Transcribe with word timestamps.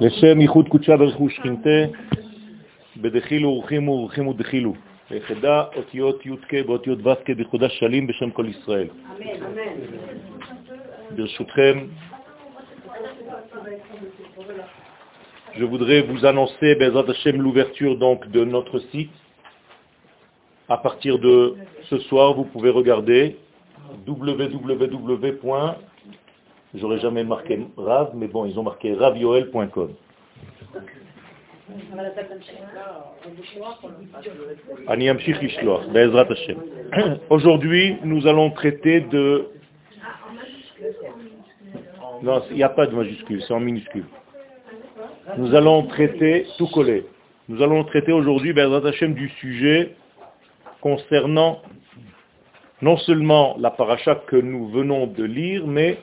לשם 0.00 0.40
ייחוד 0.40 0.68
קודשה 0.68 0.96
ברכו 0.96 1.30
שכינתה, 1.30 1.80
בדחילו 2.96 3.48
ורחימו 3.48 3.92
ורחימו 3.92 4.32
דחילו. 4.32 4.74
ליחידה 5.10 5.64
אותיות 5.76 6.26
י"ק 6.26 6.54
באותיות 6.66 7.06
ו"ק 7.06 7.30
בכבודה 7.30 7.68
שלים 7.68 8.06
בשם 8.06 8.30
כל 8.30 8.46
ישראל. 8.48 8.88
ברשותכם, 11.10 11.86
je 15.54 15.64
voudrais 15.64 16.02
vous 16.02 16.26
annoncer, 16.26 16.74
Bezrat 16.74 17.08
Hashem, 17.08 17.40
l'ouverture 17.40 17.96
donc 17.96 18.28
de 18.28 18.44
notre 18.44 18.78
site. 18.90 19.10
À 20.68 20.76
partir 20.76 21.18
de 21.18 21.54
ce 21.88 21.98
soir, 21.98 22.34
vous 22.34 22.44
pouvez 22.44 22.70
regarder 22.70 23.36
www. 24.06 25.74
J'aurais 26.73 26.99
jamais 26.99 27.23
marqué 27.23 27.59
Rav, 27.75 28.11
mais 28.15 28.27
bon, 28.27 28.45
ils 28.45 28.57
ont 28.57 28.63
marqué 28.63 28.93
ravioel.com. 28.93 29.93
Aujourd'hui, 37.29 37.97
nous 38.03 38.27
allons 38.27 38.51
traiter 38.51 39.01
de... 39.01 39.47
Non, 42.23 42.41
il 42.49 42.55
n'y 42.55 42.63
a 42.63 42.69
pas 42.69 42.87
de 42.87 42.95
majuscule, 42.95 43.41
c'est 43.41 43.53
en 43.53 43.59
minuscule. 43.59 44.05
Nous 45.37 45.55
allons 45.55 45.87
traiter, 45.87 46.45
tout 46.57 46.67
collé, 46.67 47.05
nous 47.49 47.61
allons 47.61 47.83
traiter 47.83 48.11
aujourd'hui, 48.11 48.53
du 48.53 49.29
sujet 49.39 49.95
concernant 50.81 51.61
non 52.81 52.97
seulement 52.97 53.55
la 53.59 53.71
paracha 53.71 54.15
que 54.27 54.35
nous 54.35 54.69
venons 54.69 55.07
de 55.07 55.23
lire, 55.23 55.67
mais 55.67 55.99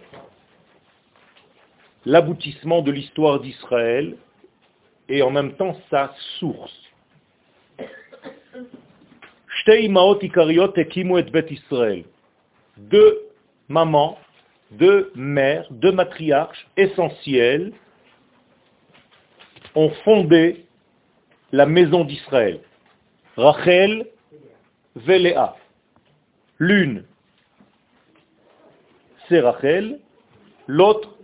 l'aboutissement 2.08 2.80
de 2.80 2.90
l'histoire 2.90 3.38
d'Israël 3.38 4.16
et 5.10 5.20
en 5.20 5.30
même 5.30 5.52
temps 5.56 5.76
sa 5.90 6.14
source. 6.38 6.74
Deux 12.78 13.18
mamans, 13.68 14.18
deux 14.70 15.12
mères, 15.14 15.66
deux 15.70 15.92
matriarches 15.92 16.66
essentielles 16.78 17.74
ont 19.74 19.90
fondé 20.02 20.64
la 21.52 21.66
maison 21.66 22.04
d'Israël. 22.04 22.60
Rachel, 23.36 24.06
Véléa. 24.96 25.56
L'une, 26.58 27.04
c'est 29.28 29.40
Rachel, 29.40 30.00
l'autre, 30.66 31.17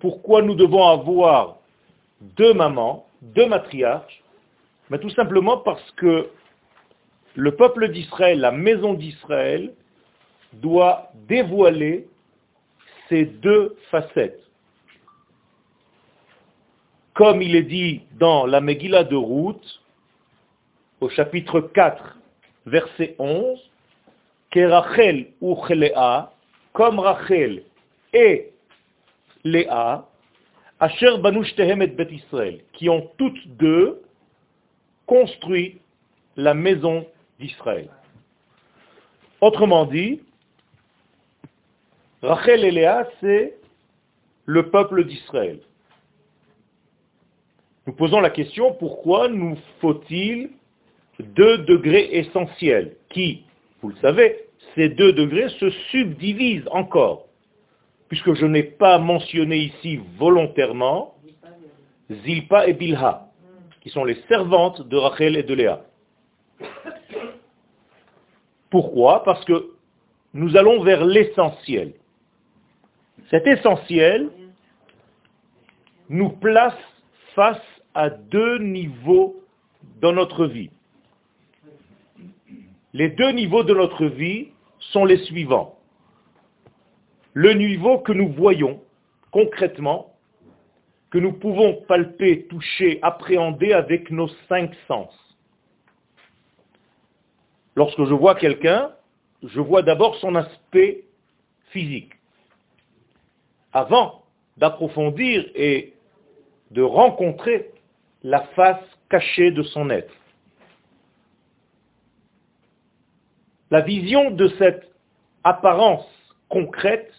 Pourquoi 0.00 0.42
nous 0.42 0.54
devons 0.54 0.86
avoir 0.88 1.56
deux 2.20 2.52
mamans, 2.54 3.06
deux 3.22 3.46
matriarches 3.46 4.22
Mais 4.90 4.98
Tout 4.98 5.10
simplement 5.10 5.56
parce 5.58 5.90
que 5.92 6.28
le 7.34 7.56
peuple 7.56 7.88
d'Israël, 7.88 8.40
la 8.40 8.52
maison 8.52 8.94
d'Israël, 8.94 9.72
doit 10.52 11.10
dévoiler 11.28 12.06
ces 13.08 13.24
deux 13.24 13.76
facettes. 13.90 14.42
Comme 17.14 17.42
il 17.42 17.56
est 17.56 17.62
dit 17.62 18.02
dans 18.18 18.46
la 18.46 18.60
Megillah 18.60 19.04
de 19.04 19.16
Ruth, 19.16 19.81
au 21.02 21.08
chapitre 21.08 21.60
4, 21.60 22.16
verset 22.66 23.16
11, 23.18 23.58
Rachel 24.54 25.32
ou 25.40 25.56
Chelea, 25.66 26.32
comme 26.72 27.00
Rachel 27.00 27.64
et 28.12 28.52
Léa, 29.42 30.06
Asher 30.78 31.18
Banush 31.18 31.56
Tehem 31.56 31.82
et 31.82 31.88
Bet 31.88 32.06
Israël, 32.12 32.60
qui 32.74 32.88
ont 32.88 33.10
toutes 33.18 33.48
deux 33.56 34.00
construit 35.06 35.80
la 36.36 36.54
maison 36.54 37.04
d'Israël. 37.40 37.88
Autrement 39.40 39.86
dit, 39.86 40.20
Rachel 42.22 42.64
et 42.64 42.70
Léa, 42.70 43.08
c'est 43.20 43.56
le 44.46 44.70
peuple 44.70 45.04
d'Israël. 45.04 45.58
Nous 47.88 47.92
posons 47.92 48.20
la 48.20 48.30
question, 48.30 48.72
pourquoi 48.74 49.26
nous 49.26 49.58
faut-il 49.80 50.50
deux 51.22 51.58
degrés 51.58 52.08
essentiels 52.12 52.96
qui, 53.10 53.44
vous 53.80 53.90
le 53.90 53.96
savez, 53.96 54.36
ces 54.74 54.88
deux 54.88 55.12
degrés 55.12 55.48
se 55.60 55.70
subdivisent 55.90 56.68
encore, 56.70 57.26
puisque 58.08 58.34
je 58.34 58.46
n'ai 58.46 58.62
pas 58.62 58.98
mentionné 58.98 59.56
ici 59.56 60.00
volontairement 60.18 61.14
Zilpa 62.10 62.66
et 62.66 62.74
Bilha, 62.74 63.28
qui 63.80 63.90
sont 63.90 64.04
les 64.04 64.16
servantes 64.28 64.86
de 64.88 64.96
Rachel 64.96 65.36
et 65.36 65.42
de 65.42 65.54
Léa. 65.54 65.84
Pourquoi? 68.70 69.22
Parce 69.24 69.44
que 69.44 69.70
nous 70.34 70.56
allons 70.56 70.82
vers 70.82 71.04
l'essentiel. 71.04 71.92
Cet 73.30 73.46
essentiel 73.46 74.30
nous 76.08 76.30
place 76.30 76.76
face 77.34 77.60
à 77.94 78.10
deux 78.10 78.58
niveaux 78.58 79.42
dans 80.00 80.12
notre 80.12 80.46
vie. 80.46 80.70
Les 82.92 83.08
deux 83.08 83.30
niveaux 83.30 83.62
de 83.62 83.74
notre 83.74 84.06
vie 84.06 84.48
sont 84.78 85.04
les 85.04 85.18
suivants. 85.24 85.78
Le 87.32 87.54
niveau 87.54 87.98
que 87.98 88.12
nous 88.12 88.32
voyons 88.32 88.82
concrètement, 89.30 90.14
que 91.10 91.18
nous 91.18 91.32
pouvons 91.32 91.82
palper, 91.88 92.46
toucher, 92.46 92.98
appréhender 93.02 93.72
avec 93.72 94.10
nos 94.10 94.28
cinq 94.48 94.72
sens. 94.86 95.10
Lorsque 97.74 98.04
je 98.04 98.14
vois 98.14 98.34
quelqu'un, 98.34 98.92
je 99.42 99.60
vois 99.60 99.82
d'abord 99.82 100.16
son 100.16 100.34
aspect 100.34 101.04
physique. 101.70 102.12
Avant 103.72 104.24
d'approfondir 104.58 105.50
et 105.54 105.94
de 106.70 106.82
rencontrer 106.82 107.70
la 108.22 108.42
face 108.54 108.84
cachée 109.08 109.50
de 109.50 109.62
son 109.62 109.90
être. 109.90 110.14
La 113.72 113.80
vision 113.80 114.30
de 114.30 114.48
cette 114.58 114.92
apparence 115.44 116.06
concrète, 116.50 117.10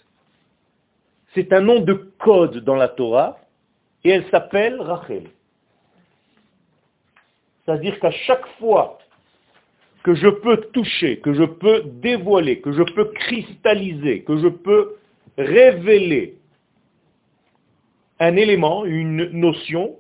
c'est 1.34 1.52
un 1.52 1.62
nom 1.62 1.80
de 1.80 1.94
code 2.20 2.60
dans 2.60 2.76
la 2.76 2.90
Torah, 2.90 3.40
et 4.04 4.12
elle 4.12 4.30
s'appelle 4.30 4.80
Rachel. 4.80 5.24
C'est-à-dire 7.66 8.00
qu'à 8.00 8.12
chaque 8.12 8.46
fois 8.60 9.00
que 10.04 10.14
je 10.14 10.28
peux 10.28 10.58
toucher, 10.74 11.22
que 11.22 11.34
je 11.34 11.44
peux 11.44 11.86
dévoiler, 11.86 12.62
que 12.62 12.72
je 12.72 12.84
peux 12.84 13.06
cristalliser, 13.06 14.22
que 14.22 14.38
je 14.38 14.50
peux 14.50 14.98
révéler 15.40 16.38
un 18.20 18.36
élément, 18.36 18.86
une 18.86 19.32
notion, 19.32 19.96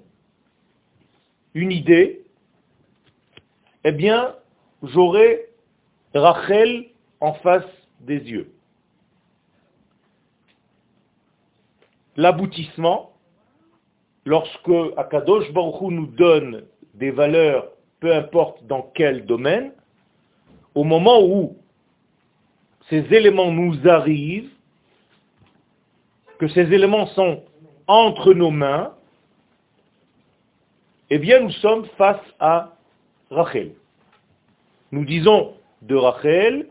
une 1.56 1.72
idée, 1.72 2.22
eh 3.86 3.92
bien, 3.92 4.36
j'aurai 4.84 5.47
Rachel 6.13 6.85
en 7.19 7.34
face 7.35 7.66
des 8.01 8.19
yeux. 8.19 8.51
L'aboutissement, 12.16 13.13
lorsque 14.25 14.69
Akadosh 14.97 15.51
Baruch 15.51 15.81
nous 15.90 16.07
donne 16.07 16.66
des 16.94 17.12
valeurs, 17.12 17.69
peu 18.00 18.13
importe 18.13 18.66
dans 18.68 18.91
quel 18.94 19.25
domaine, 19.25 19.72
au 20.75 20.84
moment 20.84 21.24
où 21.24 21.57
ces 22.89 23.06
éléments 23.13 23.51
nous 23.51 23.88
arrivent, 23.88 24.51
que 26.38 26.48
ces 26.50 26.74
éléments 26.74 27.07
sont 27.07 27.44
entre 27.88 28.33
nos 28.33 28.51
mains, 28.51 28.94
eh 31.10 31.18
bien 31.18 31.39
nous 31.39 31.51
sommes 31.51 31.86
face 31.98 32.21
à 32.39 32.75
Rachel. 33.30 33.74
Nous 34.92 35.06
disons 35.06 35.54
de 35.88 35.95
Rachel, 35.95 36.68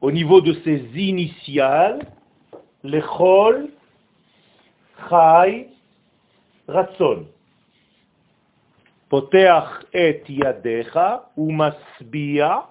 au 0.00 0.10
niveau 0.10 0.40
de 0.40 0.54
ses 0.64 0.82
initiales, 0.96 2.00
Lechol, 2.82 3.68
Chai, 5.08 5.68
Ratson. 6.66 7.26
Poteach 9.08 9.86
et 9.92 10.22
yadecha, 10.28 11.30
umasbia, 11.36 12.68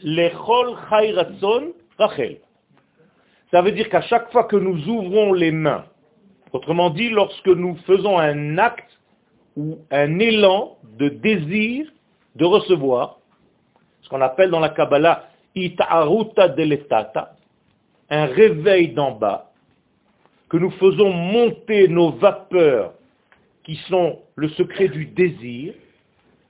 Lechol, 0.00 0.76
Chai, 0.88 1.12
Ratson, 1.12 1.72
Rachel. 1.98 2.38
Ça 3.52 3.62
veut 3.62 3.72
dire 3.72 3.88
qu'à 3.88 4.02
chaque 4.02 4.32
fois 4.32 4.44
que 4.44 4.56
nous 4.56 4.88
ouvrons 4.88 5.32
les 5.32 5.52
mains, 5.52 5.84
autrement 6.52 6.90
dit, 6.90 7.10
lorsque 7.10 7.46
nous 7.46 7.76
faisons 7.86 8.18
un 8.18 8.58
acte 8.58 8.90
ou 9.56 9.78
un 9.90 10.18
élan 10.18 10.76
de 10.98 11.08
désir 11.08 11.86
de 12.36 12.44
recevoir, 12.44 13.18
ce 14.02 14.08
qu'on 14.08 14.20
appelle 14.20 14.50
dans 14.50 14.60
la 14.60 14.68
Kabbalah 14.68 15.28
ita'aruta 15.54 16.48
deletata, 16.48 17.34
un 18.10 18.26
réveil 18.26 18.88
d'en 18.92 19.12
bas, 19.12 19.50
que 20.48 20.58
nous 20.58 20.70
faisons 20.72 21.12
monter 21.12 21.88
nos 21.88 22.12
vapeurs 22.12 22.92
qui 23.64 23.76
sont 23.88 24.20
le 24.36 24.48
secret 24.50 24.88
du 24.88 25.06
désir, 25.06 25.74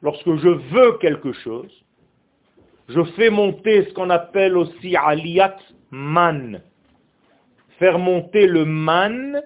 lorsque 0.03 0.37
je 0.37 0.49
veux 0.49 0.99
quelque 0.99 1.33
chose, 1.33 1.73
je 2.89 3.03
fais 3.17 3.31
monter 3.31 3.85
ce 3.85 3.95
qu'on 3.95 4.11
appelle 4.11 4.57
aussi 4.57 4.97
aliyat 4.97 5.57
man. 5.91 6.61
Faire 7.79 7.99
monter 7.99 8.47
le 8.47 8.65
man, 8.65 9.43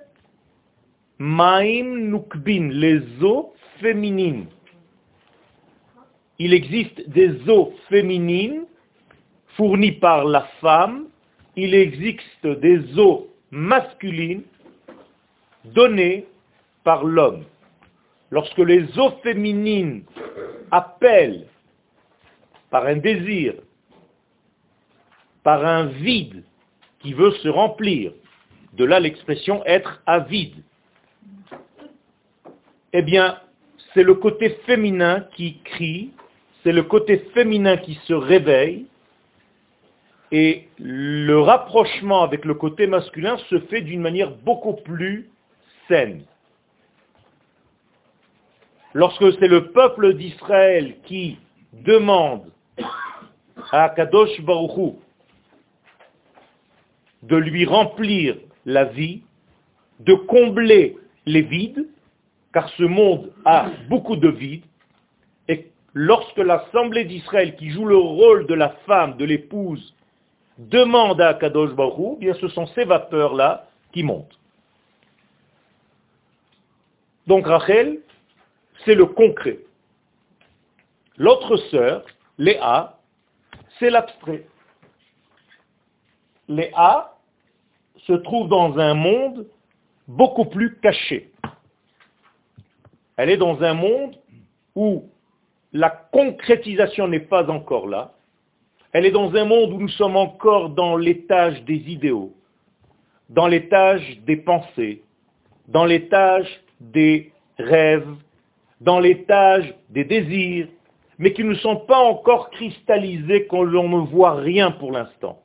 maim 1.19 2.11
nukbin, 2.11 2.71
les 2.73 3.03
eaux 3.23 3.53
féminines. 3.81 4.47
Il 6.43 6.55
existe 6.55 7.07
des 7.11 7.51
eaux 7.51 7.75
féminines 7.91 8.65
fournies 9.59 9.93
par 9.93 10.25
la 10.25 10.45
femme, 10.63 11.09
il 11.55 11.75
existe 11.75 12.47
des 12.47 12.99
eaux 12.99 13.29
masculines 13.51 14.45
données 15.67 16.27
par 16.83 17.05
l'homme. 17.05 17.45
Lorsque 18.31 18.57
les 18.57 18.99
eaux 18.99 19.11
féminines 19.23 20.05
appellent 20.71 21.47
par 22.71 22.87
un 22.87 22.97
désir, 22.97 23.57
par 25.43 25.67
un 25.67 25.89
vide 25.89 26.43
qui 27.01 27.13
veut 27.13 27.33
se 27.33 27.49
remplir, 27.49 28.15
de 28.73 28.85
là 28.87 28.99
l'expression 28.99 29.63
être 29.67 30.03
avide, 30.07 30.65
eh 32.95 33.03
bien, 33.03 33.39
c'est 33.93 34.05
le 34.05 34.15
côté 34.15 34.49
féminin 34.65 35.27
qui 35.37 35.59
crie, 35.65 36.13
c'est 36.63 36.73
le 36.73 36.83
côté 36.83 37.19
féminin 37.35 37.77
qui 37.77 37.95
se 38.07 38.13
réveille, 38.13 38.87
et 40.33 40.69
le 40.79 41.41
rapprochement 41.41 42.23
avec 42.23 42.45
le 42.45 42.55
côté 42.55 42.87
masculin 42.87 43.37
se 43.49 43.59
fait 43.61 43.81
d'une 43.81 44.01
manière 44.01 44.31
beaucoup 44.31 44.75
plus 44.75 45.29
saine. 45.89 46.23
Lorsque 48.95 49.33
c'est 49.39 49.49
le 49.49 49.71
peuple 49.73 50.15
d'Israël 50.15 50.97
qui 51.05 51.39
demande 51.73 52.45
à 53.73 53.89
Kadosh 53.91 54.41
Baruchou 54.43 54.99
de 57.23 57.37
lui 57.37 57.65
remplir 57.65 58.37
la 58.65 58.85
vie, 58.85 59.23
de 60.01 60.15
combler 60.15 60.97
les 61.27 61.43
vides, 61.43 61.87
car 62.53 62.69
ce 62.71 62.85
monde 62.85 63.33
a 63.45 63.71
beaucoup 63.89 64.17
de 64.17 64.29
vides, 64.29 64.65
lorsque 65.95 66.39
l'Assemblée 66.39 67.05
d'Israël, 67.05 67.57
qui 67.57 67.71
joue 67.71 67.85
le 67.85 67.97
rôle 67.97 68.47
de 68.47 68.55
la 68.55 68.71
femme, 68.87 69.17
de 69.17 69.25
l'épouse, 69.25 69.95
demande 70.59 71.21
à 71.21 71.35
Kadosh 71.35 71.73
Baruch 71.73 72.19
bien 72.19 72.35
ce 72.35 72.49
sont 72.49 72.67
ces 72.69 72.85
vapeurs-là 72.85 73.67
qui 73.93 74.03
montent. 74.03 74.39
Donc 77.27 77.47
Rachel, 77.47 78.01
c'est 78.85 78.95
le 78.95 79.07
concret. 79.07 79.61
L'autre 81.17 81.57
sœur, 81.71 82.05
Léa, 82.39 82.99
c'est 83.79 83.91
l'abstrait. 83.91 84.47
Léa 86.49 87.15
se 88.07 88.13
trouve 88.15 88.49
dans 88.49 88.79
un 88.79 88.95
monde 88.95 89.47
beaucoup 90.09 90.47
plus 90.47 90.77
caché. 90.81 91.31
Elle 93.17 93.31
est 93.31 93.37
dans 93.37 93.63
un 93.63 93.75
monde 93.75 94.17
où 94.75 95.11
la 95.73 95.91
concrétisation 95.91 97.09
n'est 97.09 97.21
pas 97.21 97.49
encore 97.51 97.87
là, 97.87 98.13
elle 98.93 99.07
est 99.07 99.13
dans 99.13 99.35
un 99.35 99.45
monde 99.45 99.73
où 99.73 99.81
nous 99.81 99.89
sommes 99.89 100.17
encore 100.17 100.71
dans 100.71 100.97
l'étage 100.97 101.63
des 101.65 101.77
idéaux, 101.77 102.33
dans 103.29 103.47
l'étage 103.47 104.19
des 104.27 104.37
pensées, 104.37 105.03
dans 105.69 105.85
l'étage 105.85 106.49
des 106.81 107.33
rêves, 107.59 108.17
dans 108.81 108.99
l'étage 108.99 109.73
des 109.91 110.05
désirs, 110.05 110.67
mais 111.19 111.33
qui 111.33 111.45
ne 111.45 111.55
sont 111.55 111.77
pas 111.77 111.99
encore 111.99 112.51
cristallisés, 112.51 113.47
qu'on 113.47 113.65
ne 113.65 114.07
voit 114.07 114.35
rien 114.35 114.73
pour 114.73 114.91
l'instant. 114.91 115.41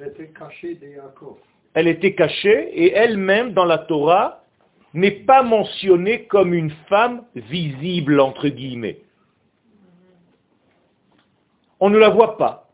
Elle 0.00 0.08
était 0.08 0.30
cachée 0.30 0.78
Elle 1.74 1.86
était 1.86 2.14
cachée 2.14 2.70
et 2.72 2.92
elle-même 2.94 3.52
dans 3.52 3.66
la 3.66 3.78
Torah 3.78 4.42
n'est 4.94 5.10
pas 5.10 5.42
mentionnée 5.42 6.24
comme 6.24 6.52
une 6.52 6.70
femme 6.88 7.22
visible 7.36 8.18
entre 8.18 8.48
guillemets 8.48 8.98
on 11.80 11.90
ne 11.90 11.98
la 11.98 12.10
voit 12.10 12.36
pas. 12.36 12.68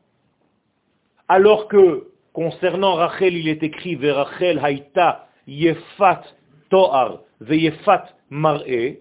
Alors 1.29 1.69
que, 1.69 2.09
concernant 2.33 2.95
Rachel, 2.95 3.37
il 3.37 3.49
est 3.49 3.63
écrit, 3.63 3.97
Rachel 4.11 4.61
haïta 4.63 5.29
yefat 5.47 6.23
to'ar 6.71 7.21
veyefat 7.41 8.09
mar'e. 8.31 8.99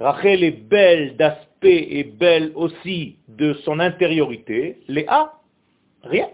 Rachel 0.00 0.44
est 0.44 0.50
belle 0.68 1.16
d'aspect 1.16 1.98
et 1.98 2.04
belle 2.04 2.52
aussi 2.54 3.16
de 3.28 3.54
son 3.64 3.80
intériorité. 3.80 4.78
Léa, 4.88 5.32
rien. 6.02 6.28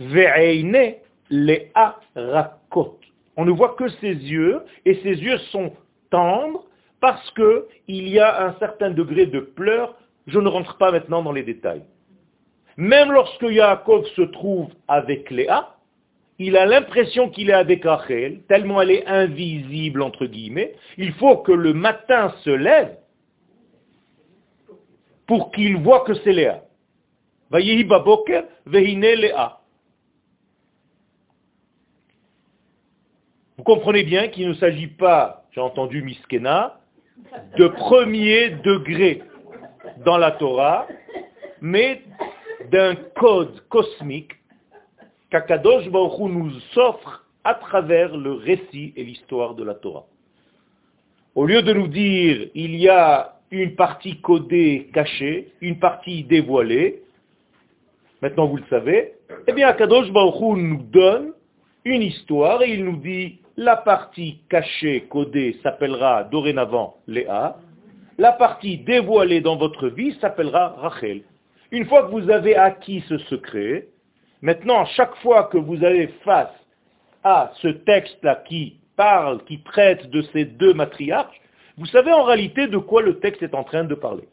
Ve'eine 0.00 0.94
Léa 1.30 1.98
rakot. 2.14 2.98
On 3.36 3.44
ne 3.44 3.50
voit 3.50 3.74
que 3.74 3.88
ses 4.00 4.14
yeux, 4.14 4.62
et 4.84 4.94
ses 4.96 5.14
yeux 5.22 5.38
sont 5.50 5.72
tendres 6.10 6.64
parce 7.00 7.30
qu'il 7.32 8.08
y 8.08 8.18
a 8.18 8.46
un 8.46 8.54
certain 8.58 8.90
degré 8.90 9.26
de 9.26 9.40
pleurs 9.40 9.94
je 10.28 10.38
ne 10.38 10.48
rentre 10.48 10.76
pas 10.76 10.92
maintenant 10.92 11.22
dans 11.22 11.32
les 11.32 11.42
détails. 11.42 11.82
Même 12.76 13.10
lorsque 13.10 13.42
Yaakov 13.42 14.06
se 14.14 14.22
trouve 14.22 14.68
avec 14.86 15.30
Léa, 15.30 15.74
il 16.38 16.56
a 16.56 16.66
l'impression 16.66 17.28
qu'il 17.30 17.50
est 17.50 17.54
avec 17.54 17.84
Rachel, 17.84 18.42
tellement 18.42 18.80
elle 18.80 18.92
est 18.92 19.06
invisible, 19.06 20.02
entre 20.02 20.26
guillemets. 20.26 20.76
Il 20.96 21.12
faut 21.14 21.38
que 21.38 21.50
le 21.50 21.72
matin 21.72 22.32
se 22.44 22.50
lève 22.50 22.96
pour 25.26 25.50
qu'il 25.50 25.76
voit 25.78 26.04
que 26.04 26.14
c'est 26.14 26.32
Léa. 26.32 26.62
Vous 33.56 33.64
comprenez 33.64 34.04
bien 34.04 34.28
qu'il 34.28 34.48
ne 34.48 34.54
s'agit 34.54 34.86
pas, 34.86 35.46
j'ai 35.50 35.60
entendu 35.60 36.02
Miskena, 36.02 36.78
de 37.56 37.66
premier 37.66 38.50
degré 38.50 39.22
dans 40.04 40.18
la 40.18 40.32
Torah, 40.32 40.86
mais 41.60 42.02
d'un 42.70 42.94
code 43.16 43.60
cosmique 43.68 44.32
qu'Akadosh 45.30 45.88
Baruch 45.88 46.18
nous 46.20 46.52
offre 46.76 47.24
à 47.44 47.54
travers 47.54 48.16
le 48.16 48.32
récit 48.32 48.92
et 48.96 49.04
l'histoire 49.04 49.54
de 49.54 49.64
la 49.64 49.74
Torah. 49.74 50.06
Au 51.34 51.46
lieu 51.46 51.62
de 51.62 51.72
nous 51.72 51.88
dire 51.88 52.48
il 52.54 52.76
y 52.76 52.88
a 52.88 53.34
une 53.50 53.74
partie 53.74 54.20
codée 54.20 54.90
cachée, 54.92 55.52
une 55.60 55.78
partie 55.78 56.24
dévoilée, 56.24 57.02
maintenant 58.20 58.46
vous 58.46 58.56
le 58.56 58.64
savez, 58.68 59.14
eh 59.46 59.52
bien 59.52 59.68
Akadosh 59.68 60.10
Baruch 60.10 60.56
nous 60.56 60.82
donne 60.82 61.32
une 61.84 62.02
histoire 62.02 62.62
et 62.62 62.72
il 62.72 62.84
nous 62.84 62.96
dit 62.96 63.38
la 63.56 63.76
partie 63.76 64.40
cachée, 64.48 65.06
codée, 65.08 65.58
s'appellera 65.62 66.24
dorénavant 66.24 66.96
Léa, 67.06 67.56
la 68.18 68.32
partie 68.32 68.78
dévoilée 68.78 69.40
dans 69.40 69.56
votre 69.56 69.88
vie 69.88 70.18
s'appellera 70.20 70.74
Rachel. 70.78 71.22
Une 71.70 71.86
fois 71.86 72.02
que 72.02 72.10
vous 72.10 72.30
avez 72.30 72.56
acquis 72.56 73.04
ce 73.08 73.16
secret, 73.18 73.86
maintenant, 74.42 74.84
chaque 74.86 75.14
fois 75.16 75.44
que 75.44 75.58
vous 75.58 75.84
avez 75.84 76.08
face 76.24 76.52
à 77.22 77.52
ce 77.62 77.68
texte-là 77.68 78.42
qui 78.48 78.80
parle, 78.96 79.44
qui 79.44 79.62
traite 79.62 80.10
de 80.10 80.22
ces 80.32 80.44
deux 80.44 80.74
matriarches, 80.74 81.40
vous 81.76 81.86
savez 81.86 82.12
en 82.12 82.24
réalité 82.24 82.66
de 82.66 82.78
quoi 82.78 83.02
le 83.02 83.20
texte 83.20 83.42
est 83.42 83.54
en 83.54 83.62
train 83.62 83.84
de 83.84 83.94
parler. 83.94 84.28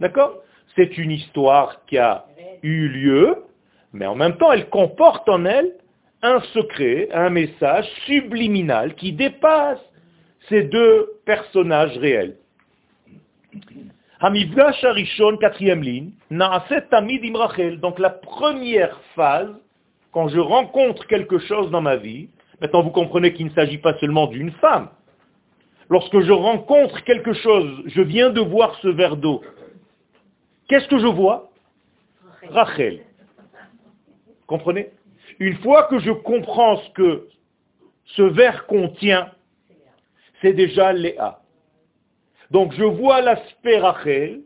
D'accord? 0.00 0.36
C'est 0.76 0.96
une 0.96 1.10
histoire 1.10 1.84
qui 1.86 1.98
a 1.98 2.24
eu 2.62 2.88
lieu, 2.88 3.36
mais 3.92 4.06
en 4.06 4.14
même 4.14 4.36
temps, 4.36 4.52
elle 4.52 4.68
comporte 4.68 5.28
en 5.28 5.44
elle 5.44 5.72
un 6.22 6.40
secret, 6.52 7.08
un 7.12 7.30
message 7.30 7.88
subliminal 8.06 8.94
qui 8.94 9.12
dépasse 9.12 9.80
ces 10.48 10.62
deux 10.62 11.10
personnages 11.24 11.96
réels. 11.98 12.36
Arishon, 14.20 15.36
quatrième 15.36 15.82
ligne, 15.82 16.12
Tamid 16.90 17.24
Imrachel. 17.24 17.80
Donc 17.80 17.98
la 17.98 18.10
première 18.10 18.98
phase, 19.14 19.54
quand 20.12 20.28
je 20.28 20.38
rencontre 20.38 21.06
quelque 21.06 21.38
chose 21.38 21.70
dans 21.70 21.80
ma 21.82 21.96
vie, 21.96 22.28
maintenant 22.60 22.82
vous 22.82 22.90
comprenez 22.90 23.32
qu'il 23.32 23.46
ne 23.46 23.52
s'agit 23.52 23.78
pas 23.78 23.94
seulement 23.98 24.26
d'une 24.26 24.52
femme. 24.52 24.88
Lorsque 25.90 26.20
je 26.20 26.32
rencontre 26.32 27.02
quelque 27.04 27.34
chose, 27.34 27.82
je 27.86 28.00
viens 28.00 28.30
de 28.30 28.40
voir 28.40 28.74
ce 28.80 28.88
verre 28.88 29.16
d'eau. 29.16 29.42
Qu'est-ce 30.68 30.88
que 30.88 30.98
je 30.98 31.06
vois? 31.06 31.50
Rachel. 32.48 33.00
Comprenez? 34.46 34.90
Une 35.38 35.56
fois 35.58 35.84
que 35.84 35.98
je 35.98 36.10
comprends 36.10 36.76
ce 36.76 36.90
que 36.90 37.28
ce 38.16 38.22
verre 38.22 38.66
contient, 38.66 39.30
c'est 40.40 40.52
déjà 40.52 40.92
Léa. 40.92 41.43
Donc 42.54 42.72
je 42.74 42.84
vois 42.84 43.20
l'aspect 43.20 43.78
Rachel, 43.78 44.40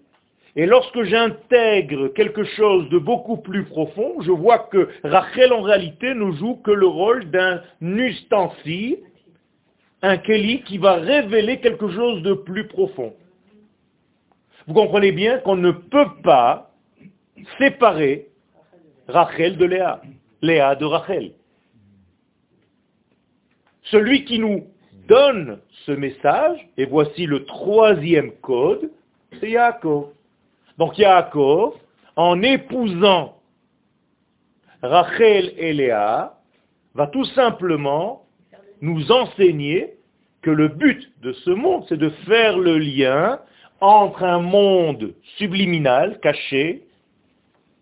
Et 0.57 0.65
lorsque 0.65 1.03
j'intègre 1.03 2.09
quelque 2.15 2.43
chose 2.43 2.89
de 2.89 2.99
beaucoup 2.99 3.37
plus 3.37 3.65
profond, 3.65 4.23
je 4.23 4.31
vois 4.31 4.61
que 4.61 4.89
Rachel 5.05 5.53
en 5.53 5.61
réalité 5.61 6.15
ne 6.15 6.33
joue 6.33 6.57
que 6.57 6.71
le 6.71 6.87
rôle 6.87 7.31
d'un 7.31 7.61
ustensile, 7.83 8.97
un 10.01 10.17
Kelly 10.17 10.63
qui 10.63 10.79
va 10.79 10.95
révéler 10.95 11.61
quelque 11.61 11.91
chose 11.91 12.23
de 12.23 12.33
plus 12.33 12.67
profond. 12.67 13.13
Vous 14.67 14.73
comprenez 14.73 15.13
bien 15.13 15.39
qu'on 15.41 15.57
ne 15.57 15.71
peut 15.71 16.13
pas 16.23 16.71
séparer 17.59 18.29
Rachel 19.07 19.59
de 19.59 19.67
Léa, 19.67 20.01
Léa 20.41 20.77
de 20.77 20.87
Rachel. 20.87 21.33
Celui 23.83 24.25
qui 24.25 24.39
nous 24.39 24.65
donne 25.09 25.59
ce 25.87 25.93
message, 25.93 26.69
et 26.77 26.85
voici 26.85 27.27
le 27.27 27.45
troisième 27.47 28.33
code, 28.43 28.91
c'est 29.41 29.51
Yaakov. 29.51 30.11
Donc 30.77 30.99
Yaakov, 30.99 31.75
en 32.15 32.43
épousant 32.43 33.39
Rachel 34.83 35.55
et 35.57 35.73
Léa, 35.73 36.35
va 36.95 37.07
tout 37.09 37.25
simplement 37.25 38.27
nous 38.81 39.11
enseigner 39.11 39.95
que 40.43 40.51
le 40.51 40.69
but 40.69 41.11
de 41.23 41.33
ce 41.33 41.51
monde, 41.51 41.85
c'est 41.89 41.97
de 41.97 42.11
faire 42.27 42.59
le 42.59 42.79
lien 42.79 43.41
entre 43.81 44.23
un 44.25 44.41
monde 44.41 45.15
subliminal, 45.37 46.21
caché, 46.21 46.87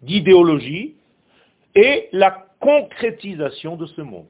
d'idéologie, 0.02 0.95
et 1.75 2.09
la 2.12 2.47
concrétisation 2.61 3.76
de 3.76 3.87
ce 3.87 4.00
monde. 4.00 4.26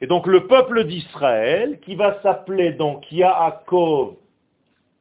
Et 0.00 0.06
donc 0.06 0.26
le 0.26 0.46
peuple 0.46 0.84
d'Israël, 0.84 1.80
qui 1.80 1.94
va 1.96 2.20
s'appeler 2.22 2.72
donc 2.72 3.10
Yaakov, 3.10 4.14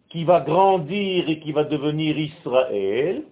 qui 0.10 0.24
va 0.24 0.39
grandir 0.42 1.30
et 1.30 1.39
qui 1.39 1.51
va 1.51 1.63
devenir 1.63 2.18
Israël, 2.18 3.24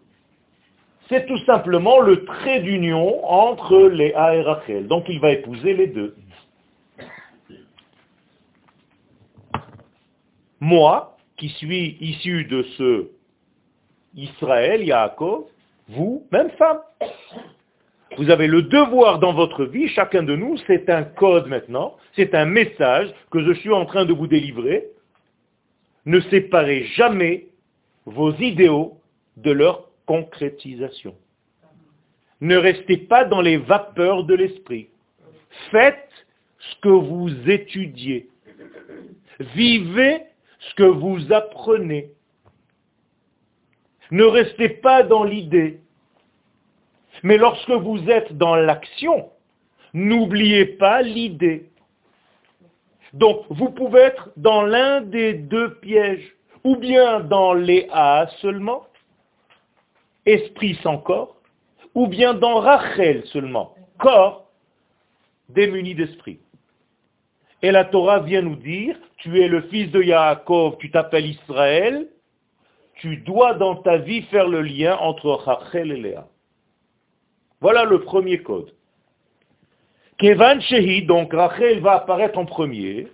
c'est 1.10 1.25
tout 1.27 1.38
simplement 1.39 2.00
le 2.00 2.25
trait 2.25 2.62
d'union 2.62 3.24
entre 3.25 3.77
les 3.88 4.10
et 4.10 4.41
Rachel. 4.41 4.88
Donc 4.88 5.05
il 5.07 5.19
va 5.19 5.31
épouser 5.31 5.74
les 5.74 5.88
deux. 5.88 6.15
Moi, 10.60 11.15
qui 11.38 11.50
suis 11.50 11.98
issu 12.00 12.45
de 12.45 12.63
ce 12.77 13.07
Israël, 14.15 14.84
Yaakov, 14.84 15.45
vous, 15.89 16.25
même 16.31 16.50
femme, 16.51 16.79
vous 18.17 18.29
avez 18.29 18.48
le 18.48 18.63
devoir 18.63 19.19
dans 19.19 19.34
votre 19.34 19.65
vie, 19.65 19.88
chacun 19.89 20.24
de 20.24 20.36
nous, 20.36 20.57
c'est 20.67 20.89
un 20.89 21.03
code 21.03 21.48
maintenant, 21.48 21.98
c'est 22.15 22.34
un 22.34 22.45
message 22.45 23.13
que 23.31 23.43
je 23.43 23.53
suis 23.53 23.72
en 23.72 23.86
train 23.86 24.05
de 24.05 24.13
vous 24.13 24.27
délivrer. 24.27 24.86
Ne 26.05 26.19
séparez 26.22 26.86
jamais 26.95 27.48
vos 28.05 28.34
idéaux 28.36 29.00
de 29.38 29.51
leur 29.51 29.89
concrétisation. 30.05 31.15
Ne 32.41 32.57
restez 32.57 32.98
pas 32.98 33.25
dans 33.25 33.41
les 33.41 33.57
vapeurs 33.57 34.24
de 34.24 34.36
l'esprit. 34.36 34.89
Faites 35.72 36.10
ce 36.60 36.75
que 36.81 36.89
vous 36.89 37.29
étudiez. 37.50 38.29
Vivez 39.55 40.22
ce 40.60 40.75
que 40.75 40.84
vous 40.84 41.34
apprenez. 41.34 42.12
Ne 44.12 44.24
restez 44.24 44.69
pas 44.69 45.03
dans 45.03 45.24
l'idée. 45.24 45.79
Mais 47.24 47.38
lorsque 47.38 47.72
vous 47.72 48.10
êtes 48.10 48.38
dans 48.38 48.55
l'action, 48.55 49.29
n'oubliez 49.93 50.65
pas 50.65 51.01
l'idée. 51.01 51.69
Donc, 53.13 53.45
vous 53.50 53.69
pouvez 53.69 54.01
être 54.01 54.29
dans 54.36 54.62
l'un 54.62 55.01
des 55.01 55.34
deux 55.34 55.75
pièges, 55.75 56.36
ou 56.63 56.75
bien 56.75 57.22
dans 57.22 57.53
les 57.53 57.88
A 57.91 58.27
seulement, 58.41 58.88
esprit 60.25 60.77
sans 60.84 60.98
corps, 60.98 61.38
ou 61.93 62.07
bien 62.07 62.34
dans 62.34 62.60
Rachel 62.60 63.24
seulement, 63.27 63.75
corps 64.00 64.45
démuni 65.50 65.95
d'esprit. 65.95 66.39
Et 67.62 67.72
la 67.72 67.86
Torah 67.86 68.19
vient 68.19 68.41
nous 68.41 68.57
dire, 68.57 68.98
tu 69.17 69.41
es 69.41 69.48
le 69.48 69.62
fils 69.63 69.91
de 69.91 70.01
Yaakov, 70.01 70.77
tu 70.77 70.91
t'appelles 70.91 71.27
Israël, 71.27 72.07
tu 72.95 73.17
dois 73.17 73.53
dans 73.53 73.75
ta 73.75 73.98
vie 73.98 74.24
faire 74.24 74.48
le 74.48 74.62
lien 74.62 74.98
entre 74.98 75.31
Rachel 75.31 75.91
et 75.91 75.98
Léa. 75.98 76.27
Voilà 77.62 77.85
le 77.85 78.01
premier 78.01 78.39
code. 78.39 78.71
Kevan 80.17 80.62
Shehi, 80.62 81.03
donc 81.03 81.33
Rachel 81.33 81.79
va 81.81 81.93
apparaître 81.93 82.38
en 82.38 82.45
premier. 82.45 83.07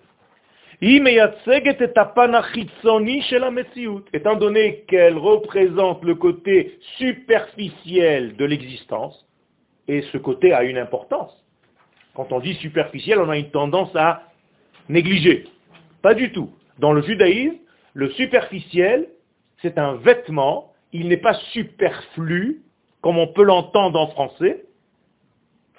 Étant 4.14 4.36
donné 4.36 4.84
qu'elle 4.88 5.18
représente 5.18 6.04
le 6.04 6.16
côté 6.16 6.80
superficiel 6.98 8.36
de 8.36 8.46
l'existence, 8.46 9.28
et 9.88 10.02
ce 10.12 10.18
côté 10.18 10.54
a 10.54 10.64
une 10.64 10.78
importance. 10.78 11.32
Quand 12.16 12.32
on 12.32 12.40
dit 12.40 12.56
superficiel, 12.56 13.20
on 13.20 13.30
a 13.30 13.38
une 13.38 13.52
tendance 13.52 13.96
à 13.96 14.24
négliger. 14.90 15.46
Pas 16.02 16.14
du 16.14 16.32
tout. 16.32 16.50
Dans 16.80 16.94
le 16.94 17.02
judaïsme, 17.04 17.58
le 17.94 18.10
superficiel, 18.12 19.08
c'est 19.62 19.78
un 19.78 19.96
vêtement, 19.96 20.74
il 20.94 21.08
n'est 21.08 21.18
pas 21.18 21.36
superflu, 21.52 22.62
comme 23.02 23.18
on 23.18 23.28
peut 23.28 23.44
l'entendre 23.44 24.00
en 24.00 24.08
français, 24.08 24.66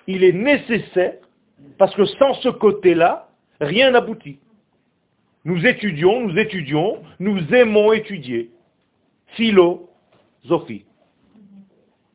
il 0.06 0.24
est 0.24 0.32
nécessaire, 0.32 1.14
parce 1.78 1.94
que 1.94 2.04
sans 2.04 2.34
ce 2.34 2.48
côté-là, 2.48 3.28
rien 3.60 3.92
n'aboutit. 3.92 4.38
Nous 5.44 5.66
étudions, 5.66 6.20
nous 6.20 6.38
étudions, 6.38 7.02
nous 7.18 7.54
aimons 7.54 7.92
étudier. 7.92 8.50
Philosophie. 9.34 10.84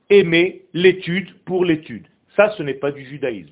Aimer 0.10 0.64
l'étude 0.74 1.34
pour 1.44 1.66
l'étude. 1.66 2.08
Ça, 2.36 2.52
ce 2.52 2.64
n'est 2.64 2.76
pas 2.76 2.92
du 2.92 3.04
judaïsme. 3.06 3.52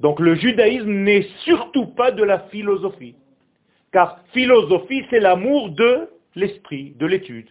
Donc 0.00 0.18
le 0.18 0.34
judaïsme 0.34 0.90
n'est 0.90 1.28
surtout 1.44 1.86
pas 1.86 2.10
de 2.10 2.22
la 2.22 2.40
philosophie. 2.48 3.14
Car 3.92 4.22
philosophie, 4.32 5.04
c'est 5.10 5.20
l'amour 5.20 5.70
de 5.70 6.08
l'esprit, 6.34 6.94
de 6.98 7.06
l'étude. 7.06 7.50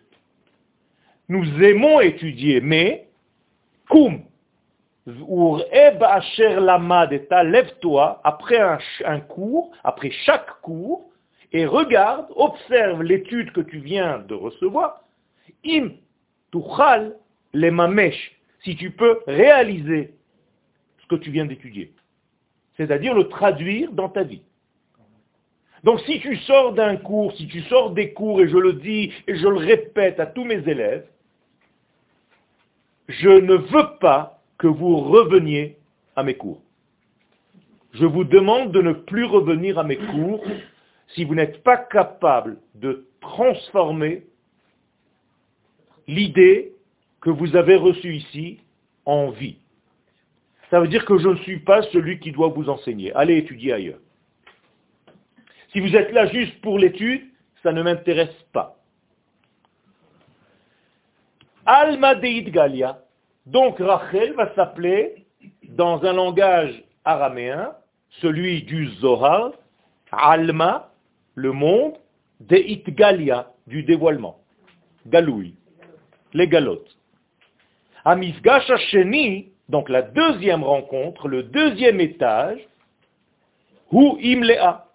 Nous 1.29 1.45
aimons 1.63 2.01
étudier, 2.01 2.59
mais, 2.59 3.07
koum, 3.87 4.23
lève-toi 7.43 8.21
après 8.23 8.59
un, 9.05 9.19
cours, 9.19 9.71
après 9.83 10.09
chaque 10.09 10.59
cours, 10.61 11.05
et 11.51 11.67
regarde, 11.67 12.25
observe 12.35 13.03
l'étude 13.03 13.51
que 13.51 13.61
tu 13.61 13.77
viens 13.77 14.19
de 14.27 14.33
recevoir. 14.33 15.03
Im 15.65 15.91
tuchal 16.51 17.15
le 17.53 17.69
mamesh, 17.69 18.31
si 18.63 18.75
tu 18.75 18.89
peux 18.89 19.19
réaliser 19.27 20.15
ce 21.01 21.07
que 21.07 21.15
tu 21.15 21.29
viens 21.29 21.45
d'étudier. 21.45 21.93
C'est-à-dire 22.75 23.13
le 23.13 23.27
traduire 23.27 23.91
dans 23.91 24.09
ta 24.09 24.23
vie. 24.23 24.41
Donc 25.83 25.99
si 26.01 26.19
tu 26.19 26.35
sors 26.37 26.73
d'un 26.73 26.97
cours, 26.97 27.35
si 27.37 27.47
tu 27.47 27.61
sors 27.61 27.91
des 27.91 28.13
cours, 28.13 28.41
et 28.41 28.49
je 28.49 28.57
le 28.57 28.73
dis 28.73 29.13
et 29.27 29.35
je 29.35 29.47
le 29.47 29.57
répète 29.57 30.19
à 30.19 30.25
tous 30.25 30.43
mes 30.43 30.67
élèves, 30.67 31.05
je 33.09 33.29
ne 33.29 33.55
veux 33.55 33.97
pas 33.99 34.39
que 34.59 34.67
vous 34.67 34.97
reveniez 34.97 35.77
à 36.15 36.23
mes 36.23 36.35
cours. 36.35 36.61
Je 37.93 38.05
vous 38.05 38.23
demande 38.23 38.71
de 38.71 38.81
ne 38.81 38.93
plus 38.93 39.25
revenir 39.25 39.79
à 39.79 39.83
mes 39.83 39.97
cours 39.97 40.45
si 41.15 41.25
vous 41.25 41.33
n'êtes 41.33 41.63
pas 41.63 41.77
capable 41.77 42.59
de 42.75 43.07
transformer 43.19 44.27
l'idée 46.07 46.73
que 47.19 47.31
vous 47.31 47.55
avez 47.55 47.75
reçue 47.75 48.15
ici 48.15 48.59
en 49.05 49.31
vie. 49.31 49.57
Ça 50.69 50.79
veut 50.79 50.87
dire 50.87 51.03
que 51.05 51.17
je 51.17 51.29
ne 51.29 51.37
suis 51.37 51.59
pas 51.59 51.81
celui 51.91 52.19
qui 52.19 52.31
doit 52.31 52.49
vous 52.49 52.69
enseigner. 52.69 53.11
Allez 53.13 53.37
étudier 53.37 53.73
ailleurs. 53.73 53.99
Si 55.71 55.79
vous 55.79 55.95
êtes 55.95 56.11
là 56.11 56.27
juste 56.27 56.61
pour 56.61 56.77
l'étude, 56.77 57.23
ça 57.63 57.71
ne 57.71 57.81
m'intéresse 57.81 58.45
pas. 58.53 58.78
Alma 61.71 62.15
Deit 62.15 62.49
Galia. 62.49 62.97
Donc 63.45 63.77
Rachel 63.77 64.33
va 64.33 64.51
s'appeler, 64.55 65.27
dans 65.61 66.03
un 66.03 66.13
langage 66.13 66.83
araméen, 67.05 67.73
celui 68.21 68.63
du 68.63 68.87
Zohar, 68.95 69.51
Alma, 70.11 70.89
le 71.35 71.51
monde, 71.51 71.93
Deit 72.39 72.83
Galia, 72.87 73.51
du 73.67 73.83
dévoilement. 73.83 74.39
Galoui, 75.05 75.53
les 76.33 76.47
galotes. 76.47 76.97
Sheni, 78.03 79.51
donc 79.69 79.89
la 79.89 80.01
deuxième 80.01 80.63
rencontre, 80.63 81.27
le 81.27 81.43
deuxième 81.43 81.99
étage, 81.99 82.67
Hu 83.91 84.17
Imlea. 84.23 84.87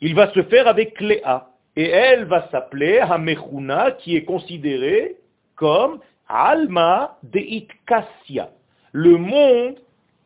Il 0.00 0.14
va 0.14 0.32
se 0.32 0.42
faire 0.44 0.68
avec 0.68 0.98
Léa. 1.02 1.50
Et 1.76 1.90
elle 1.90 2.24
va 2.24 2.48
s'appeler 2.48 2.98
Hamechuna, 2.98 3.90
qui 3.90 4.16
est 4.16 4.24
considérée 4.24 5.18
comme 5.58 6.00
Alma 6.28 7.18
de 7.22 7.40
Kassia, 7.84 8.50
le 8.92 9.16
monde 9.18 9.76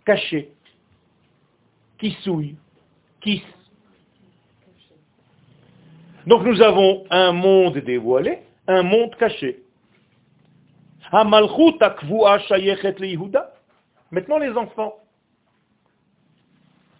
caché, 0.04 0.52
qui 1.98 2.12
souille, 2.22 2.56
qui. 3.20 3.42
Donc 6.26 6.44
nous 6.44 6.60
avons 6.60 7.04
un 7.10 7.32
monde 7.32 7.78
dévoilé, 7.78 8.40
un 8.68 8.82
monde 8.82 9.14
caché. 9.16 9.62
Maintenant 14.10 14.38
les 14.38 14.52
enfants. 14.56 14.98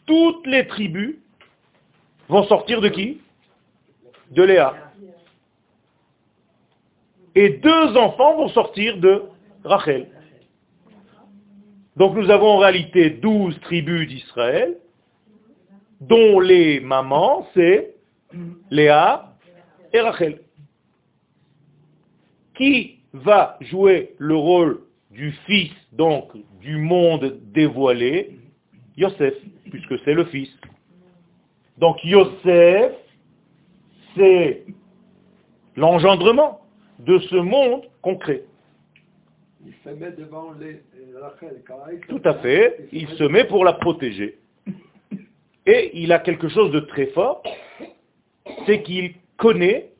Toutes 0.06 0.46
les 0.46 0.66
tribus 0.66 1.16
vont 2.28 2.44
sortir 2.44 2.80
de 2.80 2.88
qui? 2.88 3.20
De 4.30 4.42
Léa. 4.42 4.91
Et 7.34 7.48
deux 7.50 7.96
enfants 7.96 8.36
vont 8.36 8.48
sortir 8.48 8.98
de 8.98 9.22
Rachel. 9.64 10.08
Donc 11.96 12.16
nous 12.16 12.30
avons 12.30 12.48
en 12.48 12.58
réalité 12.58 13.10
douze 13.10 13.58
tribus 13.60 14.08
d'Israël, 14.08 14.78
dont 16.00 16.40
les 16.40 16.80
mamans, 16.80 17.46
c'est 17.54 17.94
Léa 18.70 19.34
et 19.92 20.00
Rachel. 20.00 20.40
Qui 22.54 22.98
va 23.12 23.58
jouer 23.60 24.14
le 24.18 24.36
rôle 24.36 24.80
du 25.10 25.32
fils, 25.46 25.72
donc 25.92 26.32
du 26.60 26.76
monde 26.78 27.38
dévoilé? 27.52 28.38
Yosef, 28.96 29.34
puisque 29.70 29.98
c'est 30.04 30.14
le 30.14 30.24
fils. 30.26 30.50
Donc 31.78 32.02
Yosef, 32.04 32.92
c'est 34.16 34.64
l'engendrement 35.76 36.61
de 37.04 37.18
ce 37.18 37.36
monde 37.36 37.82
concret. 38.00 38.44
Il 39.64 39.74
se 39.84 39.90
met 39.90 40.10
devant 40.12 40.52
les, 40.52 40.82
Rachel. 41.20 41.62
Tout 42.08 42.20
à 42.24 42.34
fait. 42.34 42.88
Il 42.92 43.08
se 43.10 43.24
met 43.24 43.44
pour 43.44 43.64
la 43.64 43.74
protéger. 43.74 44.38
Et 45.66 45.90
il 45.94 46.12
a 46.12 46.18
quelque 46.18 46.48
chose 46.48 46.72
de 46.72 46.80
très 46.80 47.06
fort, 47.06 47.42
c'est 48.66 48.82
qu'il 48.82 49.14
connaît 49.36 49.90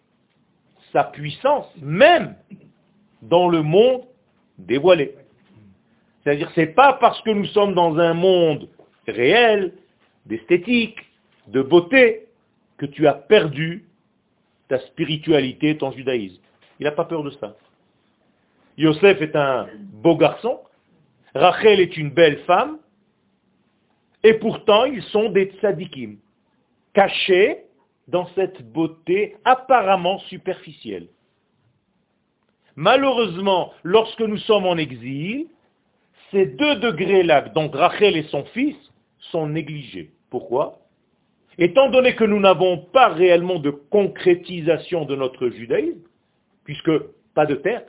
sa 0.93 1.05
puissance, 1.05 1.67
même 1.81 2.35
dans 3.23 3.49
le 3.49 3.63
monde 3.63 4.03
dévoilé. 4.59 5.15
C'est-à-dire, 6.23 6.51
c'est 6.55 6.75
pas 6.75 6.95
parce 6.95 7.21
que 7.23 7.31
nous 7.31 7.47
sommes 7.47 7.75
dans 7.75 7.97
un 7.99 8.15
monde 8.15 8.69
réel, 9.07 9.73
d'esthétique, 10.27 10.99
de 11.49 11.63
beauté, 11.63 12.27
que 12.79 12.87
tu 12.87 13.07
as 13.07 13.15
perdu 13.15 13.85
ta 14.69 14.81
spiritualité, 14.81 15.77
ton 15.77 15.93
judaïsme. 15.93 16.41
Il 16.83 16.87
n'a 16.87 16.91
pas 16.91 17.05
peur 17.05 17.23
de 17.23 17.31
ça. 17.31 17.55
Yosef 18.77 19.23
est 19.23 19.37
un 19.37 19.69
beau 19.79 20.17
garçon, 20.17 20.59
Rachel 21.33 21.79
est 21.79 21.97
une 21.97 22.11
belle 22.11 22.41
femme, 22.41 22.79
et 24.25 24.35
pourtant 24.35 24.85
ils 24.87 25.05
sont 25.05 25.29
des 25.31 25.53
tzadikim, 25.61 26.17
cachés 26.93 27.67
dans 28.09 28.27
cette 28.35 28.69
beauté 28.73 29.37
apparemment 29.45 30.19
superficielle. 30.29 31.07
Malheureusement, 32.75 33.73
lorsque 33.85 34.23
nous 34.23 34.39
sommes 34.39 34.67
en 34.67 34.77
exil, 34.77 35.47
ces 36.33 36.47
deux 36.47 36.81
degrés-là, 36.81 37.43
donc 37.43 37.77
Rachel 37.77 38.17
et 38.17 38.25
son 38.25 38.45
fils, 38.47 38.75
sont 39.31 39.47
négligés. 39.47 40.11
Pourquoi? 40.31 40.81
Étant 41.59 41.91
donné 41.91 42.17
que 42.17 42.25
nous 42.25 42.41
n'avons 42.41 42.79
pas 42.79 43.07
réellement 43.07 43.61
de 43.61 43.71
concrétisation 43.71 45.05
de 45.05 45.15
notre 45.15 45.49
judaïsme, 45.49 46.01
puisque 46.65 46.91
pas 47.35 47.47
de 47.47 47.55
terre, 47.55 47.83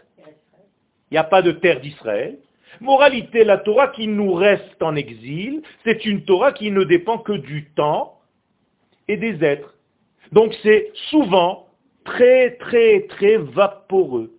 il 1.12 1.14
n'y 1.14 1.18
a 1.18 1.24
pas 1.24 1.42
de 1.42 1.52
terre 1.52 1.80
d'Israël, 1.80 2.38
moralité, 2.80 3.44
la 3.44 3.58
Torah 3.58 3.90
qui 3.90 4.08
nous 4.08 4.34
reste 4.34 4.82
en 4.82 4.96
exil, 4.96 5.62
c'est 5.84 6.06
une 6.06 6.24
Torah 6.24 6.52
qui 6.52 6.72
ne 6.72 6.84
dépend 6.84 7.18
que 7.18 7.34
du 7.34 7.70
temps 7.72 8.20
et 9.08 9.18
des 9.18 9.44
êtres. 9.44 9.74
Donc 10.32 10.56
c'est 10.64 10.92
souvent 11.10 11.68
très 12.04 12.56
très 12.58 13.02
très 13.08 13.38
vaporeux, 13.38 14.34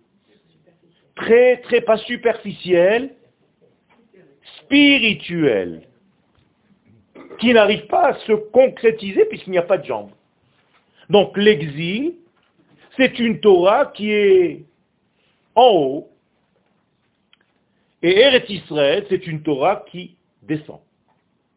très 1.15 1.57
très 1.61 1.81
pas 1.81 1.97
superficiel, 1.97 3.11
spirituel, 4.61 5.83
qui 7.39 7.53
n'arrive 7.53 7.87
pas 7.87 8.09
à 8.09 8.13
se 8.19 8.33
concrétiser 8.33 9.25
puisqu'il 9.25 9.51
n'y 9.51 9.57
a 9.57 9.63
pas 9.63 9.77
de 9.77 9.85
jambes. 9.85 10.11
Donc 11.09 11.37
l'exil, 11.37 12.15
c'est 12.97 13.19
une 13.19 13.39
Torah 13.39 13.87
qui 13.87 14.11
est 14.11 14.65
en 15.55 15.69
haut, 15.71 16.09
et 18.01 18.19
Eretz 18.19 18.49
Israël, 18.49 19.05
c'est 19.09 19.25
une 19.25 19.41
Torah 19.41 19.83
qui 19.89 20.15
descend 20.43 20.79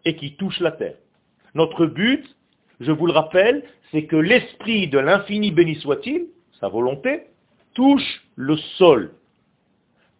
et 0.05 0.17
qui 0.17 0.37
touche 0.37 0.61
la 0.61 0.73
terre. 0.73 0.97
Notre 1.55 1.87
but, 1.87 2.25
je 2.81 2.93
vous 2.93 3.07
le 3.07 3.13
rappelle, 3.13 3.65
c'est 3.91 4.07
que 4.07 4.17
l'esprit 4.17 4.89
de 4.89 4.99
l'infini 4.99 5.51
béni 5.51 5.75
soit-il, 5.77 6.29
sa 6.61 6.69
volonté, 6.69 7.25
touche 7.75 8.23
le 8.37 8.57
sol. 8.79 9.15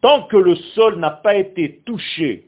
Tant 0.01 0.25
que 0.25 0.37
le 0.37 0.55
sol 0.75 0.99
n'a 0.99 1.11
pas 1.11 1.37
été 1.37 1.81
touché 1.87 2.47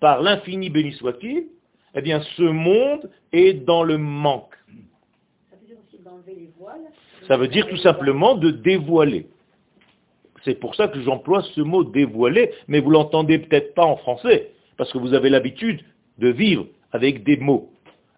par 0.00 0.22
l'infini 0.22 0.70
béni 0.70 0.92
soit-il, 0.92 1.46
eh 1.94 2.02
bien 2.02 2.20
ce 2.36 2.42
monde 2.42 3.10
est 3.32 3.64
dans 3.64 3.82
le 3.82 3.98
manque. 3.98 4.54
Ça 7.28 7.36
veut 7.36 7.48
dire 7.48 7.68
tout 7.68 7.76
simplement 7.76 8.34
de 8.34 8.50
dévoiler. 8.50 9.28
C'est 10.44 10.58
pour 10.58 10.74
ça 10.74 10.88
que 10.88 11.00
j'emploie 11.02 11.42
ce 11.54 11.60
mot 11.60 11.84
dévoiler, 11.84 12.52
mais 12.68 12.80
vous 12.80 12.90
l'entendez 12.90 13.38
peut-être 13.38 13.74
pas 13.74 13.84
en 13.84 13.96
français, 13.96 14.50
parce 14.76 14.90
que 14.92 14.98
vous 14.98 15.12
avez 15.14 15.28
l'habitude 15.28 15.82
de 16.18 16.28
vivre 16.28 16.66
avec 16.90 17.24
des 17.24 17.36
mots. 17.36 17.70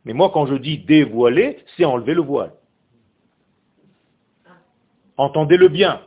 Mais 0.04 0.12
moi, 0.12 0.30
quand 0.32 0.46
je 0.46 0.54
dis 0.54 0.78
dévoiler, 0.78 1.58
c'est 1.76 1.84
enlever 1.84 2.14
le 2.14 2.22
voile. 2.22 2.52
Entendez-le 5.16 5.68
bien. 5.68 6.00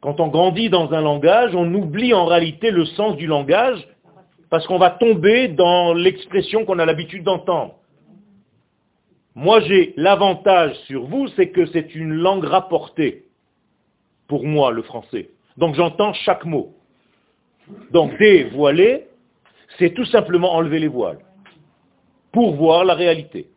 Quand 0.00 0.20
on 0.20 0.28
grandit 0.28 0.68
dans 0.68 0.92
un 0.92 1.00
langage, 1.00 1.54
on 1.54 1.72
oublie 1.74 2.12
en 2.12 2.26
réalité 2.26 2.70
le 2.70 2.84
sens 2.84 3.16
du 3.16 3.26
langage 3.26 3.86
parce 4.50 4.66
qu'on 4.66 4.78
va 4.78 4.90
tomber 4.90 5.48
dans 5.48 5.94
l'expression 5.94 6.64
qu'on 6.64 6.78
a 6.78 6.86
l'habitude 6.86 7.24
d'entendre. 7.24 7.77
Moi, 9.34 9.60
j'ai 9.60 9.94
l'avantage 9.96 10.74
sur 10.86 11.06
vous, 11.06 11.28
c'est 11.36 11.50
que 11.50 11.66
c'est 11.66 11.94
une 11.94 12.12
langue 12.12 12.44
rapportée, 12.44 13.26
pour 14.26 14.44
moi, 14.44 14.70
le 14.72 14.82
français. 14.82 15.30
Donc 15.56 15.74
j'entends 15.74 16.12
chaque 16.12 16.44
mot. 16.44 16.74
Donc 17.90 18.16
dévoiler, 18.18 19.06
c'est 19.78 19.90
tout 19.90 20.06
simplement 20.06 20.54
enlever 20.54 20.78
les 20.78 20.88
voiles, 20.88 21.18
pour 22.32 22.54
voir 22.54 22.84
la 22.84 22.94
réalité. 22.94 23.48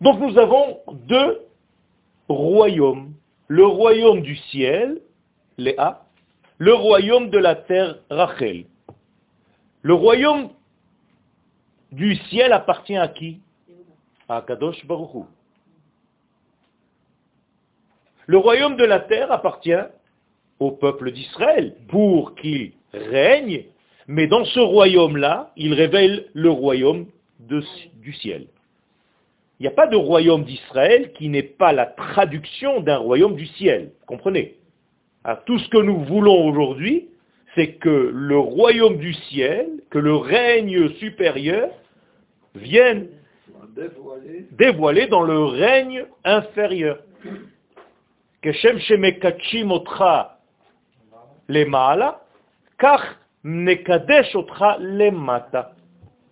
Donc 0.00 0.18
nous 0.20 0.36
avons 0.38 0.80
deux 1.08 1.40
royaumes. 2.28 3.14
Le 3.48 3.66
royaume 3.66 4.22
du 4.22 4.36
ciel, 4.36 5.00
Léa, 5.58 6.04
le 6.58 6.74
royaume 6.74 7.30
de 7.30 7.38
la 7.38 7.54
terre, 7.54 7.98
Rachel. 8.10 8.64
Le 9.82 9.94
royaume 9.94 10.50
du 11.90 12.16
ciel 12.28 12.52
appartient 12.52 12.96
à 12.96 13.08
qui? 13.08 13.40
Le 18.26 18.36
royaume 18.36 18.76
de 18.76 18.84
la 18.84 19.00
terre 19.00 19.32
appartient 19.32 19.72
au 20.58 20.70
peuple 20.70 21.12
d'Israël 21.12 21.74
pour 21.88 22.34
qu'il 22.36 22.72
règne, 22.92 23.64
mais 24.06 24.26
dans 24.26 24.44
ce 24.44 24.60
royaume-là, 24.60 25.52
il 25.56 25.74
révèle 25.74 26.26
le 26.32 26.50
royaume 26.50 27.06
du 27.40 28.12
ciel. 28.14 28.46
Il 29.58 29.64
n'y 29.64 29.68
a 29.68 29.72
pas 29.72 29.86
de 29.86 29.96
royaume 29.96 30.44
d'Israël 30.44 31.12
qui 31.12 31.28
n'est 31.28 31.42
pas 31.42 31.72
la 31.72 31.86
traduction 31.86 32.80
d'un 32.80 32.96
royaume 32.96 33.36
du 33.36 33.46
ciel. 33.46 33.92
Comprenez? 34.06 34.56
Tout 35.46 35.58
ce 35.58 35.68
que 35.68 35.78
nous 35.78 36.04
voulons 36.04 36.46
aujourd'hui, 36.46 37.08
c'est 37.54 37.74
que 37.74 38.10
le 38.12 38.38
royaume 38.38 38.96
du 38.96 39.14
ciel, 39.14 39.68
que 39.90 39.98
le 39.98 40.16
règne 40.16 40.88
supérieur 40.94 41.68
vienne 42.54 43.08
dévoiler 44.52 45.06
dans 45.06 45.22
le 45.22 45.44
règne 45.44 46.04
inférieur. 46.24 46.98
Que 48.40 48.52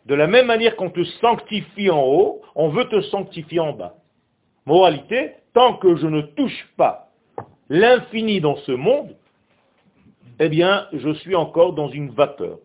De 0.06 0.14
la 0.14 0.26
même 0.26 0.46
manière 0.46 0.76
qu'on 0.76 0.90
te 0.90 1.04
sanctifie 1.04 1.90
en 1.90 2.02
haut, 2.02 2.42
on 2.54 2.68
veut 2.68 2.88
te 2.88 3.00
sanctifier 3.02 3.60
en 3.60 3.72
bas. 3.72 3.94
Moralité, 4.66 5.32
tant 5.54 5.74
que 5.74 5.96
je 5.96 6.06
ne 6.06 6.22
touche 6.22 6.68
pas 6.76 7.10
l'infini 7.68 8.40
dans 8.40 8.56
ce 8.56 8.72
monde, 8.72 9.14
eh 10.40 10.48
bien, 10.48 10.88
je 10.92 11.12
suis 11.14 11.36
encore 11.36 11.74
dans 11.74 11.88
une 11.88 12.10
vapeur. 12.10 12.58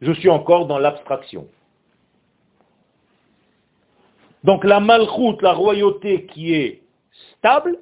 Je 0.00 0.12
suis 0.12 0.28
encore 0.28 0.66
dans 0.66 0.78
l'abstraction. 0.78 1.48
Donc 4.44 4.64
la 4.64 4.78
malchoute, 4.78 5.42
la 5.42 5.52
royauté 5.52 6.26
qui 6.26 6.54
est 6.54 6.82
stable, 7.38 7.78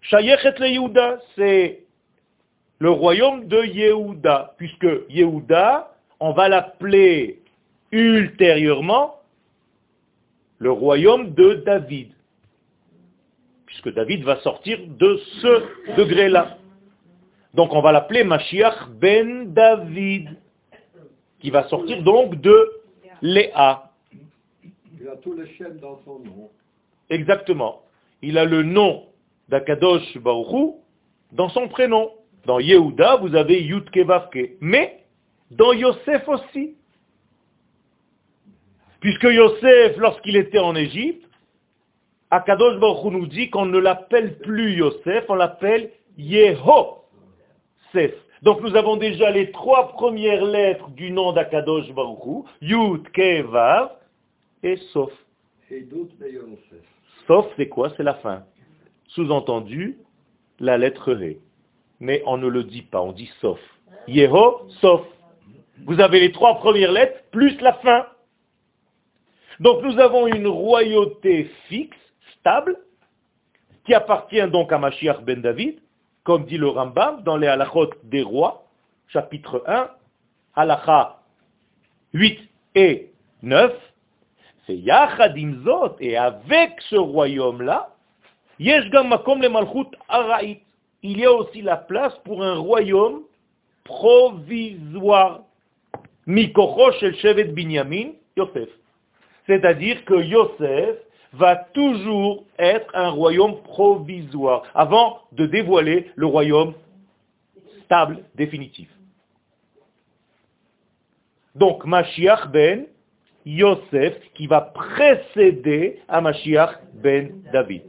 Shayechet 0.00 0.54
le 0.58 1.18
c'est 1.36 1.84
le 2.80 2.90
royaume 2.90 3.46
de 3.46 3.62
Yehuda, 3.62 4.54
puisque 4.56 4.88
Yehuda, 5.08 5.94
on 6.18 6.32
va 6.32 6.48
l'appeler 6.48 7.40
ultérieurement 7.92 9.20
le 10.58 10.72
royaume 10.72 11.34
de 11.34 11.62
David. 11.66 12.12
puisque 13.66 13.94
David 13.94 14.24
va 14.24 14.40
sortir 14.40 14.78
de 14.86 15.16
ce 15.40 15.96
degré-là. 15.96 16.58
Donc 17.54 17.72
on 17.72 17.80
va 17.80 17.92
l'appeler 17.92 18.24
Mashiach 18.24 18.88
ben 18.90 19.52
David, 19.52 20.36
qui 21.40 21.50
va 21.50 21.68
sortir 21.68 22.02
donc 22.02 22.40
de 22.40 22.56
Léa. 23.22 23.91
Il 25.02 25.08
a 25.08 25.16
les 25.36 25.52
chaînes 25.54 25.78
dans 25.78 25.98
son 26.04 26.20
nom. 26.20 26.48
Exactement. 27.10 27.82
Il 28.22 28.38
a 28.38 28.44
le 28.44 28.62
nom 28.62 29.06
d'Akadosh 29.48 30.16
Baruchou 30.18 30.76
dans 31.32 31.48
son 31.48 31.66
prénom. 31.66 32.12
Dans 32.46 32.60
Yehuda, 32.60 33.16
vous 33.16 33.34
avez 33.34 33.64
Yudke 33.64 33.98
Vavke. 33.98 34.52
Mais 34.60 35.04
dans 35.50 35.72
Yosef 35.72 36.28
aussi. 36.28 36.76
Puisque 39.00 39.24
Yosef, 39.24 39.96
lorsqu'il 39.96 40.36
était 40.36 40.60
en 40.60 40.76
Égypte, 40.76 41.28
Akadosh 42.30 42.78
Baruch 42.78 43.12
nous 43.12 43.26
dit 43.26 43.50
qu'on 43.50 43.66
ne 43.66 43.78
l'appelle 43.78 44.38
plus 44.38 44.74
Yosef, 44.74 45.24
on 45.28 45.34
l'appelle 45.34 45.90
Yeho. 46.16 46.98
Donc 48.42 48.60
nous 48.60 48.76
avons 48.76 48.96
déjà 48.96 49.32
les 49.32 49.50
trois 49.50 49.88
premières 49.94 50.44
lettres 50.44 50.90
du 50.90 51.10
nom 51.10 51.32
d'Akadosh 51.32 51.90
Baruch 51.92 52.46
Yud, 52.60 53.02
Ke, 54.62 54.68
Vav 54.94 55.08
et. 55.68 55.76
Sof, 57.26 57.46
c'est 57.56 57.68
quoi? 57.68 57.92
C'est 57.96 58.02
la 58.02 58.14
fin. 58.14 58.44
Sous-entendu, 59.08 59.98
la 60.58 60.78
lettre 60.78 61.12
Ré. 61.12 61.38
Mais 62.00 62.22
on 62.26 62.36
ne 62.36 62.48
le 62.48 62.64
dit 62.64 62.82
pas, 62.82 63.00
on 63.00 63.12
dit 63.12 63.30
Sof. 63.40 63.60
Yeho, 64.08 64.68
Sof. 64.80 65.02
Vous 65.84 66.00
avez 66.00 66.20
les 66.20 66.32
trois 66.32 66.58
premières 66.58 66.92
lettres 66.92 67.20
plus 67.30 67.60
la 67.60 67.74
fin. 67.74 68.06
Donc 69.60 69.82
nous 69.82 69.98
avons 69.98 70.26
une 70.26 70.46
royauté 70.46 71.44
fixe, 71.68 71.96
stable, 72.38 72.76
qui 73.84 73.94
appartient 73.94 74.48
donc 74.48 74.72
à 74.72 74.78
Mashiach 74.78 75.22
ben 75.22 75.40
David, 75.40 75.80
comme 76.24 76.44
dit 76.46 76.58
le 76.58 76.68
Rambam 76.68 77.22
dans 77.22 77.36
les 77.36 77.48
halachot 77.48 77.90
des 78.04 78.22
rois, 78.22 78.66
chapitre 79.08 79.62
1, 79.66 79.90
halacha 80.54 81.20
8 82.14 82.40
et 82.76 83.12
9, 83.42 83.72
c'est 83.72 83.72
Yachadim 83.72 83.82
Zot, 83.82 83.91
et 84.68 86.16
avec 86.16 86.80
ce 86.88 86.96
royaume-là. 86.96 87.90
Il 88.58 88.66
y 91.18 91.24
a 91.24 91.32
aussi 91.32 91.62
la 91.62 91.76
place 91.76 92.14
pour 92.24 92.42
un 92.42 92.56
royaume 92.56 93.22
provisoire. 93.84 95.40
C'est-à-dire 99.46 100.04
que 100.04 100.22
Yosef 100.22 100.96
va 101.32 101.56
toujours 101.56 102.44
être 102.58 102.94
un 102.94 103.08
royaume 103.10 103.60
provisoire, 103.62 104.62
avant 104.74 105.22
de 105.32 105.46
dévoiler 105.46 106.10
le 106.14 106.26
royaume 106.26 106.74
stable, 107.84 108.22
définitif. 108.34 108.88
Donc, 111.54 111.84
Mashiach 111.84 112.48
ben 112.48 112.86
Yosef, 113.44 114.18
qui 114.34 114.46
va 114.46 114.60
précéder 114.60 116.00
à 116.08 116.20
Mashiach 116.20 116.78
ben 116.94 117.42
David. 117.52 117.82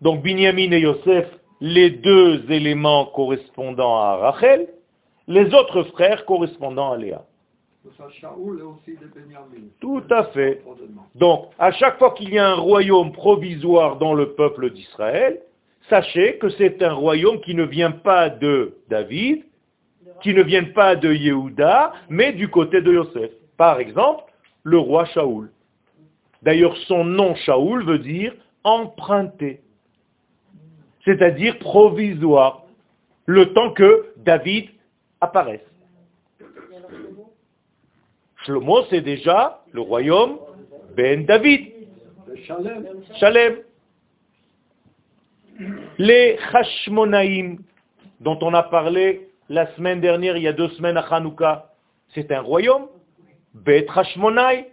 Donc, 0.00 0.22
Binyamin 0.22 0.72
et 0.72 0.80
Yosef, 0.80 1.26
les 1.60 1.90
deux 1.90 2.50
éléments 2.50 3.06
correspondant 3.06 3.96
à 3.96 4.16
Rachel, 4.16 4.68
les 5.26 5.54
autres 5.54 5.84
frères 5.84 6.24
correspondant 6.24 6.92
à 6.92 6.96
Léa. 6.96 7.24
Tout 9.80 10.02
à 10.10 10.24
fait. 10.24 10.62
Donc, 11.14 11.50
à 11.58 11.70
chaque 11.72 11.98
fois 11.98 12.12
qu'il 12.12 12.32
y 12.32 12.38
a 12.38 12.48
un 12.48 12.54
royaume 12.54 13.12
provisoire 13.12 13.96
dans 13.96 14.14
le 14.14 14.34
peuple 14.34 14.70
d'Israël, 14.70 15.40
sachez 15.88 16.38
que 16.38 16.48
c'est 16.50 16.82
un 16.82 16.92
royaume 16.92 17.40
qui 17.40 17.54
ne 17.54 17.64
vient 17.64 17.92
pas 17.92 18.28
de 18.28 18.74
David, 18.88 19.44
qui 20.22 20.34
ne 20.34 20.42
vient 20.42 20.64
pas 20.64 20.96
de 20.96 21.12
Yehuda, 21.12 21.92
mais 22.08 22.32
du 22.32 22.48
côté 22.48 22.80
de 22.80 22.92
Yosef. 22.92 23.30
Par 23.56 23.80
exemple, 23.80 24.24
le 24.62 24.78
roi 24.78 25.04
Shaoul. 25.06 25.50
D'ailleurs, 26.42 26.76
son 26.88 27.04
nom 27.04 27.34
Shaoul 27.34 27.84
veut 27.84 27.98
dire 27.98 28.34
emprunté, 28.64 29.60
c'est-à-dire 31.04 31.58
provisoire, 31.58 32.64
le 33.26 33.52
temps 33.52 33.72
que 33.72 34.12
David 34.18 34.70
apparaisse. 35.20 35.60
Shlomo, 38.44 38.84
c'est 38.90 39.00
déjà 39.00 39.62
le 39.72 39.80
royaume 39.80 40.38
Ben 40.96 41.26
David. 41.26 41.72
Shalem. 43.18 43.56
Les 45.98 46.38
Hashmonaïm, 46.52 47.58
dont 48.20 48.38
on 48.42 48.54
a 48.54 48.62
parlé 48.62 49.25
la 49.48 49.72
semaine 49.74 50.00
dernière, 50.00 50.36
il 50.36 50.42
y 50.42 50.48
a 50.48 50.52
deux 50.52 50.68
semaines 50.70 50.96
à 50.96 51.02
Hanouka, 51.02 51.72
c'est 52.14 52.32
un 52.32 52.40
royaume. 52.40 52.86
Bet 53.54 53.86
Hashmonaï. 53.94 54.66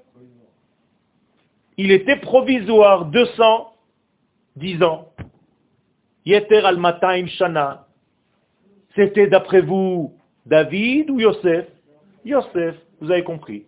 Il 1.77 1.91
était 1.91 2.17
provisoire 2.17 3.05
210 3.05 4.83
ans. 4.83 5.09
Yeter 6.25 6.65
al 6.65 6.77
Mataim 6.77 7.27
Shana. 7.27 7.87
C'était 8.95 9.27
d'après 9.27 9.61
vous 9.61 10.13
David 10.45 11.09
ou 11.09 11.19
Yosef? 11.19 11.65
Yosef. 12.25 12.75
Vous 13.01 13.11
avez 13.11 13.23
compris. 13.23 13.65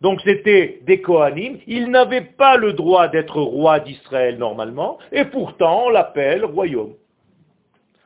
Donc 0.00 0.20
c'était 0.22 0.80
des 0.82 1.00
Kohanim. 1.02 1.58
Ils 1.66 1.90
n'avaient 1.90 2.22
pas 2.22 2.56
le 2.56 2.72
droit 2.72 3.08
d'être 3.08 3.40
roi 3.40 3.80
d'Israël 3.80 4.38
normalement, 4.38 4.98
et 5.12 5.24
pourtant 5.26 5.86
on 5.86 5.90
l'appelle 5.90 6.44
royaume. 6.44 6.94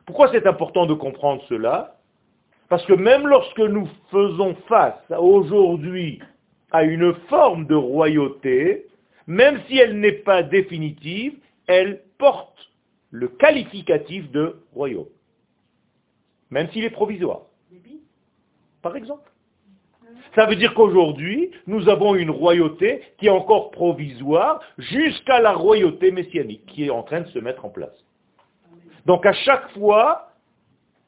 Pourquoi 0.05 0.29
c'est 0.31 0.45
important 0.45 0.85
de 0.85 0.93
comprendre 0.93 1.41
cela? 1.49 1.95
Parce 2.69 2.85
que 2.85 2.93
même 2.93 3.27
lorsque 3.27 3.59
nous 3.59 3.87
faisons 4.11 4.55
face 4.67 4.99
aujourd'hui 5.17 6.19
à 6.71 6.83
une 6.83 7.13
forme 7.29 7.67
de 7.67 7.75
royauté, 7.75 8.87
même 9.27 9.61
si 9.67 9.77
elle 9.77 9.99
n'est 9.99 10.11
pas 10.11 10.43
définitive, 10.43 11.37
elle 11.67 12.01
porte 12.17 12.71
le 13.11 13.27
qualificatif 13.27 14.29
de 14.31 14.57
royaume. 14.73 15.07
Même 16.49 16.69
s'il 16.71 16.83
est 16.83 16.89
provisoire. 16.89 17.41
Par 18.81 18.95
exemple. 18.95 19.31
Ça 20.35 20.45
veut 20.45 20.55
dire 20.55 20.73
qu'aujourd'hui, 20.73 21.51
nous 21.65 21.87
avons 21.87 22.15
une 22.15 22.29
royauté 22.29 23.01
qui 23.17 23.27
est 23.27 23.29
encore 23.29 23.71
provisoire 23.71 24.59
jusqu'à 24.77 25.39
la 25.39 25.53
royauté 25.53 26.11
messianique 26.11 26.65
qui 26.65 26.85
est 26.85 26.89
en 26.89 27.03
train 27.03 27.21
de 27.21 27.27
se 27.27 27.39
mettre 27.39 27.65
en 27.65 27.69
place. 27.69 27.95
Donc 29.05 29.25
à 29.25 29.33
chaque 29.33 29.71
fois, 29.71 30.31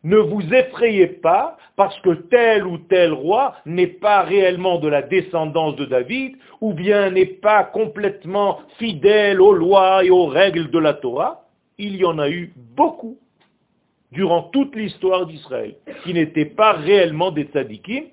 ne 0.04 0.18
vous 0.18 0.42
effrayez 0.54 1.08
pas 1.08 1.58
parce 1.76 2.00
que 2.02 2.14
tel 2.14 2.66
ou 2.66 2.78
tel 2.78 3.14
roi 3.14 3.56
n'est 3.66 3.88
pas 3.88 4.22
réellement 4.22 4.80
de 4.80 4.88
la 4.88 5.02
descendance 5.02 5.76
de 5.76 5.86
David 5.86 6.36
ou 6.62 6.74
bien 6.74 7.12
n'est 7.12 7.26
pas 7.26 7.64
complètement 7.64 8.60
fidèle 8.78 9.42
aux 9.42 9.54
lois 9.54 10.04
et 10.04 10.10
aux 10.10 10.28
règles 10.28 10.70
de 10.70 10.80
la 10.80 10.94
Torah. 10.94 11.46
Il 11.78 11.96
y 11.96 12.06
en 12.06 12.20
a 12.20 12.30
eu 12.30 12.54
beaucoup 12.76 13.18
durant 14.12 14.44
toute 14.44 14.76
l'histoire 14.76 15.26
d'Israël 15.26 15.76
qui 16.04 16.14
n'étaient 16.14 16.46
pas 16.46 16.74
réellement 16.74 17.32
des 17.32 17.44
tzadikim 17.44 18.06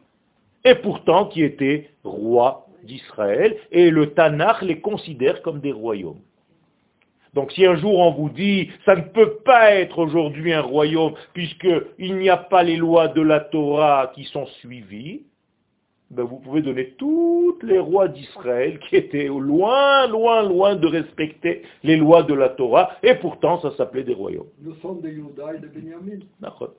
et 0.64 0.75
pourtant 0.75 1.27
qui 1.27 1.42
étaient 1.42 1.90
rois 2.03 2.66
d'Israël, 2.85 3.57
et 3.73 3.90
le 3.90 4.12
Tanakh 4.12 4.62
les 4.62 4.81
considère 4.81 5.42
comme 5.42 5.61
des 5.61 5.73
royaumes. 5.73 6.20
Donc 7.35 7.53
si 7.53 7.66
un 7.66 7.77
jour 7.77 7.99
on 7.99 8.12
vous 8.12 8.31
dit, 8.31 8.70
ça 8.85 8.94
ne 8.97 9.03
peut 9.03 9.38
pas 9.44 9.73
être 9.73 9.99
aujourd'hui 9.99 10.53
un 10.53 10.62
royaume, 10.62 11.14
puisqu'il 11.33 12.16
n'y 12.16 12.31
a 12.31 12.37
pas 12.37 12.62
les 12.62 12.77
lois 12.77 13.09
de 13.09 13.20
la 13.20 13.40
Torah 13.40 14.12
qui 14.14 14.25
sont 14.25 14.47
suivies, 14.61 15.27
ben 16.11 16.23
vous 16.23 16.38
pouvez 16.38 16.62
donner 16.62 16.90
tous 16.97 17.59
les 17.62 17.79
rois 17.79 18.09
d'Israël 18.09 18.79
qui 18.79 18.97
étaient 18.97 19.27
loin, 19.27 20.07
loin, 20.07 20.42
loin 20.42 20.77
de 20.77 20.87
respecter 20.87 21.62
les 21.83 21.97
lois 21.97 22.23
de 22.23 22.35
la 22.35 22.51
Torah, 22.51 22.92
et 23.03 23.16
pourtant 23.16 23.61
ça 23.61 23.75
s'appelait 23.77 24.05
des 24.05 24.14
royaumes. 24.14 24.47
Nous 24.61 24.75
sommes 24.77 25.01
des 25.01 25.11
Yuda 25.11 25.55
et 25.55 25.59
des 25.59 25.68
Benjamin. 25.68 26.20
D'accord. 26.40 26.75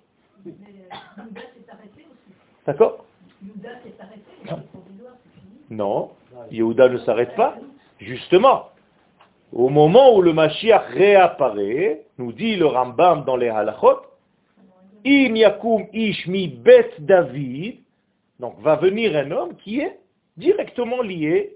D'accord 2.65 3.05
non, 5.69 6.11
Yehuda 6.51 6.89
ne 6.89 6.97
s'arrête 6.99 7.35
pas. 7.35 7.57
Justement, 7.99 8.69
au 9.51 9.69
moment 9.69 10.15
où 10.15 10.21
le 10.21 10.33
Mashiach 10.33 10.87
réapparaît, 10.93 12.05
nous 12.17 12.31
dit 12.31 12.55
le 12.55 12.65
Rambam 12.65 13.23
dans 13.25 13.37
les 13.37 13.49
halachot, 13.49 14.01
Im 15.05 15.35
yakum 15.35 15.85
ishmi 15.93 16.47
bet 16.47 16.91
David, 16.99 17.77
donc 18.39 18.59
va 18.61 18.75
venir 18.75 19.15
un 19.15 19.29
homme 19.31 19.55
qui 19.63 19.79
est 19.79 19.99
directement 20.35 21.01
lié 21.01 21.55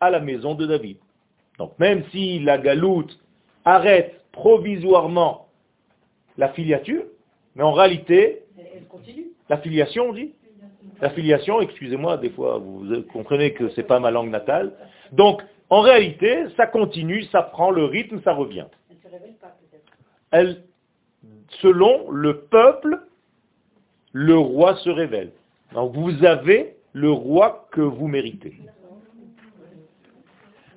à 0.00 0.10
la 0.10 0.20
maison 0.20 0.54
de 0.54 0.66
David. 0.66 0.98
Donc 1.58 1.78
même 1.78 2.04
si 2.10 2.40
la 2.40 2.58
galoute 2.58 3.18
arrête 3.64 4.20
provisoirement 4.32 5.46
la 6.36 6.48
filiature, 6.50 7.04
mais 7.54 7.62
en 7.62 7.72
réalité, 7.72 8.42
la 9.48 9.58
filiation, 9.58 10.10
on 10.10 10.12
dit, 10.12 10.32
la 11.00 11.10
filiation, 11.10 11.60
excusez-moi, 11.60 12.16
des 12.16 12.30
fois 12.30 12.58
vous 12.58 13.02
comprenez 13.12 13.52
que 13.52 13.68
ce 13.70 13.80
n'est 13.80 13.86
pas 13.86 14.00
ma 14.00 14.10
langue 14.10 14.30
natale. 14.30 14.72
Donc, 15.12 15.42
En 15.70 15.80
réalité, 15.80 16.46
ça 16.56 16.66
continue, 16.66 17.24
ça 17.24 17.42
prend 17.42 17.70
le 17.70 17.84
rythme, 17.84 18.20
ça 18.22 18.32
revient. 18.32 18.66
Elle 18.90 18.96
ne 18.96 19.02
se 19.02 19.08
révèle 19.08 19.34
pas 19.40 19.54
peut-être. 19.60 19.92
Elle, 20.30 20.62
selon 21.60 22.10
le 22.10 22.40
peuple, 22.40 23.00
le 24.12 24.36
roi 24.36 24.76
se 24.76 24.90
révèle. 24.90 25.32
Donc 25.74 25.94
vous 25.94 26.24
avez 26.24 26.76
le 26.92 27.10
roi 27.10 27.68
que 27.70 27.82
vous 27.82 28.08
méritez. 28.08 28.54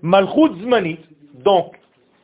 Malchut 0.01 0.61
Zmanit, 0.61 0.99
donc 1.35 1.77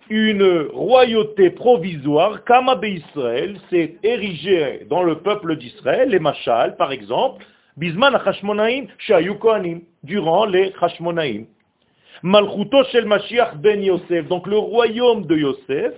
une 0.09 0.67
royauté 0.73 1.49
provisoire, 1.51 2.43
Kama 2.43 2.79
Israël, 2.83 3.57
s'est 3.69 3.95
érigée 4.03 4.85
dans 4.89 5.03
le 5.03 5.19
peuple 5.19 5.57
d'Israël, 5.57 6.09
les 6.09 6.19
Machal 6.19 6.75
par 6.75 6.91
exemple, 6.91 7.45
Bisman 7.77 8.15
HaShmonaim, 8.15 8.87
Shayu 8.97 9.37
Kohanim, 9.37 9.81
durant 10.03 10.45
les 10.45 10.73
Hashmonaim. 10.81 11.45
Malchuto 12.23 12.83
Shel 12.85 13.05
Mashiach 13.05 13.55
ben 13.57 13.81
Yosef, 13.81 14.27
donc 14.27 14.47
le 14.47 14.57
royaume 14.57 15.25
de 15.25 15.37
Yosef, 15.37 15.93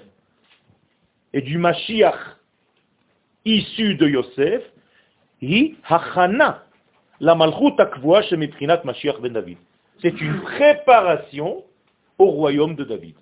et 1.34 1.42
du 1.42 1.58
Mashiach 1.58 2.38
issu 3.46 3.96
de 3.96 4.08
Yosef, 4.08 4.64
hi 5.42 5.76
hachana, 5.88 6.66
la 7.20 7.36
malchut 7.36 7.76
Mashiach 8.84 9.20
ben 9.22 9.34
David. 9.34 9.58
C'est 10.02 10.20
une 10.22 10.42
préparation 10.42 11.64
au 12.18 12.26
royaume 12.26 12.76
de 12.76 12.84
David. 12.84 13.16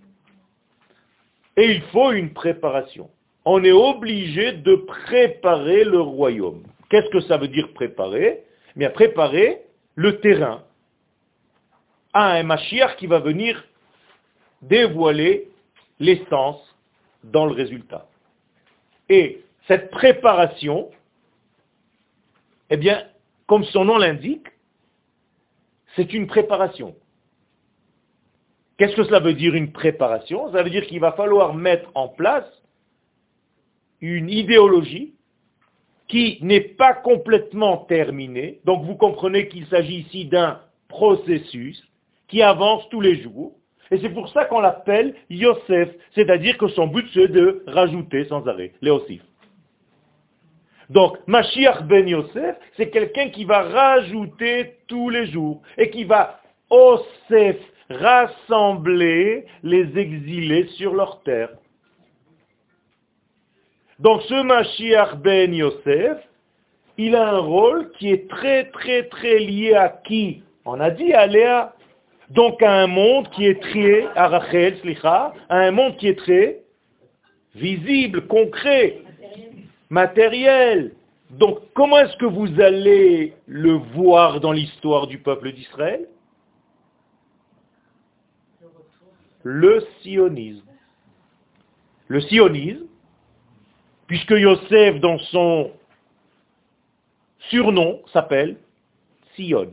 Et 1.55 1.71
il 1.71 1.81
faut 1.93 2.11
une 2.11 2.33
préparation. 2.33 3.09
On 3.45 3.63
est 3.63 3.71
obligé 3.71 4.53
de 4.53 4.75
préparer 4.75 5.83
le 5.83 6.01
royaume. 6.01 6.63
Qu'est-ce 6.89 7.09
que 7.09 7.19
ça 7.21 7.37
veut 7.37 7.47
dire 7.47 7.73
préparer? 7.73 8.43
Eh 8.75 8.79
Bien, 8.79 8.89
préparer 8.91 9.61
le 9.95 10.19
terrain 10.19 10.63
à 12.17 12.31
un 12.31 12.41
Mashiach 12.41 12.95
qui 12.95 13.05
va 13.05 13.19
venir 13.19 13.63
dévoiler 14.63 15.51
l'essence 15.99 16.59
dans 17.23 17.45
le 17.45 17.53
résultat. 17.53 18.07
Et 19.07 19.43
cette 19.67 19.91
préparation, 19.91 20.89
eh 22.71 22.77
bien, 22.77 23.03
comme 23.45 23.63
son 23.65 23.85
nom 23.85 23.99
l'indique, 23.99 24.47
c'est 25.95 26.11
une 26.11 26.25
préparation. 26.25 26.95
Qu'est-ce 28.77 28.95
que 28.95 29.03
cela 29.03 29.19
veut 29.19 29.35
dire 29.35 29.53
une 29.53 29.71
préparation? 29.71 30.51
Ça 30.51 30.63
veut 30.63 30.71
dire 30.71 30.87
qu'il 30.87 30.99
va 30.99 31.11
falloir 31.11 31.53
mettre 31.53 31.91
en 31.93 32.07
place 32.07 32.51
une 34.01 34.31
idéologie 34.31 35.13
qui 36.07 36.39
n'est 36.41 36.61
pas 36.61 36.95
complètement 36.95 37.77
terminée. 37.77 38.59
Donc 38.65 38.85
vous 38.85 38.95
comprenez 38.95 39.49
qu'il 39.49 39.67
s'agit 39.67 39.99
ici 39.99 40.25
d'un 40.25 40.61
processus 40.87 41.86
qui 42.27 42.41
avance 42.41 42.87
tous 42.89 43.01
les 43.01 43.21
jours. 43.21 43.53
Et 43.91 43.99
c'est 43.99 44.09
pour 44.09 44.29
ça 44.29 44.45
qu'on 44.45 44.59
l'appelle 44.59 45.15
Yosef, 45.29 45.89
c'est-à-dire 46.13 46.57
que 46.57 46.67
son 46.67 46.87
but 46.87 47.07
c'est 47.13 47.29
de 47.29 47.63
rajouter 47.67 48.25
sans 48.25 48.45
arrêt, 48.47 48.73
Léosif. 48.81 49.21
Donc, 50.89 51.17
Mashiach 51.27 51.83
ben 51.83 52.07
Yosef, 52.07 52.55
c'est 52.75 52.89
quelqu'un 52.89 53.29
qui 53.29 53.43
va 53.43 53.63
rajouter 53.63 54.77
tous 54.87 55.09
les 55.09 55.27
jours 55.27 55.61
et 55.77 55.89
qui 55.89 56.05
va, 56.05 56.39
Osef, 56.69 57.57
rassembler 57.89 59.45
les 59.63 59.97
exilés 59.97 60.67
sur 60.77 60.93
leur 60.93 61.21
terre. 61.23 61.49
Donc 63.99 64.21
ce 64.23 64.43
Mashiach 64.43 65.15
ben 65.15 65.53
Yosef, 65.53 66.17
il 66.97 67.15
a 67.15 67.29
un 67.29 67.39
rôle 67.39 67.91
qui 67.93 68.09
est 68.11 68.29
très 68.29 68.65
très 68.71 69.03
très 69.03 69.39
lié 69.39 69.73
à 69.73 69.89
qui? 69.89 70.43
On 70.65 70.79
a 70.79 70.91
dit 70.91 71.13
à 71.13 71.25
Léa. 71.25 71.73
Donc 72.29 72.61
à 72.61 72.81
un 72.81 72.87
monde 72.87 73.29
qui 73.29 73.45
est 73.45 73.61
très, 73.61 74.05
à 74.15 74.27
Rachel, 74.27 74.77
à 75.03 75.33
un 75.49 75.71
monde 75.71 75.95
qui 75.97 76.07
est 76.07 76.17
très 76.17 76.61
visible, 77.55 78.27
concret, 78.27 79.01
matériel. 79.89 80.93
Donc 81.31 81.59
comment 81.73 81.99
est-ce 81.99 82.17
que 82.17 82.25
vous 82.25 82.59
allez 82.59 83.33
le 83.45 83.73
voir 83.73 84.39
dans 84.41 84.51
l'histoire 84.51 85.07
du 85.07 85.19
peuple 85.19 85.51
d'Israël? 85.53 86.07
Le 89.43 89.85
sionisme. 90.01 90.65
Le 92.09 92.21
sionisme, 92.21 92.85
puisque 94.07 94.31
Yosef, 94.31 94.99
dans 94.99 95.17
son 95.19 95.71
surnom, 97.49 98.01
s'appelle 98.11 98.57
Sion. 99.35 99.71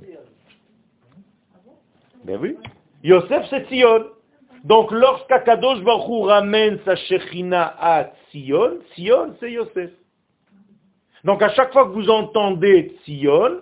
Bien 2.25 2.39
vu 2.39 2.57
Yosef, 3.03 3.47
c'est 3.51 3.69
Sion. 3.69 4.07
Donc, 4.65 4.91
lorsqu'Akadosh 4.93 5.83
Baruch 5.83 6.27
ramène 6.27 6.79
sa 6.87 6.97
Shechina 6.97 7.77
à 7.79 8.11
Sion, 8.31 8.79
Sion, 8.95 9.37
c'est 9.39 9.53
Yosef. 9.53 9.91
Donc, 11.23 11.43
à 11.43 11.51
chaque 11.51 11.73
fois 11.73 11.85
que 11.85 11.93
vous 11.93 12.09
entendez 12.09 12.97
Sion, 13.05 13.61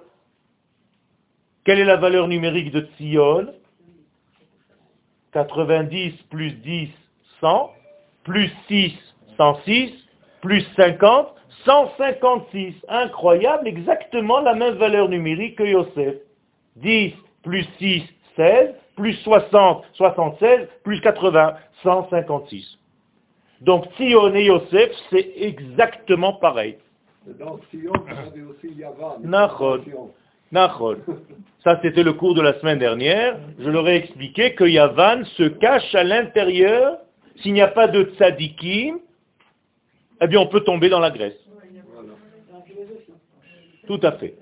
quelle 1.64 1.81
est 1.81 1.85
la 1.85 1.96
valeur 1.96 2.29
numérique 2.29 2.70
de 2.70 2.87
Sion 2.98 3.48
90 5.33 6.12
plus 6.31 6.53
10, 6.53 6.90
100, 7.40 7.70
plus 8.22 8.51
6, 8.68 8.92
106, 9.37 9.92
plus 10.40 10.64
50, 10.77 11.35
156. 11.64 12.75
Incroyable, 12.88 13.66
exactement 13.66 14.40
la 14.40 14.55
même 14.55 14.75
valeur 14.75 15.09
numérique 15.09 15.57
que 15.57 15.64
Yosef. 15.64 16.16
10 16.77 17.14
plus 17.42 17.66
6, 17.79 18.03
16, 18.37 18.75
plus 18.97 19.14
60, 19.23 19.85
76, 19.95 20.68
plus 20.85 21.01
80, 21.01 21.55
156. 21.83 22.79
Donc 23.61 23.87
Sion 23.97 24.35
et 24.35 24.45
Yosef, 24.45 24.90
c'est 25.11 25.33
exactement 25.37 26.35
pareil. 26.35 26.79
Dans 27.38 27.61
Sion, 27.71 27.92
on 27.95 28.11
avait 28.11 28.42
aussi 28.42 28.75
Yavan. 28.77 29.18
Ça, 31.64 31.79
c'était 31.81 32.03
le 32.03 32.12
cours 32.12 32.35
de 32.35 32.42
la 32.42 32.59
semaine 32.61 32.79
dernière. 32.79 33.38
Je 33.59 33.71
leur 33.71 33.88
ai 33.88 33.97
expliqué 33.97 34.55
que 34.55 34.64
Yavan 34.64 35.25
se 35.37 35.45
cache 35.45 35.95
à 35.95 36.03
l'intérieur. 36.03 36.99
S'il 37.37 37.55
n'y 37.55 37.62
a 37.62 37.68
pas 37.68 37.87
de 37.87 38.05
tzadikim, 38.16 38.99
eh 40.21 40.27
bien, 40.27 40.40
on 40.40 40.47
peut 40.47 40.61
tomber 40.61 40.88
dans 40.88 41.01
la 41.01 41.11
Grèce. 41.11 41.38
Tout 43.87 44.01
à 44.03 44.12
fait. 44.12 44.35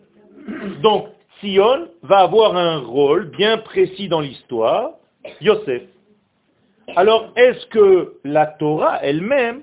Donc, 0.83 1.09
Sion 1.41 1.89
va 2.03 2.19
avoir 2.21 2.57
un 2.57 2.79
rôle 2.79 3.31
bien 3.31 3.59
précis 3.59 4.09
dans 4.09 4.21
l'histoire, 4.21 4.93
Yosef. 5.41 5.83
Alors, 6.97 7.33
est-ce 7.37 7.67
que 7.67 8.15
la 8.25 8.47
Torah 8.47 8.99
elle-même 9.03 9.63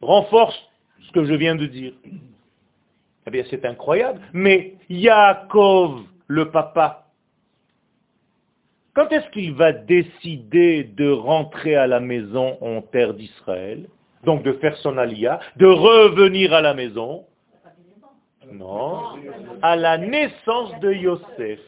renforce 0.00 0.58
ce 1.06 1.12
que 1.12 1.24
je 1.24 1.34
viens 1.34 1.56
de 1.56 1.66
dire? 1.66 1.92
Eh 3.26 3.30
bien, 3.30 3.44
c'est 3.50 3.64
incroyable. 3.64 4.20
Mais 4.32 4.74
Yaakov, 4.88 6.02
le 6.28 6.50
papa, 6.50 7.08
quand 8.94 9.12
est-ce 9.12 9.30
qu'il 9.30 9.54
va 9.54 9.72
décider 9.72 10.82
de 10.84 11.10
rentrer 11.10 11.76
à 11.76 11.86
la 11.86 12.00
maison 12.00 12.58
en 12.60 12.82
terre 12.82 13.14
d'Israël 13.14 13.86
Donc 14.24 14.42
de 14.42 14.52
faire 14.54 14.76
son 14.78 14.98
alia, 14.98 15.38
de 15.56 15.66
revenir 15.66 16.52
à 16.52 16.60
la 16.60 16.74
maison? 16.74 17.24
Non, 18.52 19.00
à 19.62 19.76
la 19.76 19.98
naissance 19.98 20.78
de 20.80 20.92
Yosef. 20.92 21.60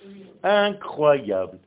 Incroyable. 0.43 1.59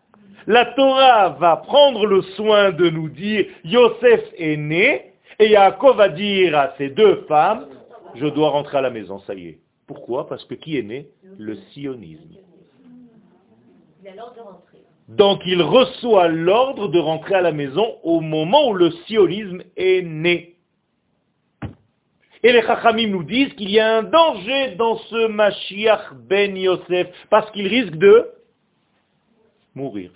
La 0.48 0.66
Torah 0.66 1.30
va 1.30 1.58
prendre 1.58 2.06
le 2.06 2.22
soin 2.22 2.72
de 2.72 2.90
nous 2.90 3.10
dire 3.10 3.46
Yosef 3.64 4.22
est 4.38 4.58
né, 4.58 5.14
et 5.40 5.50
Yaakov 5.50 5.98
va 5.98 6.10
dire 6.10 6.58
à 6.58 6.74
ses 6.78 6.90
deux 6.90 7.24
femmes, 7.28 7.68
je 8.16 8.28
dois 8.28 8.50
rentrer 8.50 8.78
à 8.78 8.82
la 8.82 8.90
maison, 8.90 9.20
ça 9.20 9.34
y 9.34 9.48
est. 9.48 9.60
Pourquoi? 9.88 10.28
Parce 10.28 10.44
que 10.46 10.56
qui 10.56 10.78
est 10.78 10.84
né? 10.84 11.08
Le 11.38 11.56
sionisme. 11.74 12.38
Donc 15.08 15.42
il 15.46 15.62
reçoit 15.62 16.28
l'ordre 16.28 16.88
de 16.88 17.00
rentrer 17.00 17.36
à 17.36 17.42
la 17.42 17.52
maison 17.52 17.98
au 18.04 18.20
moment 18.20 18.70
où 18.70 18.74
le 18.74 18.92
sionisme 19.06 19.64
est 19.76 20.02
né. 20.02 20.53
Et 22.44 22.52
les 22.52 22.62
Chachamim 22.62 23.08
nous 23.08 23.24
disent 23.24 23.54
qu'il 23.54 23.72
y 23.72 23.80
a 23.80 23.98
un 24.00 24.04
danger 24.04 24.76
dans 24.76 24.98
ce 24.98 25.28
Mashiach 25.28 26.14
ben 26.14 26.58
Yosef, 26.58 27.08
parce 27.30 27.50
qu'il 27.52 27.68
risque 27.68 27.96
de 27.96 28.30
mourir. 29.74 30.12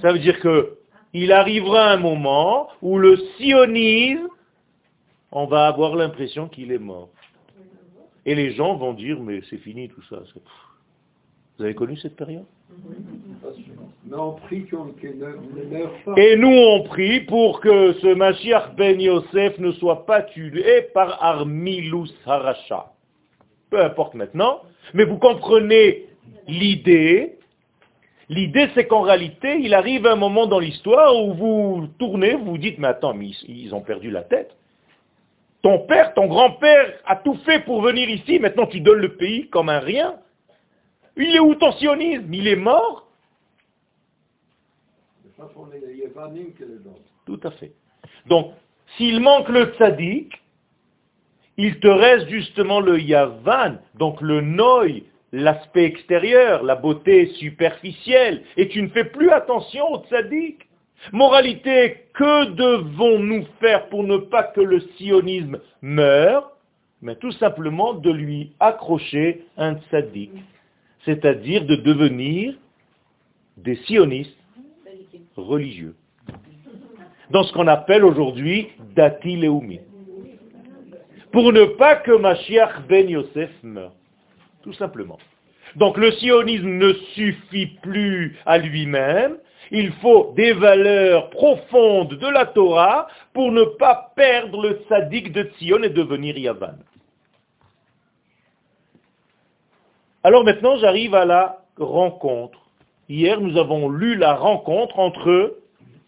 Ça 0.00 0.12
veut 0.12 0.18
dire 0.18 0.40
que 0.40 0.78
il 1.12 1.32
arrivera 1.32 1.90
un 1.90 1.96
moment 1.98 2.68
où 2.80 2.96
le 2.96 3.16
sionisme, 3.36 4.28
on 5.32 5.46
va 5.46 5.66
avoir 5.66 5.94
l'impression 5.94 6.48
qu'il 6.48 6.72
est 6.72 6.78
mort. 6.78 7.10
Et 8.24 8.34
les 8.34 8.52
gens 8.52 8.76
vont 8.76 8.94
dire, 8.94 9.20
mais 9.20 9.42
c'est 9.50 9.58
fini 9.58 9.88
tout 9.88 10.02
ça. 10.04 10.22
Vous 11.58 11.64
avez 11.64 11.74
connu 11.74 11.96
cette 11.98 12.16
période? 12.16 12.46
Et 16.16 16.36
nous 16.36 16.48
on 16.48 16.82
prie 16.82 17.20
pour 17.20 17.60
que 17.60 17.92
ce 17.94 18.14
Mashiach 18.14 18.74
ben 18.76 19.00
Yosef 19.00 19.58
ne 19.58 19.72
soit 19.72 20.04
pas 20.04 20.22
tué 20.22 20.82
par 20.94 21.22
Armilus 21.22 22.10
Haracha. 22.26 22.92
Peu 23.70 23.80
importe 23.80 24.14
maintenant, 24.14 24.62
mais 24.94 25.04
vous 25.04 25.18
comprenez 25.18 26.06
l'idée. 26.48 27.36
L'idée, 28.28 28.68
c'est 28.74 28.86
qu'en 28.86 29.00
réalité, 29.00 29.58
il 29.60 29.74
arrive 29.74 30.06
un 30.06 30.14
moment 30.16 30.46
dans 30.46 30.60
l'histoire 30.60 31.16
où 31.16 31.34
vous 31.34 31.88
tournez, 31.98 32.34
vous 32.34 32.58
dites, 32.58 32.78
mais 32.78 32.88
attends, 32.88 33.14
mais 33.14 33.30
ils 33.48 33.74
ont 33.74 33.80
perdu 33.80 34.10
la 34.10 34.22
tête. 34.22 34.56
Ton 35.62 35.80
père, 35.80 36.14
ton 36.14 36.26
grand-père 36.26 36.94
a 37.06 37.16
tout 37.16 37.34
fait 37.44 37.60
pour 37.64 37.82
venir 37.82 38.08
ici, 38.08 38.38
maintenant 38.38 38.66
tu 38.66 38.80
donnes 38.80 39.00
le 39.00 39.16
pays 39.16 39.48
comme 39.48 39.68
un 39.68 39.80
rien. 39.80 40.14
Il 41.16 41.34
est 41.34 41.40
où 41.40 41.54
ton 41.54 41.72
sionisme 41.72 42.32
Il 42.32 42.48
est 42.48 42.56
mort. 42.56 43.06
Tout 47.26 47.40
à 47.42 47.50
fait. 47.52 47.72
Donc, 48.26 48.52
s'il 48.96 49.20
manque 49.20 49.48
le 49.48 49.72
tzaddik, 49.74 50.40
il 51.56 51.78
te 51.78 51.88
reste 51.88 52.28
justement 52.28 52.80
le 52.80 52.98
yavan, 52.98 53.78
donc 53.94 54.20
le 54.20 54.40
noï, 54.40 55.04
l'aspect 55.32 55.84
extérieur, 55.84 56.62
la 56.62 56.74
beauté 56.74 57.26
superficielle, 57.34 58.42
et 58.56 58.68
tu 58.68 58.82
ne 58.82 58.88
fais 58.88 59.04
plus 59.04 59.30
attention 59.30 59.86
au 59.92 60.02
tzaddik. 60.04 60.66
Moralité, 61.12 62.06
que 62.14 62.50
devons-nous 62.50 63.46
faire 63.60 63.88
pour 63.88 64.04
ne 64.04 64.18
pas 64.18 64.42
que 64.42 64.60
le 64.60 64.80
sionisme 64.96 65.58
meure? 65.80 66.50
Mais 67.02 67.16
tout 67.16 67.32
simplement 67.32 67.94
de 67.94 68.10
lui 68.10 68.52
accrocher 68.60 69.46
un 69.56 69.76
tzaddik, 69.76 70.32
c'est-à-dire 71.04 71.64
de 71.64 71.76
devenir 71.76 72.54
des 73.56 73.76
sionistes 73.86 74.36
religieux. 75.36 75.94
Dans 77.30 77.44
ce 77.44 77.52
qu'on 77.52 77.68
appelle 77.68 78.04
aujourd'hui 78.04 78.68
Dati 78.94 79.36
Leumi. 79.36 79.80
Pour 81.32 81.52
ne 81.52 81.64
pas 81.64 81.96
que 81.96 82.12
Mashiach 82.12 82.86
ben 82.88 83.08
Yosef 83.08 83.50
meure. 83.62 83.92
Tout 84.62 84.72
simplement. 84.72 85.18
Donc 85.76 85.96
le 85.96 86.10
sionisme 86.12 86.68
ne 86.68 86.92
suffit 87.14 87.66
plus 87.82 88.36
à 88.44 88.58
lui-même, 88.58 89.36
il 89.70 89.92
faut 89.94 90.32
des 90.36 90.52
valeurs 90.52 91.30
profondes 91.30 92.18
de 92.18 92.26
la 92.26 92.46
Torah 92.46 93.06
pour 93.32 93.52
ne 93.52 93.62
pas 93.62 94.12
perdre 94.16 94.62
le 94.62 94.80
sadique 94.88 95.32
de 95.32 95.48
Sion 95.58 95.82
et 95.84 95.90
devenir 95.90 96.36
Yavan. 96.36 96.74
Alors 100.22 100.44
maintenant, 100.44 100.76
j'arrive 100.76 101.14
à 101.14 101.24
la 101.24 101.64
rencontre. 101.78 102.58
Hier, 103.08 103.40
nous 103.40 103.58
avons 103.58 103.88
lu 103.88 104.16
la 104.16 104.34
rencontre 104.34 104.98
entre 104.98 105.56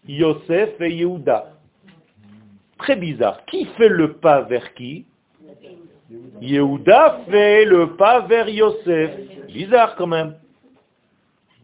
Yosef 0.07 0.79
et 0.79 0.93
Yehuda. 0.93 1.53
Très 2.77 2.95
bizarre. 2.95 3.43
Qui 3.45 3.65
fait 3.77 3.89
le 3.89 4.13
pas 4.13 4.41
vers 4.41 4.73
qui? 4.75 5.05
Yehuda 6.41 7.21
fait 7.29 7.65
le 7.65 7.95
pas 7.95 8.21
vers 8.21 8.47
Yosef. 8.49 9.11
Bizarre 9.47 9.95
quand 9.95 10.07
même. 10.07 10.35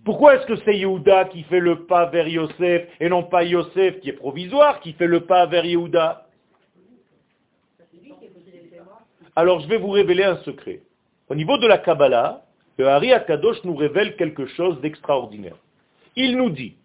Pourquoi 0.04 0.36
est-ce 0.36 0.48
que 0.48 0.56
c'est 0.66 0.76
Yehuda 0.76 1.26
qui 1.26 1.44
fait 1.44 1.60
le 1.60 1.86
pas 1.86 2.08
vers 2.08 2.28
Yosef 2.28 2.88
et 3.00 3.10
non 3.10 3.24
pas 3.24 3.44
Yosef 3.44 4.00
qui 4.00 4.10
est 4.10 4.14
provisoire 4.14 4.80
qui 4.80 4.94
fait 4.94 5.08
le 5.08 5.22
pas 5.22 5.46
vers 5.46 5.66
Yehuda? 5.66 6.26
Alors 9.36 9.60
je 9.60 9.68
vais 9.68 9.78
vous 9.78 9.92
révéler 9.92 10.24
un 10.24 10.38
secret. 10.38 10.82
Au 11.30 11.36
niveau 11.36 11.58
de 11.58 11.68
la 11.68 11.78
Kabbalah, 11.78 12.44
le 12.78 12.88
Hari 12.88 13.14
Akadosh 13.14 13.64
nous 13.64 13.76
révèle 13.76 14.16
quelque 14.16 14.48
chose 14.48 14.80
d'extraordinaire. 14.82 15.56
Il 16.16 16.38
nous 16.38 16.50
dit 16.50 16.76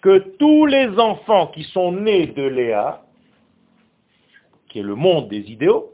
que 0.00 0.36
tous 0.38 0.66
les 0.66 0.98
enfants 0.98 1.48
qui 1.48 1.64
sont 1.64 1.92
nés 1.92 2.26
de 2.26 2.42
Léa, 2.42 3.02
qui 4.68 4.78
est 4.78 4.84
le 4.84 4.94
monde 4.94 5.28
des 5.28 5.50
idéaux, 5.50 5.92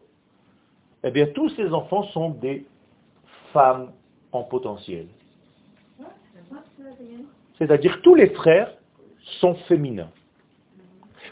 eh 1.03 1.11
bien 1.11 1.27
tous 1.29 1.49
ces 1.51 1.73
enfants 1.73 2.05
sont 2.09 2.31
des 2.31 2.67
femmes 3.53 3.93
en 4.33 4.43
potentiel. 4.43 5.07
C'est-à-dire 7.59 8.01
tous 8.03 8.15
les 8.15 8.29
frères 8.31 8.73
sont 9.41 9.55
féminins. 9.69 10.11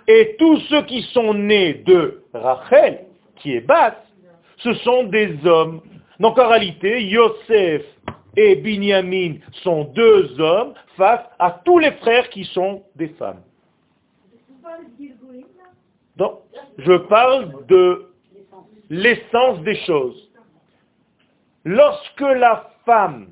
Et 0.06 0.36
tous 0.38 0.58
ceux 0.68 0.82
qui 0.82 1.02
sont 1.12 1.34
nés 1.34 1.74
de 1.74 2.22
Rachel, 2.32 3.06
qui 3.36 3.52
est 3.52 3.60
basse, 3.60 3.94
ce 4.58 4.72
sont 4.74 5.04
des 5.04 5.36
hommes. 5.44 5.80
Donc 6.20 6.38
en 6.38 6.48
réalité, 6.48 7.04
Yosef 7.04 7.82
et 8.36 8.56
Binyamin 8.56 9.36
sont 9.62 9.84
deux 9.84 10.40
hommes 10.40 10.74
face 10.96 11.24
à 11.38 11.60
tous 11.64 11.78
les 11.78 11.92
frères 11.92 12.28
qui 12.30 12.44
sont 12.44 12.82
des 12.96 13.08
femmes. 13.08 13.42
Je 16.78 16.96
parle 16.96 17.66
de 17.66 18.06
l'essence 18.90 19.60
des 19.62 19.76
choses. 19.84 20.30
Lorsque 21.64 22.20
la 22.20 22.70
femme, 22.84 23.28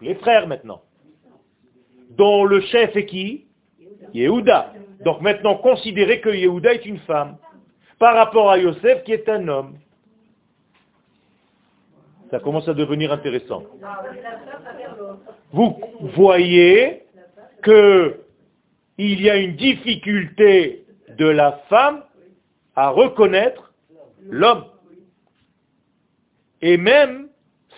les 0.00 0.14
frères 0.16 0.46
maintenant, 0.46 0.82
dont 2.10 2.44
le 2.44 2.60
chef 2.62 2.96
est 2.96 3.06
qui? 3.06 3.46
Yehuda. 4.14 4.72
Donc 5.04 5.20
maintenant, 5.20 5.56
considérez 5.56 6.20
que 6.20 6.30
Yehuda 6.30 6.74
est 6.74 6.86
une 6.86 6.98
femme, 7.00 7.36
par 7.98 8.16
rapport 8.16 8.50
à 8.50 8.58
Yosef 8.58 9.04
qui 9.04 9.12
est 9.12 9.28
un 9.28 9.46
homme. 9.46 9.78
Ça 12.30 12.38
commence 12.38 12.68
à 12.68 12.74
devenir 12.74 13.12
intéressant. 13.12 13.64
Vous 15.52 15.80
voyez 16.14 17.02
que 17.62 18.20
il 18.98 19.22
y 19.22 19.30
a 19.30 19.36
une 19.36 19.56
difficulté 19.56 20.84
de 21.16 21.26
la 21.26 21.52
femme 21.68 22.02
à 22.76 22.90
reconnaître 22.90 23.72
l'homme. 24.28 24.64
Et 26.60 26.76
même, 26.76 27.28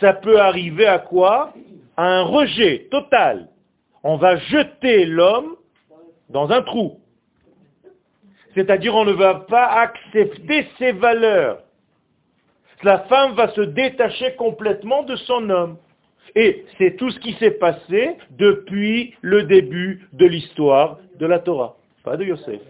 ça 0.00 0.12
peut 0.12 0.40
arriver 0.40 0.86
à 0.86 0.98
quoi? 0.98 1.54
À 1.96 2.04
un 2.04 2.22
rejet 2.22 2.88
total. 2.90 3.48
On 4.02 4.16
va 4.16 4.36
jeter 4.36 5.04
l'homme 5.04 5.56
dans 6.28 6.50
un 6.50 6.62
trou. 6.62 7.00
C'est-à-dire 8.54 8.94
on 8.94 9.04
ne 9.04 9.12
va 9.12 9.34
pas 9.34 9.66
accepter 9.66 10.66
ses 10.78 10.92
valeurs. 10.92 11.62
La 12.82 13.00
femme 13.00 13.34
va 13.34 13.48
se 13.48 13.60
détacher 13.60 14.34
complètement 14.34 15.02
de 15.04 15.16
son 15.16 15.48
homme. 15.50 15.76
Et 16.34 16.64
c'est 16.78 16.96
tout 16.96 17.10
ce 17.10 17.18
qui 17.20 17.34
s'est 17.34 17.52
passé 17.52 18.16
depuis 18.30 19.14
le 19.20 19.44
début 19.44 20.08
de 20.12 20.26
l'histoire 20.26 20.98
de 21.18 21.26
la 21.26 21.38
Torah, 21.38 21.76
pas 22.04 22.16
de 22.16 22.24
Yosef. 22.24 22.60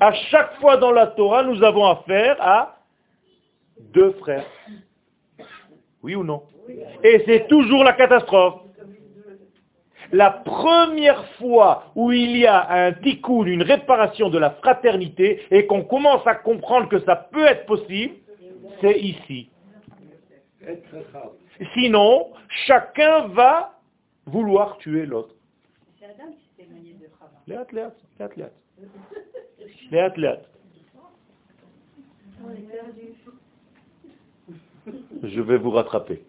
À 0.00 0.12
chaque 0.30 0.54
fois 0.54 0.78
dans 0.78 0.90
la 0.90 1.08
Torah, 1.08 1.42
nous 1.42 1.62
avons 1.62 1.84
affaire 1.86 2.36
à 2.40 2.78
deux 3.92 4.12
frères. 4.12 4.46
Oui 6.02 6.14
ou 6.14 6.24
non? 6.24 6.42
Et 7.04 7.22
c'est 7.26 7.46
toujours 7.46 7.84
la 7.84 7.92
catastrophe. 7.92 8.60
La 10.12 10.30
première 10.30 11.24
fois 11.38 11.84
où 11.94 12.10
il 12.10 12.36
y 12.36 12.46
a 12.46 12.70
un 12.70 12.92
tikkun, 12.92 13.44
une 13.44 13.62
réparation 13.62 14.28
de 14.28 14.38
la 14.38 14.50
fraternité, 14.50 15.42
et 15.50 15.66
qu'on 15.66 15.82
commence 15.82 16.26
à 16.26 16.34
comprendre 16.34 16.88
que 16.88 17.00
ça 17.00 17.16
peut 17.16 17.44
être 17.44 17.66
possible, 17.66 18.14
c'est 18.80 19.00
ici. 19.00 19.50
Sinon, 21.74 22.30
chacun 22.66 23.28
va 23.28 23.78
vouloir 24.26 24.78
tuer 24.78 25.06
l'autre. 25.06 25.34
Je 35.22 35.40
vais 35.40 35.58
vous 35.58 35.70
rattraper. 35.70 36.22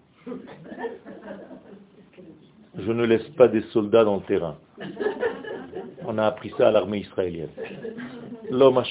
Je 2.75 2.91
ne 2.91 3.05
laisse 3.05 3.27
pas 3.29 3.47
des 3.47 3.61
soldats 3.71 4.03
dans 4.03 4.15
le 4.15 4.23
terrain. 4.23 4.57
On 6.05 6.17
a 6.17 6.25
appris 6.25 6.51
ça 6.57 6.67
à 6.69 6.71
l'armée 6.71 6.99
israélienne. 6.99 7.49
L'homme. 8.49 8.83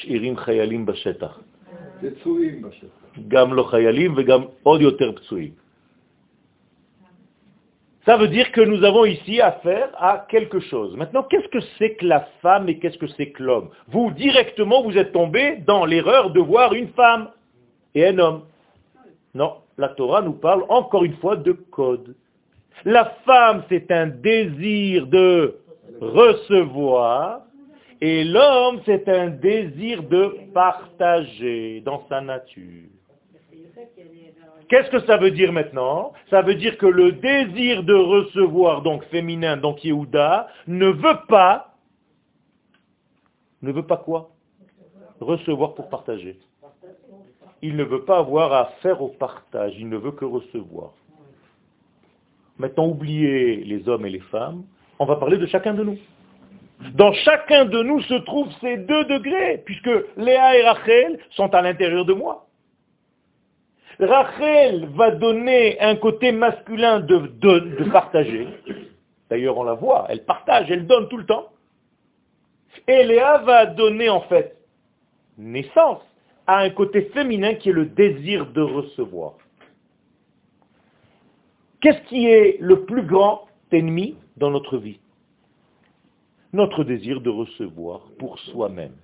פצועים 2.01 2.61
בשטח. 2.61 2.87
גם 3.27 3.53
לא 3.53 3.63
חיילים 3.63 4.13
וגם 4.17 4.41
עוד 4.63 4.81
יותר 4.81 5.11
פצועים. 5.11 5.51
Ça 8.07 8.15
veut 8.15 8.29
dire 8.29 8.53
que 8.53 8.61
nous 8.61 8.85
avons 8.85 9.03
ici 9.03 9.41
affaire 9.41 9.89
à 9.97 10.25
quelque 10.29 10.61
chose. 10.61 10.95
Maintenant, 10.95 11.23
qu'est-ce 11.23 11.49
que 11.49 11.59
c'est 11.77 11.95
que 11.95 12.05
la 12.05 12.21
femme 12.41 12.69
et 12.69 12.79
qu'est-ce 12.79 12.97
que 12.97 13.07
c'est 13.17 13.31
que 13.31 13.43
l'homme 13.43 13.67
Vous, 13.89 14.11
directement, 14.11 14.81
vous 14.81 14.97
êtes 14.97 15.11
tombé 15.11 15.57
dans 15.67 15.83
l'erreur 15.83 16.29
de 16.29 16.39
voir 16.39 16.73
une 16.73 16.87
femme 17.01 17.27
et 17.95 18.07
un 18.07 18.17
homme. 18.17 18.43
Non, 19.35 19.55
la 19.77 19.89
Torah 19.89 20.21
nous 20.21 20.37
parle 20.47 20.63
encore 20.69 21.03
une 21.03 21.17
fois 21.17 21.35
de 21.35 21.51
code. 21.51 22.15
La 22.85 23.05
femme, 23.25 23.63
c'est 23.67 23.91
un 23.91 24.07
désir 24.07 25.07
de 25.07 25.57
recevoir, 25.99 27.41
et 28.04 28.24
l'homme, 28.24 28.80
c'est 28.84 29.08
un 29.08 29.28
désir 29.28 30.02
de 30.02 30.50
partager 30.52 31.80
dans 31.82 32.04
sa 32.08 32.20
nature. 32.20 32.88
Qu'est-ce 34.68 34.90
que 34.90 35.06
ça 35.06 35.18
veut 35.18 35.30
dire 35.30 35.52
maintenant? 35.52 36.12
Ça 36.28 36.42
veut 36.42 36.56
dire 36.56 36.76
que 36.78 36.86
le 36.86 37.12
désir 37.12 37.84
de 37.84 37.94
recevoir, 37.94 38.82
donc 38.82 39.04
féminin, 39.04 39.56
donc 39.56 39.84
Yehuda, 39.84 40.48
ne 40.66 40.88
veut 40.88 41.20
pas, 41.28 41.76
ne 43.62 43.70
veut 43.70 43.86
pas 43.86 43.98
quoi? 43.98 44.30
Recevoir 45.20 45.74
pour 45.74 45.88
partager. 45.88 46.40
Il 47.62 47.76
ne 47.76 47.84
veut 47.84 48.04
pas 48.04 48.18
avoir 48.18 48.52
à 48.52 48.64
faire 48.82 49.00
au 49.00 49.10
partage, 49.10 49.74
il 49.78 49.88
ne 49.88 49.96
veut 49.96 50.10
que 50.10 50.24
recevoir. 50.24 50.90
Maintenant, 52.58 52.88
oubliez 52.88 53.62
les 53.62 53.88
hommes 53.88 54.06
et 54.06 54.10
les 54.10 54.18
femmes, 54.18 54.64
on 54.98 55.04
va 55.04 55.14
parler 55.14 55.38
de 55.38 55.46
chacun 55.46 55.72
de 55.72 55.84
nous. 55.84 55.98
Dans 56.94 57.12
chacun 57.12 57.64
de 57.64 57.82
nous 57.82 58.00
se 58.02 58.14
trouvent 58.14 58.52
ces 58.60 58.76
deux 58.76 59.04
degrés, 59.04 59.62
puisque 59.64 59.90
Léa 60.16 60.56
et 60.56 60.62
Rachel 60.62 61.18
sont 61.30 61.54
à 61.54 61.62
l'intérieur 61.62 62.04
de 62.04 62.12
moi. 62.12 62.46
Rachel 63.98 64.88
va 64.94 65.12
donner 65.12 65.80
un 65.80 65.96
côté 65.96 66.32
masculin 66.32 67.00
de, 67.00 67.18
de 67.18 67.90
partager. 67.90 68.48
D'ailleurs, 69.30 69.56
on 69.58 69.64
la 69.64 69.74
voit, 69.74 70.06
elle 70.08 70.24
partage, 70.24 70.70
elle 70.70 70.86
donne 70.86 71.08
tout 71.08 71.18
le 71.18 71.26
temps. 71.26 71.48
Et 72.88 73.04
Léa 73.04 73.38
va 73.38 73.66
donner 73.66 74.08
en 74.08 74.22
fait 74.22 74.56
naissance 75.38 76.00
à 76.46 76.58
un 76.58 76.70
côté 76.70 77.02
féminin 77.14 77.54
qui 77.54 77.70
est 77.70 77.72
le 77.72 77.86
désir 77.86 78.46
de 78.46 78.60
recevoir. 78.60 79.34
Qu'est-ce 81.80 82.00
qui 82.08 82.26
est 82.26 82.58
le 82.60 82.84
plus 82.84 83.02
grand 83.02 83.46
ennemi 83.70 84.16
dans 84.36 84.50
notre 84.50 84.78
vie? 84.78 85.00
Notre 86.52 86.84
désir 86.84 87.20
de 87.20 87.30
recevoir 87.30 88.02
pour 88.18 88.38
soi-même. 88.38 88.94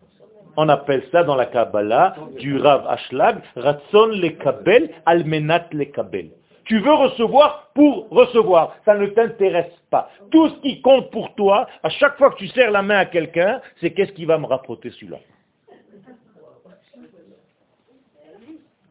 On 0.56 0.68
appelle 0.68 1.04
ça 1.12 1.22
dans 1.24 1.36
la 1.36 1.46
Kabbalah 1.46 2.16
du 2.38 2.58
Rav 2.58 2.86
Ashlag, 2.88 3.38
Ratson 3.56 4.08
le 4.08 4.30
Kabel, 4.30 4.90
Almenat 5.06 5.68
le 5.72 5.84
Kabel. 5.86 6.30
Tu 6.64 6.80
veux 6.80 6.92
recevoir 6.92 7.70
pour 7.74 8.08
recevoir. 8.10 8.76
Ça 8.84 8.94
ne 8.94 9.06
t'intéresse 9.06 9.72
pas. 9.88 10.10
Tout 10.30 10.50
ce 10.50 10.60
qui 10.60 10.82
compte 10.82 11.10
pour 11.10 11.34
toi, 11.36 11.66
à 11.82 11.88
chaque 11.88 12.18
fois 12.18 12.30
que 12.30 12.36
tu 12.36 12.48
serres 12.48 12.70
la 12.70 12.82
main 12.82 12.98
à 12.98 13.06
quelqu'un, 13.06 13.62
c'est 13.80 13.92
qu'est-ce 13.92 14.12
qui 14.12 14.26
va 14.26 14.36
me 14.36 14.46
rapporter 14.46 14.90
celui-là? 14.90 15.18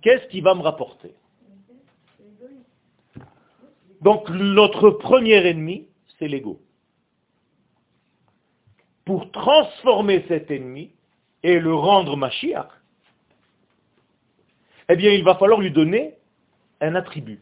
Qu'est-ce 0.02 0.28
qui 0.30 0.42
va 0.42 0.56
me 0.56 0.62
rapporter? 0.62 1.14
Donc 4.02 4.30
notre 4.30 4.90
premier 4.90 5.46
ennemi, 5.46 5.88
c'est 6.18 6.28
l'ego. 6.28 6.60
Pour 9.08 9.32
transformer 9.32 10.26
cet 10.28 10.52
ennemi 10.52 10.92
et 11.42 11.60
le 11.60 11.74
rendre 11.74 12.18
Mashiach, 12.18 12.68
eh 14.90 14.98
bien 14.98 15.12
il 15.12 15.24
va 15.24 15.36
falloir 15.36 15.62
lui 15.62 15.72
donner 15.72 16.16
un 16.82 16.94
attribut. 16.94 17.40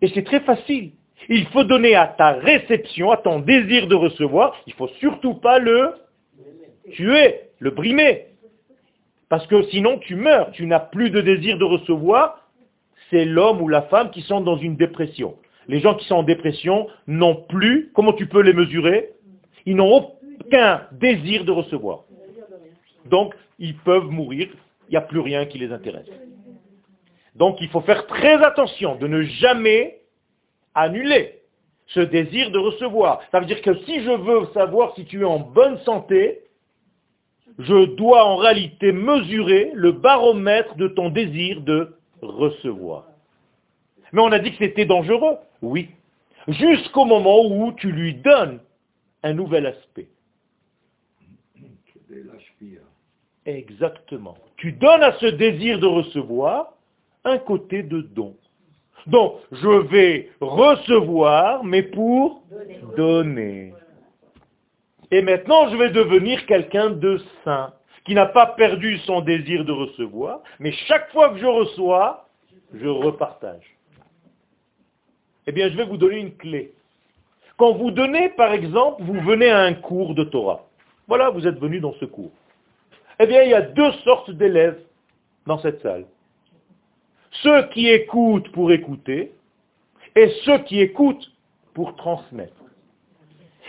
Et 0.00 0.06
c'est 0.14 0.22
très 0.22 0.38
facile. 0.38 0.92
Il 1.28 1.48
faut 1.48 1.64
donner 1.64 1.96
à 1.96 2.06
ta 2.06 2.34
réception, 2.34 3.10
à 3.10 3.16
ton 3.16 3.40
désir 3.40 3.88
de 3.88 3.96
recevoir, 3.96 4.54
il 4.68 4.74
ne 4.74 4.76
faut 4.76 4.94
surtout 5.00 5.34
pas 5.34 5.58
le 5.58 5.94
tuer, 6.92 7.40
le 7.58 7.70
brimer. 7.70 8.26
Parce 9.28 9.44
que 9.48 9.64
sinon 9.70 9.98
tu 9.98 10.14
meurs, 10.14 10.52
tu 10.52 10.66
n'as 10.66 10.78
plus 10.78 11.10
de 11.10 11.20
désir 11.20 11.58
de 11.58 11.64
recevoir, 11.64 12.48
c'est 13.10 13.24
l'homme 13.24 13.60
ou 13.60 13.66
la 13.66 13.82
femme 13.82 14.12
qui 14.12 14.22
sont 14.22 14.40
dans 14.40 14.56
une 14.56 14.76
dépression. 14.76 15.34
Les 15.66 15.80
gens 15.80 15.96
qui 15.96 16.06
sont 16.06 16.14
en 16.14 16.22
dépression 16.22 16.86
n'ont 17.08 17.34
plus, 17.34 17.90
comment 17.92 18.12
tu 18.12 18.28
peux 18.28 18.40
les 18.40 18.52
mesurer? 18.52 19.10
Ils 19.66 19.76
n'ont 19.76 20.12
aucun 20.40 20.82
désir 20.92 21.44
de 21.44 21.52
recevoir. 21.52 22.04
Donc, 23.06 23.34
ils 23.58 23.76
peuvent 23.76 24.08
mourir, 24.08 24.48
il 24.88 24.92
n'y 24.92 24.96
a 24.96 25.02
plus 25.02 25.20
rien 25.20 25.46
qui 25.46 25.58
les 25.58 25.72
intéresse. 25.72 26.08
Donc 27.34 27.60
il 27.60 27.68
faut 27.68 27.80
faire 27.80 28.06
très 28.06 28.42
attention 28.44 28.96
de 28.96 29.06
ne 29.06 29.22
jamais 29.22 30.00
annuler 30.74 31.40
ce 31.88 32.00
désir 32.00 32.50
de 32.50 32.58
recevoir. 32.58 33.20
Ça 33.30 33.40
veut 33.40 33.46
dire 33.46 33.60
que 33.60 33.74
si 33.84 34.02
je 34.02 34.10
veux 34.10 34.46
savoir 34.54 34.94
si 34.94 35.04
tu 35.04 35.22
es 35.22 35.24
en 35.24 35.40
bonne 35.40 35.78
santé, 35.80 36.40
je 37.58 37.86
dois 37.96 38.24
en 38.24 38.36
réalité 38.36 38.92
mesurer 38.92 39.70
le 39.74 39.92
baromètre 39.92 40.76
de 40.76 40.88
ton 40.88 41.10
désir 41.10 41.60
de 41.60 41.96
recevoir. 42.22 43.04
Mais 44.12 44.22
on 44.22 44.32
a 44.32 44.38
dit 44.38 44.52
que 44.52 44.58
c'était 44.58 44.86
dangereux. 44.86 45.36
Oui. 45.60 45.88
Jusqu'au 46.48 47.04
moment 47.04 47.44
où 47.46 47.72
tu 47.72 47.90
lui 47.90 48.14
donnes 48.14 48.60
un 49.24 49.32
nouvel 49.32 49.66
aspect. 49.66 50.08
Exactement. 53.46 54.36
Tu 54.56 54.72
donnes 54.72 55.02
à 55.02 55.12
ce 55.18 55.26
désir 55.26 55.80
de 55.80 55.86
recevoir 55.86 56.74
un 57.24 57.38
côté 57.38 57.82
de 57.82 58.02
don. 58.02 58.36
Donc, 59.06 59.40
je 59.50 59.88
vais 59.88 60.30
recevoir, 60.40 61.64
mais 61.64 61.82
pour 61.82 62.42
donner. 62.96 63.74
Et 65.10 65.20
maintenant, 65.22 65.68
je 65.70 65.76
vais 65.76 65.90
devenir 65.90 66.46
quelqu'un 66.46 66.90
de 66.90 67.20
saint, 67.44 67.72
qui 68.04 68.14
n'a 68.14 68.26
pas 68.26 68.46
perdu 68.46 68.98
son 68.98 69.20
désir 69.22 69.64
de 69.64 69.72
recevoir, 69.72 70.42
mais 70.58 70.72
chaque 70.72 71.10
fois 71.12 71.30
que 71.30 71.38
je 71.38 71.46
reçois, 71.46 72.28
je 72.74 72.88
repartage. 72.88 73.76
Eh 75.46 75.52
bien, 75.52 75.70
je 75.70 75.76
vais 75.76 75.84
vous 75.84 75.96
donner 75.96 76.18
une 76.18 76.36
clé. 76.36 76.74
Quand 77.56 77.72
vous 77.72 77.90
donnez, 77.90 78.30
par 78.30 78.52
exemple, 78.52 79.02
vous 79.02 79.20
venez 79.20 79.48
à 79.48 79.60
un 79.60 79.74
cours 79.74 80.14
de 80.14 80.24
Torah. 80.24 80.66
Voilà, 81.06 81.30
vous 81.30 81.46
êtes 81.46 81.58
venu 81.58 81.80
dans 81.80 81.94
ce 81.94 82.04
cours. 82.04 82.32
Eh 83.20 83.26
bien, 83.26 83.42
il 83.42 83.50
y 83.50 83.54
a 83.54 83.62
deux 83.62 83.92
sortes 84.04 84.30
d'élèves 84.30 84.80
dans 85.46 85.58
cette 85.58 85.80
salle 85.82 86.04
ceux 87.42 87.68
qui 87.68 87.88
écoutent 87.88 88.50
pour 88.52 88.72
écouter 88.72 89.32
et 90.14 90.28
ceux 90.44 90.58
qui 90.58 90.80
écoutent 90.80 91.30
pour 91.74 91.96
transmettre. 91.96 92.52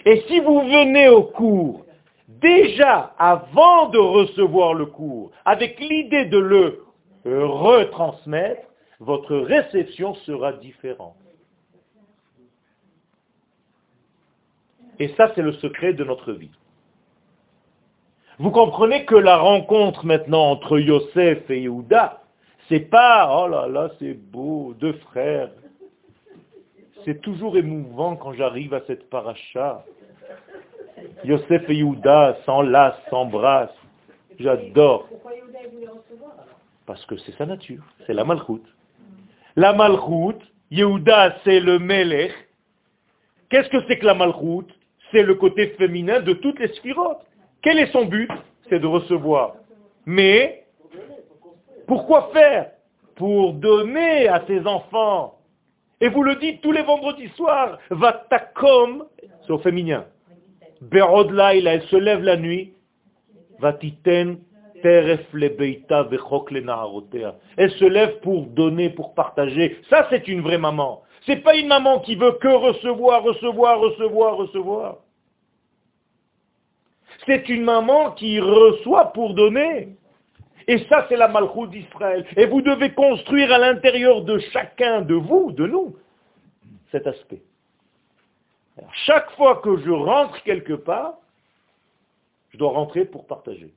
Et 0.06 0.24
si 0.28 0.40
vous 0.40 0.62
venez 0.62 1.10
au 1.10 1.24
cours 1.24 1.86
déjà 2.28 3.14
avant 3.18 3.90
de 3.90 3.98
recevoir 3.98 4.74
le 4.74 4.86
cours, 4.86 5.32
avec 5.46 5.80
l'idée 5.80 6.26
de 6.26 6.38
le 6.38 6.84
retransmettre, 7.26 8.68
votre 9.00 9.36
réception 9.36 10.14
sera 10.26 10.54
différente. 10.54 11.16
Et 15.00 15.10
ça, 15.16 15.32
c'est 15.36 15.42
le 15.42 15.54
secret 15.54 15.94
de 15.94 16.04
notre 16.04 16.32
vie. 16.32 16.52
Vous 18.38 18.52
comprenez 18.52 19.06
que 19.06 19.16
la 19.16 19.38
rencontre 19.38 20.06
maintenant 20.06 20.52
entre 20.52 20.78
Yosef 20.80 21.50
et 21.50 21.62
Yehuda, 21.62 22.22
c'est 22.68 22.82
pas, 22.82 23.30
oh 23.32 23.48
là 23.48 23.68
là, 23.68 23.92
c'est 24.00 24.14
beau, 24.14 24.74
deux 24.80 24.94
frères. 25.10 25.50
C'est 27.06 27.22
toujours 27.22 27.56
émouvant 27.56 28.16
quand 28.16 28.34
j'arrive 28.34 28.74
à 28.74 28.82
cette 28.88 29.10
paracha. 29.10 29.86
Yosef 31.24 31.70
et 31.70 31.76
Yehuda 31.76 32.38
s'enlacent, 32.46 33.00
s'embrassent. 33.10 33.70
J'adore. 34.40 35.08
Parce 36.86 37.06
que 37.06 37.18
c'est 37.18 37.36
sa 37.38 37.46
nature, 37.46 37.84
c'est 38.06 38.14
la 38.14 38.26
malchoute. 38.26 38.66
La 39.56 39.72
malchoute, 39.74 40.42
Yehuda 40.72 41.38
c'est 41.44 41.60
le 41.60 41.80
melech. 41.80 42.34
Qu'est-ce 43.50 43.70
que 43.70 43.78
c'est 43.88 43.98
que 43.98 44.06
la 44.06 44.14
malchoute? 44.14 44.74
C'est 45.16 45.24
le 45.24 45.36
côté 45.36 45.68
féminin 45.78 46.20
de 46.20 46.34
toutes 46.34 46.60
les 46.60 46.68
sphirotes. 46.74 47.26
Quel 47.62 47.80
est 47.80 47.90
son 47.94 48.04
but? 48.04 48.30
C'est 48.68 48.80
de 48.80 48.86
recevoir. 48.86 49.56
Mais 50.06 50.66
pourquoi 51.88 52.32
faire? 52.34 52.72
Pour 53.16 53.54
donner 53.54 54.28
à 54.28 54.44
ses 54.46 54.68
enfants. 54.68 55.40
Et 56.02 56.10
vous 56.10 56.22
le 56.22 56.36
dites 56.36 56.60
tous 56.60 56.74
les 56.74 56.82
vendredis 56.82 57.30
soirs, 57.38 57.80
Vatakom, 57.92 59.06
c'est 59.46 59.54
au 59.54 59.60
féminin. 59.60 60.04
Berodla, 60.82 61.56
elle 61.56 61.82
se 61.84 61.96
lève 61.96 62.22
la 62.22 62.36
nuit. 62.36 62.74
Vatiten 63.60 64.40
Elle 64.84 65.18
se 67.72 67.86
lève 67.86 68.20
pour 68.20 68.48
donner, 68.48 68.90
pour 68.90 69.14
partager. 69.14 69.78
Ça, 69.90 70.08
c'est 70.10 70.28
une 70.28 70.42
vraie 70.42 70.58
maman. 70.58 71.04
C'est 71.26 71.38
pas 71.38 71.56
une 71.56 71.70
maman 71.70 72.02
qui 72.02 72.16
veut 72.16 72.34
que 72.34 72.50
recevoir, 72.50 73.24
recevoir, 73.24 73.80
recevoir, 73.80 74.36
recevoir. 74.36 74.98
C'est 77.26 77.50
une 77.50 77.64
maman 77.64 78.12
qui 78.12 78.40
reçoit 78.40 79.14
pour 79.14 79.34
donner. 79.34 79.96
Et 80.68 80.80
ça, 80.90 81.06
c'est 81.10 81.18
la 81.18 81.28
malchoute 81.28 81.72
d'Israël. 81.72 82.26
Et 82.36 82.46
vous 82.46 82.62
devez 82.62 82.92
construire 82.94 83.52
à 83.52 83.58
l'intérieur 83.58 84.22
de 84.24 84.40
chacun 84.52 85.02
de 85.02 85.14
vous, 85.14 85.52
de 85.52 85.68
nous, 85.68 85.96
cet 86.92 87.08
aspect. 87.08 87.42
chaque 89.06 89.32
fois 89.32 89.58
que 89.58 89.78
je 89.78 89.92
rentre 89.92 90.42
quelque 90.44 90.74
part, 90.74 91.16
je 92.50 92.58
dois 92.58 92.72
rentrer 92.72 93.06
pour 93.06 93.26
partager. 93.26 93.74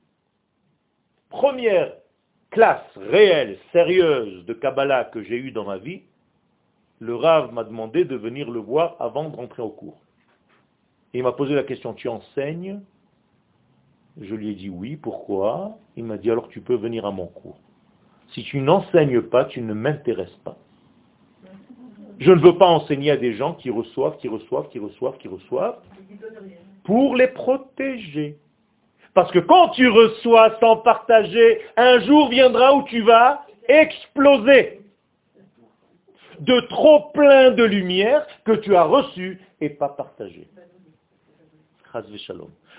Première 1.29 1.93
classe 2.49 2.85
réelle, 2.95 3.59
sérieuse 3.71 4.45
de 4.45 4.53
Kabbalah 4.53 5.05
que 5.05 5.23
j'ai 5.23 5.37
eue 5.37 5.51
dans 5.51 5.65
ma 5.65 5.77
vie, 5.77 6.01
le 6.99 7.15
Rav 7.15 7.53
m'a 7.53 7.63
demandé 7.63 8.03
de 8.03 8.15
venir 8.15 8.49
le 8.49 8.59
voir 8.59 8.95
avant 8.99 9.29
de 9.29 9.35
rentrer 9.35 9.61
au 9.61 9.69
cours. 9.69 10.01
Et 11.13 11.19
il 11.19 11.23
m'a 11.23 11.31
posé 11.31 11.55
la 11.55 11.63
question, 11.63 11.93
tu 11.93 12.07
enseignes 12.07 12.81
je 14.21 14.35
lui 14.35 14.49
ai 14.49 14.55
dit 14.55 14.69
oui, 14.69 14.95
pourquoi? 14.95 15.77
Il 15.95 16.03
m'a 16.03 16.17
dit 16.17 16.29
alors 16.29 16.49
tu 16.49 16.61
peux 16.61 16.75
venir 16.75 17.05
à 17.05 17.11
mon 17.11 17.27
cours. 17.27 17.59
Si 18.33 18.43
tu 18.43 18.59
n'enseignes 18.59 19.21
pas, 19.21 19.45
tu 19.45 19.61
ne 19.61 19.73
m'intéresses 19.73 20.37
pas. 20.43 20.57
Je 22.19 22.31
ne 22.31 22.39
veux 22.39 22.57
pas 22.57 22.67
enseigner 22.67 23.11
à 23.11 23.17
des 23.17 23.33
gens 23.33 23.53
qui 23.53 23.69
reçoivent, 23.69 24.17
qui 24.17 24.27
reçoivent, 24.27 24.67
qui 24.69 24.79
reçoivent, 24.79 25.17
qui 25.17 25.29
reçoivent, 25.29 25.79
pour 26.83 27.15
les 27.15 27.27
protéger. 27.27 28.37
Parce 29.13 29.31
que 29.31 29.39
quand 29.39 29.69
tu 29.69 29.87
reçois 29.87 30.57
sans 30.59 30.77
partager, 30.77 31.61
un 31.77 31.99
jour 32.01 32.29
viendra 32.29 32.75
où 32.75 32.83
tu 32.83 33.01
vas 33.01 33.45
exploser. 33.67 34.81
de 36.39 36.59
trop 36.69 37.11
plein 37.13 37.51
de 37.51 37.63
lumière 37.63 38.25
que 38.45 38.53
tu 38.53 38.73
as 38.75 38.83
reçu 38.83 39.41
et 39.59 39.69
pas 39.69 39.89
partagé. 39.89 40.47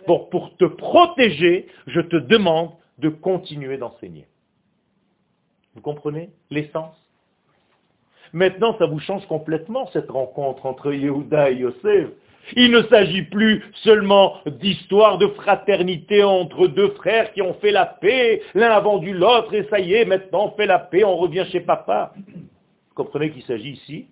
Bon, 0.07 0.27
pour 0.31 0.57
te 0.57 0.65
protéger, 0.65 1.69
je 1.87 2.01
te 2.01 2.17
demande 2.17 2.71
de 2.99 3.09
continuer 3.09 3.77
d'enseigner. 3.79 4.27
Vous 5.75 5.81
comprenez 5.81 6.31
l'essence? 6.51 6.97
Maintenant, 8.33 8.77
ça 8.79 8.87
vous 8.87 9.01
change 9.01 9.27
complètement 9.27 9.89
cette 9.93 10.11
rencontre 10.11 10.67
entre 10.67 10.93
Yehuda 10.93 11.51
et 11.51 11.57
Yosef. 11.57 12.09
Il 12.57 12.71
ne 12.71 12.83
s'agit 12.85 13.23
plus 13.23 13.63
seulement 13.83 14.37
d'histoire 14.47 15.19
de 15.19 15.27
fraternité 15.29 16.25
entre 16.25 16.67
deux 16.67 16.91
frères 16.93 17.33
qui 17.33 17.43
ont 17.43 17.55
fait 17.55 17.71
la 17.71 17.87
paix, 17.87 18.43
l'un 18.55 18.71
a 18.71 18.81
vendu 18.81 19.13
l'autre 19.13 19.55
et 19.55 19.65
ça 19.65 19.79
y 19.79 19.93
est, 19.93 20.05
maintenant 20.05 20.47
on 20.47 20.57
fait 20.57 20.67
la 20.67 20.79
paix, 20.79 21.05
on 21.05 21.17
revient 21.17 21.45
chez 21.51 21.61
papa. 21.61 22.13
Vous 22.27 22.95
comprenez 22.95 23.31
qu'il 23.31 23.43
s'agit 23.43 23.73
ici 23.73 24.07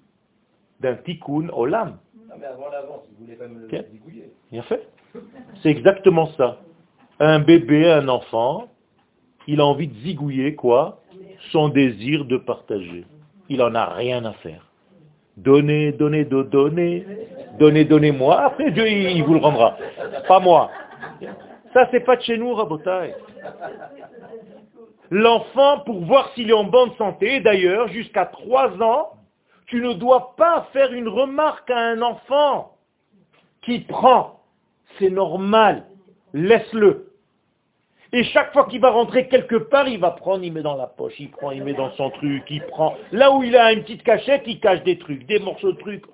d'un 0.78 0.94
tikkun 0.94 1.48
olam. 1.52 1.98
Non 2.28 2.34
mais 2.38 2.46
avant 2.46 2.68
l'avance, 2.68 3.02
il 3.10 3.24
voulait 3.24 3.36
pas 3.36 3.48
me 3.48 3.60
le 3.60 3.68
zigouiller. 3.90 4.30
Bien 4.52 4.62
fait. 4.62 4.86
C'est 5.62 5.70
exactement 5.70 6.30
ça. 6.36 6.58
Un 7.20 7.40
bébé, 7.40 7.90
un 7.90 8.08
enfant, 8.08 8.68
il 9.46 9.60
a 9.60 9.66
envie 9.66 9.88
de 9.88 9.94
zigouiller 10.00 10.54
quoi 10.54 11.00
Son 11.50 11.68
désir 11.68 12.24
de 12.24 12.36
partager. 12.36 13.04
Il 13.48 13.62
en 13.62 13.74
a 13.74 13.86
rien 13.86 14.24
à 14.24 14.32
faire. 14.34 14.66
Donnez, 15.36 15.92
donnez, 15.92 16.24
donnez, 16.24 17.06
donnez, 17.58 17.84
donnez-moi. 17.84 18.40
Après, 18.44 18.70
Dieu, 18.70 18.88
il 18.88 19.22
vous 19.22 19.34
le 19.34 19.40
rendra. 19.40 19.76
Pas 20.26 20.40
moi. 20.40 20.70
Ça, 21.72 21.88
c'est 21.90 22.00
pas 22.00 22.16
de 22.16 22.22
chez 22.22 22.38
nous, 22.38 22.54
Rabotai. 22.54 23.14
L'enfant, 25.10 25.80
pour 25.80 26.04
voir 26.04 26.30
s'il 26.34 26.50
est 26.50 26.54
en 26.54 26.64
bonne 26.64 26.92
santé, 26.98 27.40
d'ailleurs, 27.40 27.88
jusqu'à 27.88 28.26
trois 28.26 28.70
ans, 28.82 29.12
tu 29.66 29.80
ne 29.80 29.92
dois 29.94 30.34
pas 30.36 30.68
faire 30.72 30.92
une 30.92 31.08
remarque 31.08 31.70
à 31.70 31.78
un 31.78 32.02
enfant 32.02 32.72
qui 33.62 33.80
prend. 33.80 34.37
C'est 34.98 35.10
normal. 35.10 35.84
Laisse-le. 36.34 37.08
Et 38.12 38.24
chaque 38.24 38.52
fois 38.52 38.66
qu'il 38.66 38.80
va 38.80 38.90
rentrer 38.90 39.28
quelque 39.28 39.56
part, 39.56 39.86
il 39.86 40.00
va 40.00 40.12
prendre, 40.12 40.42
il 40.42 40.52
met 40.52 40.62
dans 40.62 40.76
la 40.76 40.86
poche, 40.86 41.20
il 41.20 41.30
prend, 41.30 41.50
il 41.50 41.62
met 41.62 41.74
dans 41.74 41.90
son 41.92 42.10
truc, 42.10 42.42
il 42.48 42.62
prend. 42.62 42.96
Là 43.12 43.30
où 43.32 43.42
il 43.42 43.54
a 43.54 43.72
une 43.72 43.82
petite 43.82 44.02
cachette, 44.02 44.44
il 44.46 44.60
cache 44.60 44.82
des 44.84 44.98
trucs, 44.98 45.26
des 45.26 45.38
morceaux 45.38 45.72
de 45.72 45.78
trucs. 45.78 46.04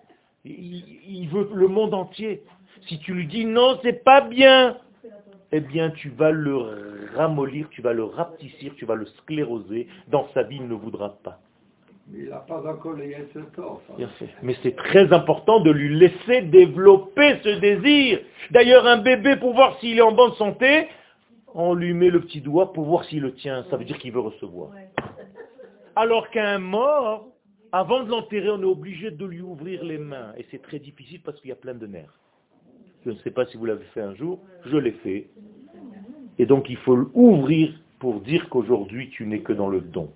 Il, 0.44 1.28
veut 1.28 1.48
le 1.54 1.68
monde 1.68 1.94
entier. 1.94 2.42
Si 2.88 2.98
tu 2.98 3.14
lui 3.14 3.26
dis 3.26 3.44
non, 3.44 3.78
c'est 3.82 4.04
pas 4.04 4.20
bien, 4.20 4.76
eh 5.52 5.60
bien 5.60 5.90
tu 5.90 6.10
vas 6.10 6.32
le 6.32 7.08
ramollir, 7.14 7.68
tu 7.70 7.80
vas 7.80 7.92
le 7.92 8.04
rapetissir, 8.04 8.74
tu 8.76 8.84
vas 8.84 8.96
le 8.96 9.06
scléroser. 9.06 9.86
Dans 10.08 10.28
sa 10.34 10.42
vie, 10.42 10.56
il 10.56 10.68
ne 10.68 10.74
voudra 10.74 11.16
pas. 11.22 11.38
Mais 12.08 12.20
il 12.20 12.28
n'a 12.28 12.36
pas 12.38 12.60
encore 12.70 12.94
les 12.94 13.16
Bien 13.96 14.08
fait. 14.18 14.28
Mais 14.42 14.56
c'est 14.62 14.76
très 14.76 15.12
important 15.12 15.60
de 15.60 15.70
lui 15.70 15.98
laisser 15.98 16.42
développer 16.42 17.36
ce 17.42 17.60
désir. 17.60 18.20
D'ailleurs, 18.50 18.86
un 18.86 18.98
bébé, 18.98 19.36
pour 19.36 19.54
voir 19.54 19.78
s'il 19.80 19.98
est 19.98 20.02
en 20.02 20.12
bonne 20.12 20.34
santé, 20.34 20.88
on 21.54 21.74
lui 21.74 21.94
met 21.94 22.10
le 22.10 22.20
petit 22.20 22.40
doigt 22.40 22.72
pour 22.72 22.84
voir 22.84 23.04
s'il 23.04 23.22
le 23.22 23.34
tient. 23.34 23.64
Ça 23.70 23.76
veut 23.76 23.84
dire 23.84 23.98
qu'il 23.98 24.12
veut 24.12 24.20
recevoir. 24.20 24.70
Alors 25.96 26.28
qu'un 26.30 26.58
mort, 26.58 27.28
avant 27.72 28.04
de 28.04 28.10
l'enterrer, 28.10 28.50
on 28.50 28.60
est 28.60 28.64
obligé 28.64 29.10
de 29.10 29.24
lui 29.24 29.40
ouvrir 29.40 29.82
les 29.84 29.98
mains. 29.98 30.32
Et 30.36 30.44
c'est 30.50 30.60
très 30.60 30.78
difficile 30.78 31.20
parce 31.24 31.40
qu'il 31.40 31.50
y 31.50 31.52
a 31.52 31.56
plein 31.56 31.74
de 31.74 31.86
nerfs. 31.86 32.18
Je 33.04 33.10
ne 33.10 33.16
sais 33.16 33.30
pas 33.30 33.46
si 33.46 33.56
vous 33.56 33.66
l'avez 33.66 33.84
fait 33.94 34.00
un 34.00 34.14
jour, 34.14 34.40
je 34.66 34.76
l'ai 34.76 34.92
fait. 34.92 35.28
Et 36.38 36.46
donc 36.46 36.68
il 36.68 36.76
faut 36.78 36.96
l'ouvrir 36.96 37.72
pour 37.98 38.20
dire 38.20 38.48
qu'aujourd'hui 38.48 39.10
tu 39.10 39.26
n'es 39.26 39.40
que 39.40 39.52
dans 39.52 39.68
le 39.68 39.80
don. 39.80 40.10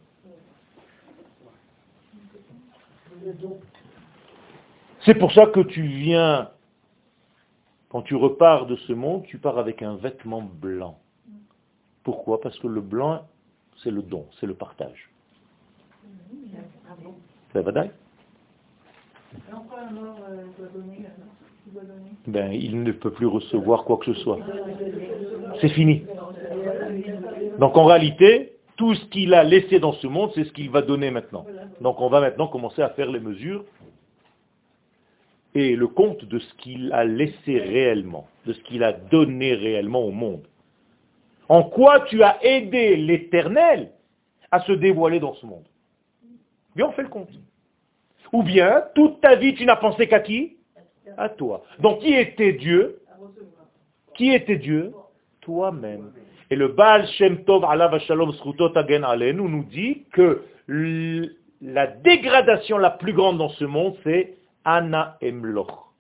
C'est 5.05 5.15
pour 5.15 5.33
ça 5.33 5.47
que 5.47 5.61
tu 5.61 5.83
viens, 5.83 6.51
quand 7.89 8.03
tu 8.03 8.15
repars 8.15 8.67
de 8.67 8.77
ce 8.77 8.93
monde, 8.93 9.25
tu 9.25 9.39
pars 9.39 9.59
avec 9.59 9.83
un 9.83 9.97
vêtement 9.97 10.43
blanc. 10.43 10.99
Pourquoi? 12.03 12.41
Parce 12.41 12.59
que 12.59 12.67
le 12.67 12.81
blanc, 12.81 13.27
c'est 13.83 13.91
le 13.91 14.03
don, 14.03 14.27
c'est 14.41 14.47
le 14.47 14.55
partage. 14.55 15.11
Ça 17.53 17.63
va 17.63 17.73
ben, 22.27 22.53
il 22.53 22.83
ne 22.83 22.93
peut 22.93 23.11
plus 23.11 23.27
recevoir 23.27 23.85
quoi 23.85 23.99
que 23.99 24.07
ce 24.07 24.15
soit. 24.23 24.39
C'est 25.61 25.69
fini. 25.69 26.05
Donc 27.59 27.77
en 27.77 27.85
réalité, 27.85 28.58
tout 28.79 28.95
ce 28.95 29.05
qu'il 29.07 29.35
a 29.35 29.43
laissé 29.43 29.81
dans 29.81 29.93
ce 29.93 30.07
monde, 30.07 30.31
c'est 30.35 30.45
ce 30.45 30.53
qu'il 30.53 30.71
va 30.71 30.83
donner 30.83 31.11
maintenant. 31.11 31.45
Donc 31.81 32.01
on 32.01 32.09
va 32.09 32.21
maintenant 32.21 32.47
commencer 32.47 32.81
à 32.81 32.91
faire 32.91 33.11
les 33.11 33.19
mesures 33.19 33.65
et 35.55 35.75
le 35.75 35.89
compte 35.89 36.25
de 36.25 36.39
ce 36.39 36.55
qu'il 36.55 36.93
a 36.93 37.05
laissé 37.05 37.59
réellement, 37.59 38.29
de 38.47 38.53
ce 38.53 38.61
qu'il 38.63 38.85
a 38.85 38.93
donné 38.93 39.55
réellement 39.55 40.01
au 40.05 40.13
monde. 40.13 40.47
En 41.49 41.65
quoi 41.65 42.01
tu 42.01 42.23
as 42.23 42.39
aidé 42.45 42.97
l'éternel 42.97 43.91
à 44.53 44.61
se 44.61 44.73
dévoiler 44.73 45.19
dans 45.19 45.35
ce 45.35 45.45
monde? 45.45 45.65
Bien, 46.77 46.87
on 46.87 46.93
fait 46.93 47.03
le 47.03 47.09
compte. 47.09 47.31
Ou 48.33 48.45
bien, 48.45 48.85
toute 48.95 49.21
ta 49.21 49.35
vie, 49.35 49.55
tu 49.55 49.65
n'as 49.65 49.77
pensé 49.77 50.07
qu'à 50.07 50.21
qui? 50.21 50.57
À 51.17 51.29
toi. 51.29 51.65
Donc, 51.81 52.01
qui 52.01 52.13
était 52.13 52.53
Dieu? 52.53 53.01
Qui 54.15 54.35
était 54.35 54.59
Dieu? 54.59 54.93
Toi-même. 55.41 56.13
Et 56.51 56.57
le 56.57 56.69
Baal 56.69 57.07
Shem 57.09 57.45
Tov 57.45 57.65
Alav 57.65 57.99
Shalom 58.01 58.33
Alenu 59.05 59.43
nous 59.43 59.65
dit 59.65 60.05
que 60.13 60.45
la 61.61 61.87
dégradation 61.87 62.79
la 62.79 62.91
plus 62.91 63.13
grande 63.13 63.39
dans 63.39 63.51
ce 63.51 63.65
monde, 63.65 63.97
c'est 64.05 64.39
Ana 64.65 65.19
Emloch. 65.21 65.93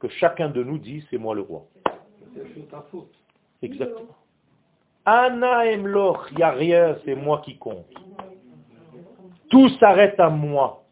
Que 0.00 0.08
chacun 0.08 0.48
de 0.48 0.62
nous 0.62 0.78
dit, 0.78 1.04
c'est 1.10 1.18
moi 1.18 1.34
le 1.34 1.42
roi. 1.42 1.66
Exactement. 3.62 4.16
Anna 5.04 5.66
Emloch, 5.66 6.28
il 6.30 6.36
n'y 6.36 6.42
a 6.42 6.50
rien, 6.50 6.96
c'est 7.04 7.14
moi 7.14 7.42
qui 7.44 7.58
compte. 7.58 7.86
Tout 9.50 9.68
s'arrête 9.80 10.18
à 10.20 10.30
moi. 10.30 10.84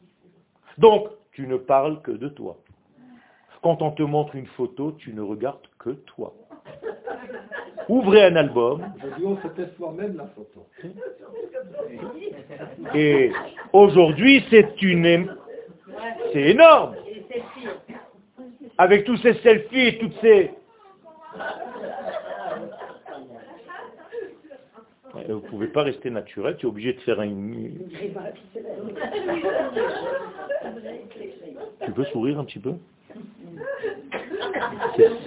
Donc, 0.78 1.08
tu 1.32 1.46
ne 1.46 1.56
parles 1.56 2.02
que 2.02 2.10
de 2.10 2.28
toi. 2.28 2.56
Quand 3.62 3.82
on 3.82 3.92
te 3.92 4.02
montre 4.02 4.34
une 4.34 4.46
photo, 4.46 4.92
tu 4.92 5.12
ne 5.12 5.20
regardes 5.20 5.66
que 5.78 5.90
toi. 5.90 6.34
Ouvrez 7.90 8.22
un 8.22 8.36
album. 8.36 8.84
Et 12.94 13.32
aujourd'hui, 13.72 14.44
c'est 14.48 14.80
une... 14.80 15.34
C'est 16.32 16.42
énorme. 16.50 16.94
Avec 18.78 19.04
tous 19.04 19.16
ces 19.16 19.34
selfies 19.34 19.86
et 19.88 19.98
toutes 19.98 20.14
ces 20.20 20.52
Vous 25.12 25.34
ne 25.34 25.40
pouvez 25.40 25.66
pas 25.66 25.82
rester 25.82 26.10
naturel, 26.10 26.56
tu 26.58 26.66
es 26.66 26.68
obligé 26.68 26.92
de 26.92 27.00
faire 27.00 27.20
une... 27.22 27.72
Tu 31.84 31.90
peux 31.90 32.04
sourire 32.04 32.38
un 32.38 32.44
petit 32.44 32.60
peu? 32.60 32.74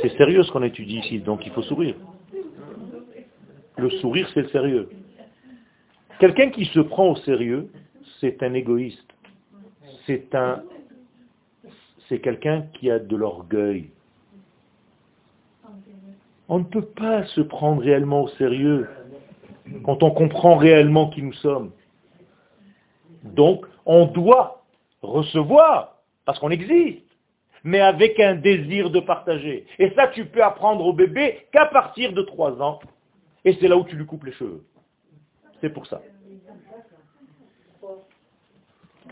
C'est 0.02 0.18
sérieux 0.18 0.44
ce 0.44 0.52
qu'on 0.52 0.64
étudie 0.64 1.00
ici, 1.00 1.20
donc 1.20 1.46
il 1.46 1.52
faut 1.52 1.62
sourire. 1.62 1.96
Le 3.84 3.90
sourire, 3.90 4.30
c'est 4.34 4.50
sérieux. 4.50 4.90
Quelqu'un 6.22 6.52
qui 6.52 6.64
se 6.64 6.80
prend 6.80 7.10
au 7.10 7.18
sérieux, 7.18 7.70
c'est 8.22 8.42
un 8.42 8.54
égoïste. 8.54 9.14
C'est 10.06 10.34
un, 10.34 10.64
c'est 12.08 12.20
quelqu'un 12.20 12.62
qui 12.76 12.90
a 12.90 12.98
de 12.98 13.14
l'orgueil. 13.18 13.90
On 16.48 16.60
ne 16.60 16.64
peut 16.64 16.86
pas 16.86 17.26
se 17.26 17.42
prendre 17.42 17.82
réellement 17.82 18.24
au 18.24 18.30
sérieux 18.30 18.88
quand 19.84 20.02
on 20.02 20.12
comprend 20.12 20.56
réellement 20.56 21.10
qui 21.10 21.22
nous 21.22 21.34
sommes. 21.34 21.72
Donc, 23.26 23.66
on 23.86 24.06
doit 24.06 24.64
recevoir, 25.02 25.98
parce 26.24 26.40
qu'on 26.40 26.52
existe, 26.52 27.04
mais 27.66 27.82
avec 27.82 28.18
un 28.22 28.36
désir 28.36 28.92
de 28.92 29.02
partager. 29.02 29.66
Et 29.78 29.92
ça, 29.92 30.08
tu 30.08 30.24
peux 30.24 30.42
apprendre 30.42 30.86
au 30.86 30.94
bébé 30.94 31.48
qu'à 31.52 31.66
partir 31.66 32.14
de 32.14 32.22
trois 32.22 32.62
ans, 32.62 32.80
et 33.46 33.58
c'est 33.60 33.68
là 33.68 33.78
où 33.78 33.84
tu 33.84 33.96
lui 33.96 34.06
coupes 34.06 34.24
les 34.24 34.32
cheveux. 34.34 34.64
C'est 35.62 35.70
pour 35.70 35.86
ça. 35.88 36.02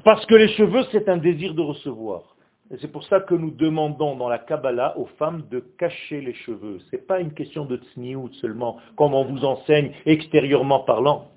Parce 0.03 0.25
que 0.25 0.35
les 0.35 0.49
cheveux, 0.49 0.83
c'est 0.91 1.07
un 1.09 1.17
désir 1.17 1.53
de 1.53 1.61
recevoir. 1.61 2.35
Et 2.71 2.77
c'est 2.79 2.87
pour 2.87 3.03
ça 3.03 3.19
que 3.19 3.35
nous 3.35 3.51
demandons 3.51 4.15
dans 4.15 4.29
la 4.29 4.39
Kabbalah 4.39 4.97
aux 4.97 5.05
femmes 5.17 5.43
de 5.51 5.59
cacher 5.77 6.21
les 6.21 6.33
cheveux. 6.33 6.79
Ce 6.79 6.95
n'est 6.95 7.01
pas 7.01 7.19
une 7.19 7.33
question 7.33 7.65
de 7.65 7.77
tsniout 7.77 8.33
seulement, 8.35 8.77
comme 8.95 9.13
on 9.13 9.25
vous 9.25 9.43
enseigne 9.43 9.91
extérieurement 10.05 10.79
parlant. 10.79 11.27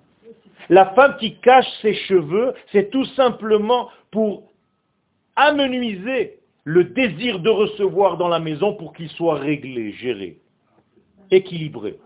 La 0.68 0.94
femme 0.94 1.16
qui 1.18 1.36
cache 1.40 1.68
ses 1.82 1.94
cheveux, 1.94 2.54
c'est 2.70 2.90
tout 2.90 3.04
simplement 3.16 3.90
pour 4.12 4.44
amenuiser 5.34 6.38
le 6.62 6.84
désir 6.84 7.40
de 7.40 7.50
recevoir 7.50 8.16
dans 8.16 8.28
la 8.28 8.38
maison 8.38 8.74
pour 8.74 8.94
qu'il 8.94 9.10
soit 9.10 9.34
réglé, 9.34 9.92
géré, 9.92 10.38
équilibré. 11.30 11.98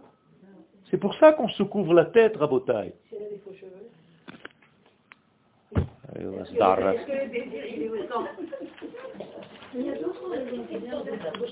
C'est 0.91 0.99
pour 0.99 1.14
ça 1.16 1.32
qu'on 1.32 1.49
se 1.49 1.62
couvre 1.62 1.95
la 1.95 2.07
tête, 2.07 2.36
Rabotaille. 2.36 2.93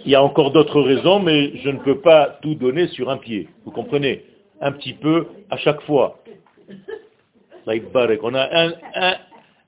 Il 0.04 0.10
y 0.10 0.14
a 0.14 0.22
encore 0.22 0.52
d'autres 0.52 0.80
raisons, 0.80 1.20
mais 1.20 1.56
je 1.58 1.68
ne 1.70 1.78
peux 1.78 2.00
pas 2.00 2.38
tout 2.42 2.54
donner 2.54 2.88
sur 2.88 3.10
un 3.10 3.18
pied. 3.18 3.48
Vous 3.64 3.70
comprenez? 3.70 4.24
Un 4.60 4.72
petit 4.72 4.94
peu 4.94 5.26
à 5.50 5.56
chaque 5.58 5.82
fois. 5.82 6.18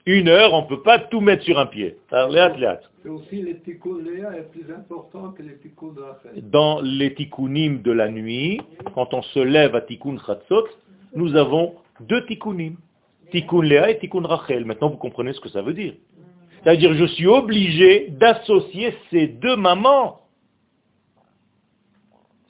Une 0.09 0.28
heure, 0.28 0.54
on 0.54 0.62
ne 0.62 0.66
peut 0.66 0.82
pas 0.82 0.98
tout 0.98 1.20
mettre 1.20 1.44
sur 1.44 1.59
un 1.59 1.66
pied. 1.66 1.96
aussi 3.11 3.42
les 3.42 3.54
plus 3.54 4.74
important 4.74 5.32
que 5.32 5.42
les 5.42 6.42
Dans 6.42 6.80
les 6.80 7.14
tikkunim 7.14 7.82
de 7.82 7.92
la 7.92 8.09
nuit, 8.09 8.61
quand 8.94 9.12
on 9.12 9.22
se 9.22 9.40
lève 9.40 9.74
à 9.74 9.82
tikkun 9.82 10.16
chatzot, 10.26 10.66
nous 11.14 11.36
avons 11.36 11.74
deux 12.00 12.24
tikkunim. 12.26 12.76
Tikkun 13.30 13.62
Léa 13.62 13.90
et 13.90 13.98
Tikkun 13.98 14.26
Rachel. 14.26 14.64
Maintenant, 14.64 14.88
vous 14.88 14.96
comprenez 14.96 15.32
ce 15.32 15.40
que 15.40 15.48
ça 15.48 15.62
veut 15.62 15.74
dire. 15.74 15.94
C'est-à-dire, 16.62 16.94
je 16.94 17.04
suis 17.04 17.26
obligé 17.26 18.09
d'associer 18.11 18.94
ces 19.11 19.28
deux 19.28 19.56
mamans. 19.56 20.20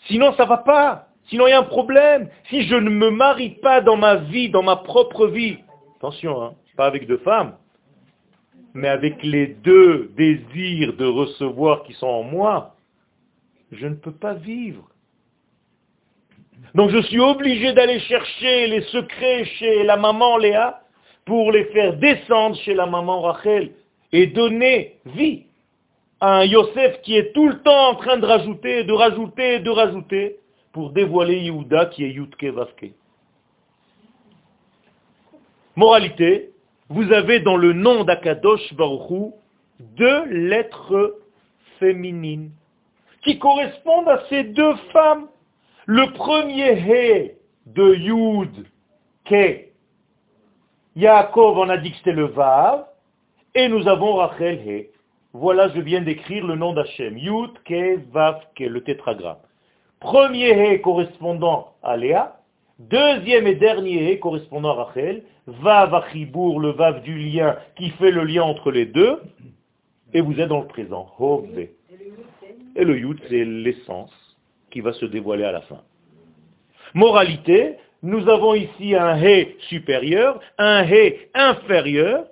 Sinon, 0.06 0.32
ça 0.34 0.44
ne 0.44 0.48
va 0.48 0.58
pas. 0.58 1.08
Sinon, 1.28 1.46
il 1.46 1.50
y 1.50 1.52
a 1.52 1.58
un 1.58 1.64
problème. 1.64 2.28
Si 2.48 2.62
je 2.62 2.74
ne 2.74 2.88
me 2.88 3.10
marie 3.10 3.50
pas 3.50 3.80
dans 3.80 3.96
ma 3.96 4.16
vie, 4.16 4.48
dans 4.48 4.62
ma 4.62 4.76
propre 4.76 5.26
vie, 5.26 5.56
attention, 5.96 6.42
hein, 6.42 6.54
pas 6.78 6.86
avec 6.86 7.08
deux 7.08 7.18
femmes, 7.18 7.56
mais 8.72 8.86
avec 8.86 9.20
les 9.24 9.48
deux 9.48 10.12
désirs 10.16 10.92
de 10.96 11.06
recevoir 11.06 11.82
qui 11.82 11.92
sont 11.94 12.06
en 12.06 12.22
moi, 12.22 12.76
je 13.72 13.88
ne 13.88 13.96
peux 13.96 14.12
pas 14.12 14.34
vivre. 14.34 14.88
Donc 16.76 16.90
je 16.90 17.02
suis 17.02 17.18
obligé 17.18 17.72
d'aller 17.72 17.98
chercher 17.98 18.68
les 18.68 18.82
secrets 18.82 19.44
chez 19.56 19.82
la 19.82 19.96
maman 19.96 20.38
Léa 20.38 20.80
pour 21.24 21.50
les 21.50 21.64
faire 21.74 21.96
descendre 21.96 22.54
chez 22.58 22.74
la 22.74 22.86
maman 22.86 23.22
Rachel 23.22 23.72
et 24.12 24.28
donner 24.28 24.98
vie 25.04 25.46
à 26.20 26.38
un 26.38 26.44
Yosef 26.44 27.02
qui 27.02 27.16
est 27.16 27.32
tout 27.32 27.48
le 27.48 27.60
temps 27.62 27.88
en 27.90 27.94
train 27.96 28.18
de 28.18 28.26
rajouter, 28.26 28.84
de 28.84 28.92
rajouter, 28.92 29.58
de 29.58 29.70
rajouter 29.70 30.36
pour 30.72 30.90
dévoiler 30.90 31.40
Yehuda 31.40 31.86
qui 31.86 32.04
est 32.04 32.10
Yudke 32.10 32.44
Vavke. 32.44 32.92
Moralité, 35.74 36.52
vous 36.88 37.12
avez 37.12 37.40
dans 37.40 37.56
le 37.56 37.72
nom 37.72 38.04
d'Akadosh 38.04 38.74
Baruchou 38.74 39.34
deux 39.80 40.24
lettres 40.26 41.16
féminines 41.78 42.50
qui 43.22 43.38
correspondent 43.38 44.08
à 44.08 44.22
ces 44.28 44.44
deux 44.44 44.74
femmes 44.92 45.28
le 45.86 46.12
premier 46.12 46.78
He 46.78 47.32
de 47.66 47.94
Yud, 47.94 48.66
Ke, 49.24 49.68
Yaakov, 50.96 51.58
on 51.58 51.68
a 51.68 51.76
dit 51.76 51.92
que 51.92 51.96
c'était 51.98 52.12
le 52.12 52.26
Vav, 52.26 52.86
et 53.54 53.68
nous 53.68 53.86
avons 53.88 54.14
Rachel 54.14 54.60
He. 54.66 54.90
Voilà, 55.32 55.68
je 55.68 55.80
viens 55.80 56.00
d'écrire 56.00 56.46
le 56.46 56.56
nom 56.56 56.72
d'Hachem. 56.72 57.16
Yud, 57.16 57.52
Ke, 57.64 58.00
Vav, 58.10 58.40
Ke, 58.54 58.64
le 58.64 58.82
tétragramme. 58.82 59.38
Premier 60.00 60.74
He 60.76 60.80
correspondant 60.80 61.74
à 61.82 61.96
Léa, 61.96 62.37
deuxième 62.78 63.46
et 63.46 63.54
dernier 63.54 64.18
correspondant 64.18 64.70
à 64.70 64.84
Rachel, 64.84 65.22
Vav 65.46 65.94
Achibour, 65.94 66.60
le 66.60 66.70
Vav 66.70 67.02
du 67.02 67.18
lien 67.18 67.56
qui 67.76 67.90
fait 67.90 68.10
le 68.10 68.24
lien 68.24 68.42
entre 68.42 68.70
les 68.70 68.86
deux, 68.86 69.20
et 70.12 70.20
vous 70.20 70.38
êtes 70.40 70.48
dans 70.48 70.60
le 70.60 70.66
présent. 70.66 71.08
Et 72.76 72.84
le 72.84 72.98
Yud, 72.98 73.18
c'est 73.28 73.44
l'essence 73.44 74.12
qui 74.70 74.80
va 74.80 74.92
se 74.92 75.06
dévoiler 75.06 75.44
à 75.44 75.52
la 75.52 75.62
fin. 75.62 75.82
Moralité, 76.94 77.76
nous 78.02 78.28
avons 78.28 78.54
ici 78.54 78.94
un 78.94 79.20
hé 79.20 79.56
supérieur, 79.68 80.40
un 80.56 80.84
hé 80.84 81.30
inférieur, 81.34 82.26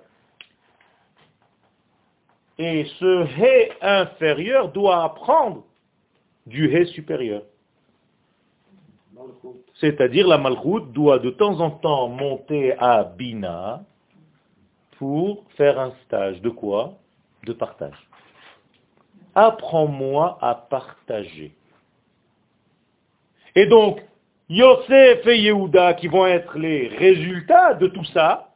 et 2.57 2.85
ce 2.99 3.25
hé 3.39 3.71
inférieur 3.81 4.71
doit 4.71 5.03
apprendre 5.03 5.65
du 6.47 6.73
hé 6.73 6.85
supérieur. 6.85 7.43
C'est-à-dire 9.75 10.27
la 10.27 10.37
malchoute 10.37 10.91
doit 10.91 11.19
de 11.19 11.29
temps 11.29 11.59
en 11.59 11.71
temps 11.71 12.07
monter 12.09 12.73
à 12.79 13.03
Bina 13.03 13.83
pour 14.97 15.43
faire 15.55 15.79
un 15.79 15.93
stage. 16.05 16.41
De 16.41 16.49
quoi? 16.49 16.93
De 17.45 17.53
partage. 17.53 17.97
Apprends-moi 19.35 20.37
à 20.41 20.55
partager. 20.55 21.55
Et 23.55 23.65
donc, 23.65 24.01
Yosef 24.49 25.27
et 25.27 25.39
Yehuda 25.39 25.95
qui 25.95 26.07
vont 26.07 26.25
être 26.25 26.57
les 26.57 26.87
résultats 26.87 27.73
de 27.73 27.87
tout 27.87 28.05
ça, 28.05 28.53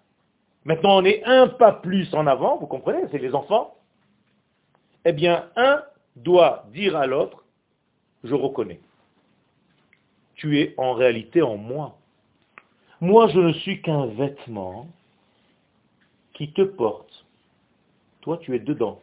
maintenant 0.64 0.98
on 1.00 1.06
est 1.06 1.24
un 1.26 1.48
pas 1.48 1.74
plus 1.74 2.14
en 2.14 2.28
avant, 2.28 2.58
vous 2.58 2.68
comprenez, 2.68 3.04
c'est 3.12 3.18
les 3.18 3.34
enfants, 3.36 3.76
eh 5.04 5.12
bien 5.12 5.50
un 5.56 5.84
doit 6.16 6.66
dire 6.72 6.96
à 6.96 7.08
l'autre, 7.08 7.44
je 8.24 8.34
reconnais, 8.34 8.80
tu 10.42 10.60
es 10.60 10.74
en 10.78 10.94
réalité 10.94 11.44
en 11.44 11.56
moi. 11.56 11.98
Moi 13.00 13.28
je 13.28 13.40
ne 13.40 13.54
suis 13.54 13.80
qu'un 13.84 14.08
vêtement 14.08 14.88
qui 16.34 16.52
te 16.52 16.64
porte. 16.64 17.26
Toi 18.22 18.40
tu 18.42 18.56
es 18.56 18.60
dedans. 18.60 19.00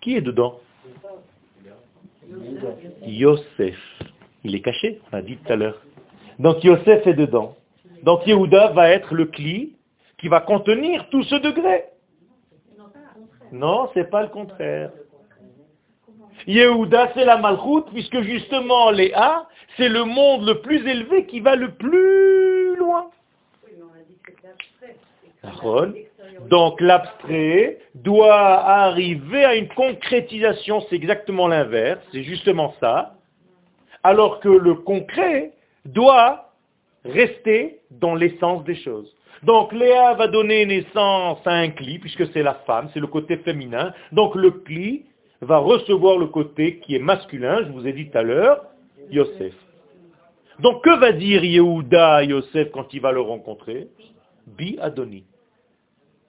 Qui 0.00 0.16
est 0.16 0.22
dedans? 0.22 0.58
Yosef. 3.02 3.78
Il 4.42 4.56
est 4.56 4.60
caché, 4.60 5.00
on 5.12 5.16
a 5.16 5.22
dit 5.22 5.36
tout 5.36 5.52
à 5.52 5.56
l'heure. 5.56 5.80
Donc 6.40 6.64
Yosef 6.64 7.06
est 7.06 7.14
dedans. 7.14 7.56
Donc 8.02 8.26
Yehuda 8.26 8.72
va 8.72 8.90
être 8.90 9.14
le 9.14 9.26
cli 9.26 9.76
qui 10.18 10.26
va 10.26 10.40
contenir 10.40 11.08
tout 11.10 11.22
ce 11.22 11.36
degré. 11.36 11.84
Non, 13.52 13.88
c'est 13.94 14.10
pas 14.10 14.22
le 14.22 14.30
contraire. 14.30 14.90
Yehuda, 16.46 17.12
c'est 17.14 17.24
la 17.24 17.36
malchoute, 17.38 17.86
puisque 17.92 18.20
justement 18.22 18.90
Léa, 18.90 19.46
c'est 19.76 19.88
le 19.88 20.04
monde 20.04 20.46
le 20.46 20.60
plus 20.60 20.86
élevé 20.86 21.26
qui 21.26 21.40
va 21.40 21.56
le 21.56 21.72
plus 21.72 22.76
loin. 22.76 23.10
Donc 26.48 26.80
l'abstrait 26.80 27.78
doit 27.94 28.34
arriver 28.34 29.44
à 29.44 29.54
une 29.54 29.68
concrétisation, 29.68 30.84
c'est 30.88 30.96
exactement 30.96 31.48
l'inverse, 31.48 32.00
c'est 32.12 32.22
justement 32.22 32.74
ça, 32.80 33.14
alors 34.02 34.40
que 34.40 34.48
le 34.48 34.74
concret 34.74 35.52
doit 35.84 36.52
rester 37.04 37.80
dans 37.90 38.14
l'essence 38.14 38.64
des 38.64 38.76
choses. 38.76 39.14
Donc 39.42 39.72
Léa 39.72 40.14
va 40.14 40.28
donner 40.28 40.64
naissance 40.66 41.38
à 41.44 41.52
un 41.52 41.70
cli, 41.70 41.98
puisque 41.98 42.32
c'est 42.32 42.42
la 42.42 42.54
femme, 42.66 42.88
c'est 42.94 43.00
le 43.00 43.08
côté 43.08 43.36
féminin. 43.38 43.92
Donc 44.12 44.36
le 44.36 44.52
cli 44.52 45.04
va 45.46 45.58
recevoir 45.58 46.18
le 46.18 46.26
côté 46.26 46.78
qui 46.78 46.94
est 46.94 47.00
masculin, 47.00 47.64
je 47.64 47.72
vous 47.72 47.86
ai 47.86 47.92
dit 47.92 48.08
tout 48.08 48.18
à 48.18 48.22
l'heure, 48.22 48.64
Yosef. 49.10 49.54
Donc 50.60 50.84
que 50.84 50.98
va 50.98 51.12
dire 51.12 51.44
Yehuda 51.44 52.16
à 52.16 52.22
Yosef 52.22 52.70
quand 52.70 52.92
il 52.94 53.00
va 53.00 53.12
le 53.12 53.20
rencontrer? 53.20 53.88
Bi 54.46 54.78
Adoni. 54.80 55.24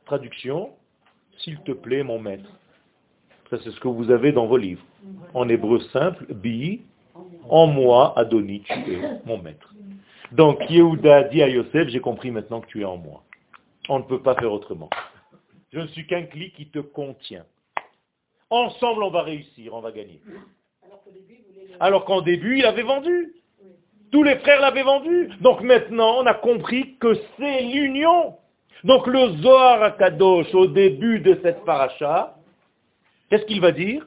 Traduction, 0.06 0.72
s'il 1.38 1.60
te 1.62 1.72
plaît, 1.72 2.04
mon 2.04 2.20
maître. 2.20 2.50
Ça, 3.50 3.58
c'est 3.64 3.72
ce 3.72 3.80
que 3.80 3.88
vous 3.88 4.10
avez 4.10 4.32
dans 4.32 4.48
vos 4.48 4.58
livres. 4.58 4.84
En 5.34 5.48
hébreu 5.50 5.80
simple, 5.92 6.26
bi, 6.34 6.82
en 7.50 7.68
moi, 7.68 8.18
Adoni, 8.18 8.62
tu 8.62 8.74
es 8.74 9.20
mon 9.26 9.38
maître. 9.38 9.74
Donc, 10.32 10.60
Yehuda 10.70 11.24
dit 11.26 11.44
à 11.44 11.50
Yosef, 11.50 11.90
j'ai 11.90 12.00
compris 12.00 12.32
maintenant 12.32 12.62
que 12.62 12.68
tu 12.68 12.82
es 12.82 12.86
en 12.86 12.98
moi. 12.98 13.24
On 13.90 14.00
ne 14.00 14.04
peut 14.04 14.22
pas 14.22 14.34
faire 14.36 14.52
autrement. 14.52 14.90
Je 15.72 15.80
ne 15.80 15.88
suis 15.88 16.08
qu'un 16.08 16.24
clic 16.24 16.56
qui 16.56 16.68
te 16.68 16.80
contient. 16.80 17.46
Ensemble, 18.54 19.02
on 19.02 19.10
va 19.10 19.24
réussir, 19.24 19.74
on 19.74 19.82
va 19.82 19.92
gagner. 19.92 20.22
Alors 21.80 22.06
qu'en 22.06 22.22
début, 22.22 22.60
il 22.60 22.66
avait 22.68 22.84
vendu. 22.84 23.34
Tous 24.12 24.22
les 24.22 24.38
frères 24.38 24.62
l'avaient 24.62 24.84
vendu. 24.84 25.32
Donc 25.42 25.62
maintenant, 25.62 26.18
on 26.20 26.26
a 26.28 26.36
compris 26.36 26.96
que 26.98 27.16
c'est 27.36 27.62
l'union. 27.64 28.36
Donc 28.84 29.08
le 29.08 29.38
Zohar 29.38 29.98
Kadosh, 29.98 30.54
au 30.54 30.68
début 30.68 31.20
de 31.20 31.40
cette 31.42 31.66
paracha, 31.66 32.36
qu'est-ce 33.32 33.46
qu'il 33.46 33.60
va 33.60 33.72
dire? 33.72 34.06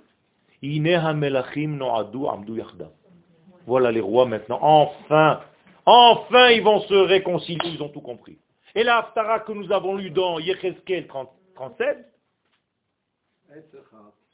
Voilà 3.66 3.90
les 3.90 4.00
rois 4.00 4.26
maintenant. 4.26 4.60
Enfin, 4.62 5.40
enfin 5.86 6.50
ils 6.50 6.62
vont 6.62 6.82
se 6.82 6.94
réconcilier, 6.94 7.70
ils 7.74 7.82
ont 7.82 7.88
tout 7.88 8.00
compris. 8.00 8.38
Et 8.76 8.84
la 8.84 8.98
Haftara 8.98 9.40
que 9.40 9.50
nous 9.50 9.72
avons 9.72 9.96
lu 9.96 10.10
dans 10.10 10.38
Yecheskel 10.38 11.08
37, 11.08 12.12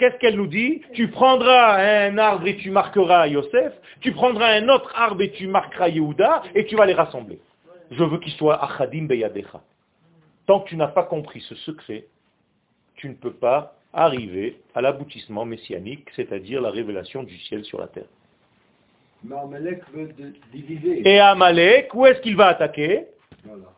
qu'est-ce 0.02 0.16
qu'elle 0.16 0.36
nous 0.36 0.48
dit? 0.48 0.82
Tu 0.94 1.08
prendras 1.08 1.76
un 1.76 2.18
arbre 2.18 2.48
et 2.48 2.56
tu 2.56 2.72
marqueras 2.72 3.28
Yosef, 3.28 3.72
tu 4.00 4.10
prendras 4.10 4.48
un 4.48 4.68
autre 4.68 4.92
arbre 4.96 5.22
et 5.22 5.30
tu 5.30 5.46
marqueras 5.46 5.90
Yehuda, 5.90 6.42
et 6.56 6.66
tu 6.66 6.74
vas 6.74 6.86
les 6.86 6.94
rassembler. 6.94 7.38
Je 7.92 8.02
veux 8.02 8.18
qu'ils 8.18 8.32
soient 8.32 8.60
achadim 8.64 9.04
beyadecha. 9.06 9.60
Tant 10.46 10.58
que 10.58 10.70
tu 10.70 10.76
n'as 10.76 10.88
pas 10.88 11.04
compris 11.04 11.40
ce 11.42 11.54
secret, 11.54 12.06
tu 12.96 13.08
ne 13.08 13.14
peux 13.14 13.32
pas 13.32 13.76
arriver 13.92 14.58
à 14.74 14.80
l'aboutissement 14.80 15.44
messianique, 15.44 16.08
c'est-à-dire 16.16 16.60
la 16.60 16.70
révélation 16.70 17.22
du 17.22 17.38
ciel 17.38 17.64
sur 17.64 17.78
la 17.78 17.86
terre. 17.86 18.10
Mais 19.22 19.36
Amalek 19.36 19.82
veut 19.94 20.12
diviser. 20.52 21.08
Et 21.08 21.20
Amalek, 21.20 21.94
où 21.94 22.06
est-ce 22.06 22.20
qu'il 22.22 22.34
va 22.34 22.48
attaquer? 22.48 23.06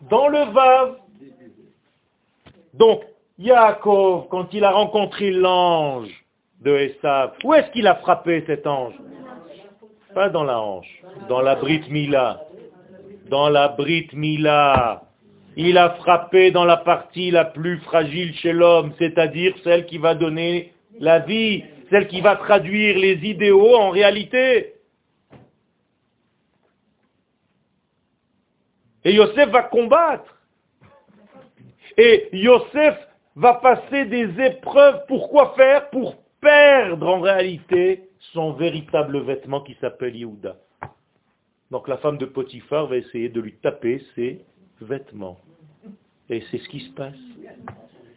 Dans 0.09 0.29
le 0.29 0.51
Vav. 0.55 0.97
Donc, 2.73 3.03
Yaakov, 3.39 4.29
quand 4.29 4.55
il 4.55 4.65
a 4.65 4.71
rencontré 4.71 5.31
l'ange 5.31 6.11
de 6.61 6.77
Esav, 6.77 7.33
où 7.43 7.53
est-ce 7.55 7.71
qu'il 7.73 7.87
a 7.87 7.97
frappé 7.97 8.45
cet 8.47 8.67
ange? 8.67 8.95
Pas 10.15 10.29
dans 10.29 10.45
la 10.45 10.61
hanche, 10.61 11.03
dans 11.29 11.41
la 11.41 11.57
Brit 11.57 11.83
Mila. 11.91 12.41
Dans 13.29 13.49
la 13.49 13.69
Brit 13.69 14.09
Mila. 14.13 15.03
Il 15.57 15.79
a 15.79 15.91
frappé 15.91 16.53
dans 16.53 16.65
la 16.65 16.77
partie 16.77 17.33
la 17.33 17.45
plus 17.45 17.79
fragile 17.79 18.35
chez 18.37 18.53
l'homme, 18.53 18.93
c'est-à-dire 18.99 19.55
celle 19.65 19.87
qui 19.87 19.99
va 19.99 20.15
donner 20.15 20.73
la 21.01 21.19
vie, 21.19 21.65
celle 21.91 22.07
qui 22.07 22.21
va 22.21 22.37
traduire 22.37 22.97
les 22.99 23.17
idéaux 23.25 23.75
en 23.77 23.91
réalité. 23.91 24.75
Et 29.05 29.13
Yosef 29.13 29.49
va 29.51 29.65
combattre. 29.65 30.39
Et 31.97 32.29
Yosef 32.33 32.97
va 33.37 33.55
passer 33.55 34.05
des 34.07 34.29
épreuves. 34.41 35.05
Pourquoi 35.09 35.55
faire? 35.57 35.91
Pour 35.91 36.17
perdre 36.41 37.09
en 37.09 37.21
réalité 37.21 38.09
son 38.33 38.53
véritable 38.53 39.21
vêtement 39.21 39.61
qui 39.61 39.77
s'appelle 39.81 40.17
Yehuda. 40.17 40.57
Donc 41.71 41.89
la 41.89 41.97
femme 41.99 42.19
de 42.19 42.27
Potiphar 42.27 42.87
va 42.87 42.97
essayer 42.97 43.29
de 43.29 43.41
lui 43.41 43.55
taper 43.55 44.05
ses 44.15 44.45
vêtements. 44.81 45.39
Et 46.29 46.43
c'est 46.51 46.59
ce 46.59 46.69
qui 46.69 46.81
se 46.81 46.91
passe. 46.93 47.15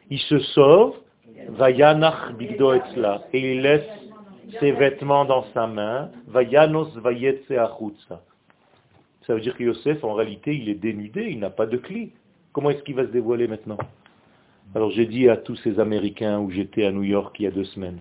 Il 0.09 0.20
se 0.20 0.39
sauve, 0.39 0.95
et 3.34 3.51
il 3.51 3.61
laisse 3.61 3.89
ses 4.59 4.72
vêtements 4.72 5.26
dans 5.26 5.43
sa 5.53 5.68
main, 5.68 6.09
Vayanos 6.28 6.95
Vayetse 6.97 7.51
Achutsa. 7.51 8.22
Ça 9.26 9.34
veut 9.34 9.41
dire 9.41 9.57
que 9.57 9.63
Yosef, 9.63 10.03
en 10.03 10.13
réalité, 10.13 10.55
il 10.55 10.70
est 10.70 10.76
dénudé, 10.76 11.28
il 11.30 11.39
n'a 11.39 11.49
pas 11.49 11.65
de 11.65 11.78
clé. 11.78 12.13
Comment 12.53 12.70
est-ce 12.70 12.82
qu'il 12.84 12.95
va 12.95 13.03
se 13.03 13.11
dévoiler 13.11 13.47
maintenant? 13.47 13.78
Alors 14.76 14.91
j'ai 14.91 15.05
dit 15.05 15.30
à 15.30 15.38
tous 15.38 15.55
ces 15.57 15.80
Américains 15.80 16.39
où 16.39 16.51
j'étais 16.51 16.86
à 16.86 16.91
New 16.91 17.03
York 17.03 17.36
il 17.39 17.43
y 17.43 17.47
a 17.47 17.51
deux 17.51 17.63
semaines, 17.63 17.99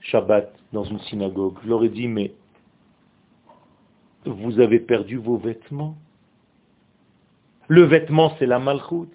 Shabbat, 0.00 0.52
dans 0.72 0.84
une 0.84 1.00
synagogue, 1.00 1.58
je 1.64 1.68
leur 1.68 1.84
ai 1.84 1.88
dit, 1.88 2.08
mais 2.08 2.32
vous 4.24 4.60
avez 4.60 4.80
perdu 4.80 5.16
vos 5.16 5.36
vêtements. 5.36 5.96
Le 7.68 7.82
vêtement, 7.82 8.34
c'est 8.38 8.46
la 8.46 8.58
malchoute. 8.58 9.12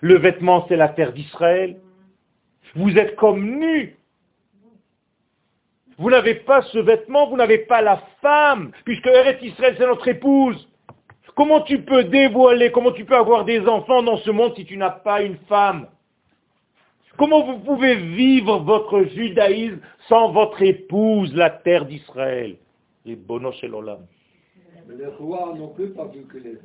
Le 0.00 0.18
vêtement, 0.18 0.66
c'est 0.68 0.76
la 0.76 0.88
terre 0.88 1.12
d'Israël. 1.12 1.80
Vous 2.74 2.96
êtes 2.96 3.16
comme 3.16 3.58
nus. 3.58 3.96
Vous 5.98 6.10
n'avez 6.10 6.34
pas 6.34 6.62
ce 6.62 6.78
vêtement, 6.78 7.28
vous 7.28 7.36
n'avez 7.36 7.58
pas 7.58 7.82
la 7.82 8.02
femme, 8.20 8.72
puisque 8.84 9.06
Eret 9.06 9.38
Israël, 9.42 9.76
c'est 9.78 9.86
notre 9.86 10.08
épouse. 10.08 10.68
Comment 11.34 11.62
tu 11.62 11.82
peux 11.82 12.04
dévoiler, 12.04 12.70
comment 12.70 12.92
tu 12.92 13.04
peux 13.04 13.16
avoir 13.16 13.44
des 13.44 13.60
enfants 13.66 14.02
dans 14.02 14.18
ce 14.18 14.30
monde 14.30 14.54
si 14.54 14.64
tu 14.64 14.76
n'as 14.76 14.90
pas 14.90 15.22
une 15.22 15.36
femme? 15.48 15.86
Comment 17.16 17.44
vous 17.44 17.58
pouvez 17.58 17.96
vivre 17.96 18.58
votre 18.58 19.02
judaïsme 19.04 19.80
sans 20.08 20.32
votre 20.32 20.62
épouse, 20.62 21.34
la 21.34 21.50
terre 21.50 21.86
d'Israël? 21.86 22.56
Les 23.04 23.16
bonos 23.16 23.54
chez 23.56 23.68
l'Olam. 23.68 24.06
Les 24.88 25.06
rois 25.06 25.54
n'ont 25.56 25.68
plus 25.68 25.90
pas 25.90 26.06
vu 26.06 26.22
que 26.22 26.38
les... 26.38 26.58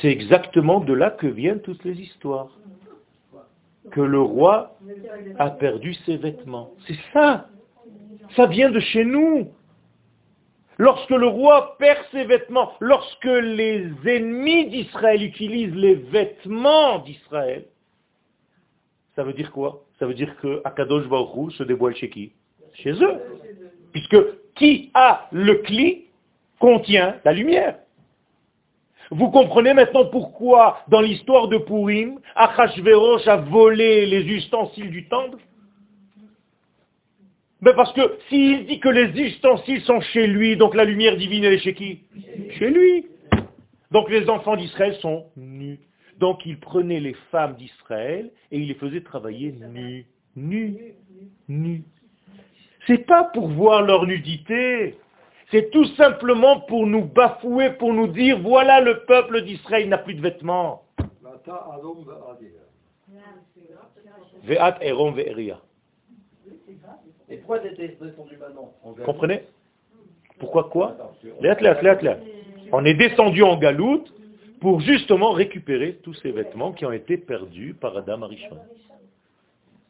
C'est 0.00 0.08
exactement 0.08 0.80
de 0.80 0.92
là 0.92 1.10
que 1.10 1.26
viennent 1.26 1.62
toutes 1.62 1.84
les 1.84 1.98
histoires 2.00 2.50
que 3.92 4.00
le 4.00 4.20
roi 4.20 4.76
a 5.38 5.50
perdu 5.50 5.94
ses 5.94 6.16
vêtements. 6.16 6.72
C'est 6.86 6.98
ça. 7.12 7.48
Ça 8.34 8.46
vient 8.46 8.70
de 8.70 8.80
chez 8.80 9.04
nous. 9.04 9.48
Lorsque 10.78 11.10
le 11.10 11.26
roi 11.26 11.76
perd 11.78 12.04
ses 12.12 12.24
vêtements, 12.24 12.72
lorsque 12.80 13.24
les 13.24 13.86
ennemis 14.04 14.66
d'Israël 14.68 15.22
utilisent 15.22 15.74
les 15.74 15.94
vêtements 15.94 16.98
d'Israël, 16.98 17.64
ça 19.14 19.22
veut 19.22 19.32
dire 19.32 19.50
quoi? 19.52 19.84
Ça 19.98 20.06
veut 20.06 20.14
dire 20.14 20.36
que 20.42 20.60
Akadosh 20.64 21.08
Baruch 21.08 21.52
se 21.52 21.62
dévoile 21.62 21.96
chez 21.96 22.10
qui? 22.10 22.32
Chez 22.74 22.92
eux. 22.92 23.20
Puisque 23.92 24.18
qui 24.54 24.90
a 24.92 25.28
le 25.32 25.54
cli 25.54 26.04
contient 26.58 27.16
la 27.24 27.32
lumière. 27.32 27.78
Vous 29.10 29.30
comprenez 29.30 29.72
maintenant 29.72 30.06
pourquoi, 30.06 30.80
dans 30.88 31.00
l'histoire 31.00 31.48
de 31.48 31.58
Purim, 31.58 32.18
Achashverosh 32.34 33.26
a 33.28 33.36
volé 33.36 34.04
les 34.04 34.22
ustensiles 34.24 34.90
du 34.90 35.08
temple? 35.08 35.38
Mais 37.60 37.72
Parce 37.74 37.92
que 37.94 38.18
s'il 38.28 38.66
dit 38.66 38.80
que 38.80 38.88
les 38.88 39.08
ustensiles 39.20 39.80
sont 39.82 40.00
chez 40.00 40.26
lui, 40.26 40.56
donc 40.56 40.74
la 40.74 40.84
lumière 40.84 41.16
divine 41.16 41.44
elle 41.44 41.54
est 41.54 41.58
chez 41.58 41.74
qui? 41.74 42.00
Chez 42.58 42.70
lui. 42.70 43.06
Donc 43.90 44.10
les 44.10 44.28
enfants 44.28 44.56
d'Israël 44.56 44.94
sont 44.96 45.26
nus. 45.36 45.80
Donc 46.18 46.44
il 46.44 46.58
prenait 46.58 47.00
les 47.00 47.14
femmes 47.30 47.56
d'Israël 47.56 48.30
et 48.50 48.58
il 48.58 48.68
les 48.68 48.74
faisait 48.74 49.00
travailler 49.00 49.52
nus. 49.52 50.06
Nus. 50.34 50.94
Nus. 51.48 51.82
C'est 52.86 53.06
pas 53.06 53.24
pour 53.24 53.48
voir 53.48 53.82
leur 53.82 54.06
nudité. 54.06 54.96
C'est 55.50 55.70
tout 55.70 55.84
simplement 55.96 56.60
pour 56.60 56.86
nous 56.86 57.04
bafouer, 57.04 57.70
pour 57.70 57.92
nous 57.92 58.08
dire, 58.08 58.38
voilà 58.40 58.80
le 58.80 59.04
peuple 59.04 59.42
d'Israël 59.42 59.88
n'a 59.88 59.98
plus 59.98 60.14
de 60.14 60.20
vêtements. 60.20 60.82
Ve'at 64.44 64.78
erom 64.80 65.14
ve'eria. 65.14 65.60
Et 67.28 67.38
pourquoi 67.38 67.58
descendu 67.58 68.36
maintenant 68.36 68.72
Comprenez 69.04 69.42
Pourquoi 70.38 70.64
quoi 70.64 70.96
On 72.72 72.84
est 72.84 72.94
descendu 72.94 73.42
en 73.42 73.56
galoute 73.56 74.12
pour 74.60 74.80
justement 74.80 75.32
récupérer 75.32 75.96
tous 76.02 76.14
ces 76.14 76.30
vêtements 76.30 76.72
qui 76.72 76.86
ont 76.86 76.92
été 76.92 77.16
perdus 77.16 77.74
par 77.74 77.96
Adam 77.96 78.22
Arishon. 78.22 78.58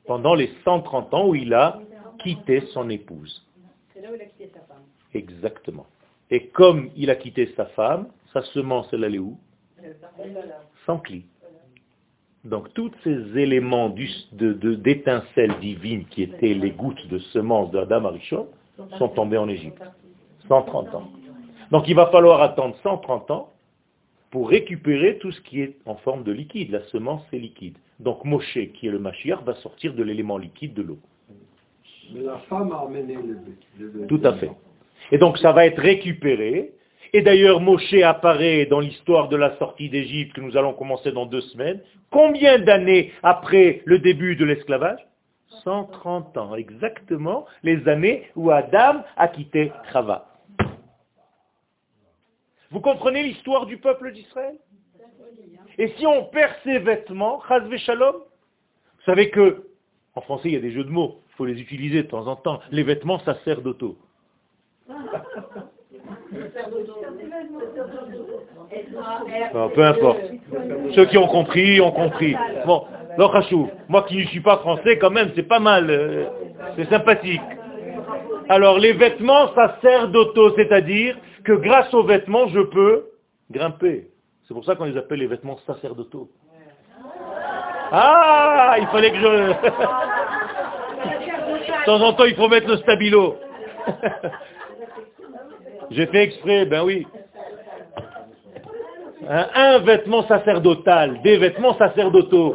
Pendant 0.07 0.35
les 0.35 0.51
130 0.65 1.15
ans 1.15 1.29
où 1.29 1.35
il 1.35 1.53
a 1.53 1.81
quitté 2.19 2.61
son 2.73 2.89
épouse. 2.91 3.45
C'est 3.93 4.01
là 4.01 4.11
où 4.11 4.15
il 4.15 4.23
a 4.23 4.25
quitté 4.25 4.51
sa 4.55 4.61
femme. 4.61 4.83
Exactement. 5.15 5.87
Et 6.31 6.49
comme 6.49 6.91
il 6.97 7.11
a 7.11 7.17
quitté 7.17 7.53
sa 7.57 7.67
femme, 7.67 8.09
sa 8.33 8.43
semence, 8.43 8.89
elle 8.93 9.05
allait 9.05 9.19
où? 9.19 9.39
Sans 10.85 10.99
cli. 10.99 11.25
Donc 12.47 12.73
tous 12.75 12.93
ces 13.03 13.39
éléments 13.39 13.89
d'étincelles 13.91 15.55
de, 15.55 15.61
divines 15.61 16.05
qui 16.07 16.23
étaient 16.23 16.55
les 16.55 16.71
gouttes 16.71 17.07
de 17.09 17.19
semences 17.19 17.73
d'Adam 17.73 18.05
Arishon 18.05 18.47
sont 18.99 19.09
tombés 19.09 19.37
en 19.37 19.49
Égypte. 19.49 19.83
130 20.47 20.95
ans. 20.95 21.11
Donc 21.73 21.89
il 21.89 21.97
va 21.97 22.07
falloir 22.07 22.41
attendre 22.43 22.77
130 22.85 23.31
ans 23.33 23.53
pour 24.31 24.49
récupérer 24.49 25.19
tout 25.19 25.33
ce 25.33 25.41
qui 25.41 25.61
est 25.61 25.77
en 25.87 25.97
forme 25.97 26.23
de 26.23 26.31
liquide. 26.31 26.71
La 26.71 26.83
semence, 26.85 27.23
c'est 27.31 27.39
liquide. 27.39 27.79
Donc 27.99 28.25
Moshe, 28.25 28.59
qui 28.75 28.87
est 28.87 28.91
le 28.91 29.01
Mashiach, 29.01 29.43
va 29.45 29.55
sortir 29.57 29.95
de 29.95 30.05
l'élément 30.05 30.39
liquide 30.39 30.75
de 30.75 30.83
l'eau. 30.83 30.99
Mais 32.15 32.23
la 32.23 32.39
femme 32.49 32.71
a 32.71 32.83
amené 32.83 33.17
le, 33.77 34.07
Tout 34.07 34.21
à 34.23 34.35
fait. 34.35 34.53
Et 35.11 35.19
donc 35.19 35.39
ça 35.39 35.51
va 35.51 35.67
être 35.67 35.81
récupéré. 35.81 36.75
Et 37.13 37.23
d'ailleurs, 37.23 37.61
Moshe 37.61 37.95
apparaît 37.95 38.67
dans 38.67 38.81
l'histoire 38.81 39.29
de 39.29 39.37
la 39.37 39.57
sortie 39.59 39.89
d'Égypte 39.89 40.35
que 40.35 40.41
nous 40.41 40.57
allons 40.57 40.75
commencer 40.75 41.13
dans 41.13 41.27
deux 41.27 41.41
semaines. 41.41 41.81
Combien 42.11 42.59
d'années 42.59 43.13
après 43.23 43.83
le 43.85 43.99
début 43.99 44.37
de 44.37 44.45
l'esclavage? 44.45 45.01
130 45.65 46.37
ans, 46.37 46.55
exactement 46.55 47.47
les 47.63 47.89
années 47.89 48.31
où 48.37 48.51
Adam 48.51 49.03
a 49.17 49.29
quitté 49.29 49.73
Chava. 49.93 50.27
Vous 52.71 52.81
comprenez 52.81 53.23
l'histoire 53.23 53.67
du 53.67 53.79
peuple 53.79 54.13
d'Israël? 54.13 54.57
Et 55.79 55.89
si 55.99 56.07
on 56.07 56.25
perd 56.25 56.53
ses 56.65 56.79
vêtements, 56.79 57.43
Chazve 57.49 57.77
Shalom, 57.77 58.17
vous 58.17 59.05
savez 59.05 59.31
que, 59.31 59.67
en 60.15 60.21
français 60.21 60.49
il 60.49 60.55
y 60.55 60.57
a 60.57 60.61
des 60.61 60.73
jeux 60.73 60.85
de 60.85 60.91
mots, 60.91 61.21
il 61.31 61.35
faut 61.37 61.45
les 61.45 61.61
utiliser 61.61 62.03
de 62.03 62.09
temps 62.09 62.27
en 62.27 62.37
temps, 62.37 62.61
les 62.71 62.83
vêtements 62.83 63.19
ça 63.21 63.37
sert 63.45 63.63
d'auto. 63.63 63.99
Peu 69.75 69.85
importe. 69.85 70.21
Ceux 70.95 71.07
qui 71.07 71.19
ont 71.19 71.29
compris, 71.29 71.81
ont 71.81 71.93
compris. 71.93 72.37
Bon, 72.67 72.85
moi 73.89 74.05
qui 74.09 74.19
ne 74.19 74.27
suis 74.27 74.41
pas 74.41 74.59
français, 74.59 74.99
quand 74.99 75.11
même, 75.11 75.31
c'est 75.35 75.49
pas 75.49 75.61
mal. 75.61 75.91
Euh, 75.91 76.27
c'est 76.77 76.89
sympathique. 76.91 77.41
Alors, 78.49 78.79
les 78.79 78.93
vêtements, 78.93 79.53
ça 79.55 79.77
sert 79.83 80.09
d'auto, 80.09 80.55
c'est-à-dire 80.57 81.17
que 81.45 81.53
grâce 81.53 81.93
aux 81.95 82.05
vêtements, 82.05 82.47
je 82.49 82.61
peux 82.61 83.07
grimper. 83.51 84.09
C'est 84.47 84.55
pour 84.55 84.65
ça 84.65 84.77
qu'on 84.77 84.85
les 84.85 84.97
appelle 84.97 85.19
les 85.19 85.27
vêtements 85.27 85.59
sacerdotaux. 85.67 86.31
Ah, 87.91 88.77
il 88.79 88.87
fallait 88.89 89.11
que 89.13 89.19
je... 89.19 89.53
De 91.67 91.85
temps 91.87 92.01
en 92.01 92.13
temps, 92.15 92.25
il 92.25 92.35
faut 92.35 92.49
mettre 92.49 92.69
le 92.69 92.79
stabilo. 92.79 93.37
J'ai 95.91 96.07
fait 96.07 96.25
exprès, 96.25 96.67
ben 96.67 96.85
oui. 96.85 97.07
Un, 99.29 99.79
vêtement 99.81 100.27
sacerdotal, 100.29 101.21
des 101.23 101.37
vêtements 101.39 101.77
sacerdotaux. 101.79 102.55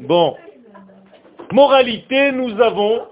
Bon. 0.00 0.36
Moralité, 1.52 2.30
nous 2.32 2.60
avons, 2.60 3.06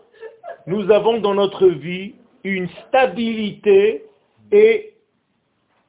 nous 0.66 0.90
avons 0.92 1.18
dans 1.18 1.34
notre 1.34 1.66
vie 1.66 2.14
une 2.44 2.68
stabilité 2.86 4.04
et 4.52 4.94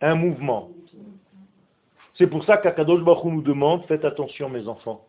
un 0.02 0.16
mouvement. 0.16 0.70
C'est 2.16 2.28
pour 2.28 2.44
ça 2.46 2.58
qu'Akadosh 2.58 3.04
Baruch 3.04 3.26
nous 3.26 3.42
demande, 3.42 3.86
faites 3.86 4.04
attention 4.04 4.50
mes 4.50 4.68
enfants. 4.68 5.06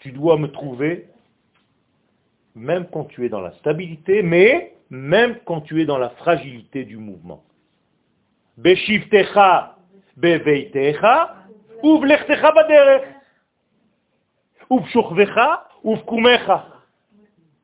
Tu 0.00 0.12
dois 0.12 0.36
me 0.36 0.48
trouver 0.48 1.08
même 2.58 2.86
quand 2.92 3.04
tu 3.04 3.24
es 3.24 3.28
dans 3.28 3.40
la 3.40 3.52
stabilité, 3.52 4.22
mais 4.22 4.74
même 4.90 5.38
quand 5.44 5.60
tu 5.62 5.80
es 5.80 5.86
dans 5.86 5.98
la 5.98 6.10
fragilité 6.10 6.84
du 6.84 6.96
mouvement. 6.96 7.42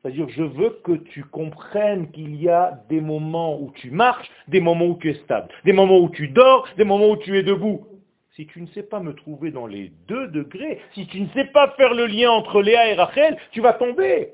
C'est-à-dire, 0.01 0.29
je 0.29 0.43
veux 0.43 0.69
que 0.83 0.93
tu 0.93 1.23
comprennes 1.23 2.11
qu'il 2.11 2.35
y 2.35 2.47
a 2.47 2.79
des 2.89 3.01
moments 3.01 3.59
où 3.59 3.71
tu 3.71 3.89
marches, 3.89 4.29
des 4.47 4.61
moments 4.61 4.85
où 4.85 4.97
tu 4.97 5.09
es 5.09 5.15
stable, 5.23 5.49
des 5.65 5.73
moments 5.73 5.97
où 5.97 6.09
tu 6.09 6.27
dors, 6.27 6.67
des 6.77 6.83
moments 6.83 7.09
où 7.09 7.17
tu 7.17 7.37
es 7.37 7.43
debout. 7.43 7.87
Si 8.35 8.45
tu 8.45 8.61
ne 8.61 8.67
sais 8.67 8.83
pas 8.83 8.99
me 8.99 9.13
trouver 9.13 9.49
dans 9.49 9.65
les 9.65 9.91
deux 10.07 10.27
degrés, 10.27 10.79
si 10.93 11.07
tu 11.07 11.21
ne 11.21 11.27
sais 11.29 11.45
pas 11.45 11.71
faire 11.71 11.93
le 11.93 12.05
lien 12.05 12.29
entre 12.29 12.61
Léa 12.61 12.89
et 12.89 12.93
Rachel, 12.93 13.37
tu 13.51 13.61
vas 13.61 13.73
tomber. 13.73 14.33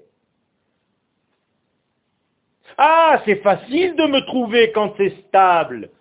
Ah, 2.84 3.22
c'est 3.26 3.44
facile 3.44 3.96
de 3.96 4.08
me 4.08 4.22
trouver 4.26 4.72
quand 4.72 4.96
c'est 4.98 5.14
stable, 5.28 5.92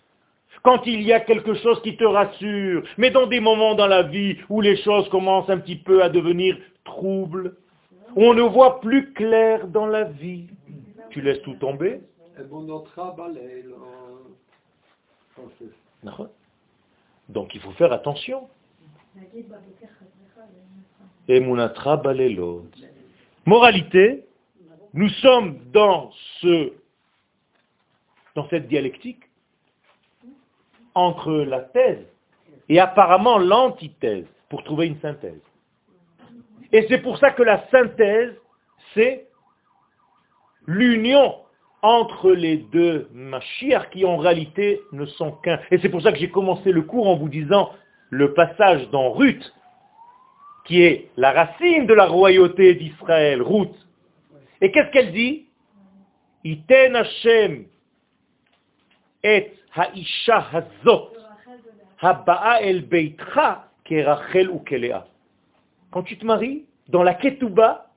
quand 0.62 0.86
il 0.86 1.02
y 1.02 1.12
a 1.12 1.20
quelque 1.20 1.52
chose 1.52 1.78
qui 1.82 1.94
te 1.94 2.04
rassure, 2.04 2.84
mais 2.96 3.10
dans 3.10 3.26
des 3.26 3.40
moments 3.40 3.74
dans 3.74 3.86
la 3.86 4.04
vie 4.04 4.38
où 4.48 4.62
les 4.62 4.78
choses 4.78 5.06
commencent 5.10 5.50
un 5.50 5.58
petit 5.58 5.76
peu 5.76 6.02
à 6.02 6.08
devenir 6.08 6.56
troubles, 6.84 7.54
où 8.16 8.24
on 8.24 8.32
ne 8.32 8.40
voit 8.40 8.80
plus 8.80 9.12
clair 9.12 9.66
dans 9.68 9.84
la 9.84 10.04
vie, 10.04 10.46
tu 11.10 11.20
laisses 11.20 11.42
tout 11.42 11.52
tomber. 11.56 12.00
Donc 17.28 17.54
il 17.54 17.60
faut 17.60 17.72
faire 17.72 17.92
attention. 17.92 18.48
Moralité, 23.44 24.24
nous 24.92 25.08
sommes 25.08 25.58
dans, 25.72 26.10
ce, 26.40 26.72
dans 28.34 28.48
cette 28.48 28.68
dialectique 28.68 29.22
entre 30.94 31.32
la 31.32 31.60
thèse 31.60 32.04
et 32.68 32.80
apparemment 32.80 33.38
l'antithèse 33.38 34.26
pour 34.48 34.64
trouver 34.64 34.86
une 34.86 35.00
synthèse. 35.00 35.40
Et 36.72 36.86
c'est 36.88 36.98
pour 36.98 37.18
ça 37.18 37.30
que 37.30 37.42
la 37.42 37.66
synthèse, 37.70 38.34
c'est 38.94 39.26
l'union 40.66 41.36
entre 41.82 42.32
les 42.32 42.58
deux 42.58 43.08
Mashiach 43.12 43.90
qui 43.90 44.04
en 44.04 44.16
réalité 44.16 44.80
ne 44.92 45.06
sont 45.06 45.32
qu'un. 45.32 45.58
Et 45.70 45.78
c'est 45.78 45.88
pour 45.88 46.02
ça 46.02 46.12
que 46.12 46.18
j'ai 46.18 46.30
commencé 46.30 46.72
le 46.72 46.82
cours 46.82 47.08
en 47.08 47.16
vous 47.16 47.28
disant 47.28 47.70
le 48.10 48.34
passage 48.34 48.88
dans 48.90 49.12
Ruth, 49.12 49.52
qui 50.66 50.82
est 50.82 51.10
la 51.16 51.32
racine 51.32 51.86
de 51.86 51.94
la 51.94 52.06
royauté 52.06 52.74
d'Israël, 52.74 53.40
Ruth, 53.40 53.74
et 54.60 54.70
qu'est-ce 54.70 54.90
qu'elle 54.90 55.12
dit? 55.12 55.46
Iten 56.44 56.96
Hashem 56.96 57.66
et 59.22 59.52
haisha 59.76 60.46
hazot. 60.52 61.12
Quand 65.90 66.02
tu 66.02 66.16
te 66.16 66.26
maries, 66.26 66.64
dans 66.88 67.02
la 67.02 67.14
ketouba, 67.14 67.90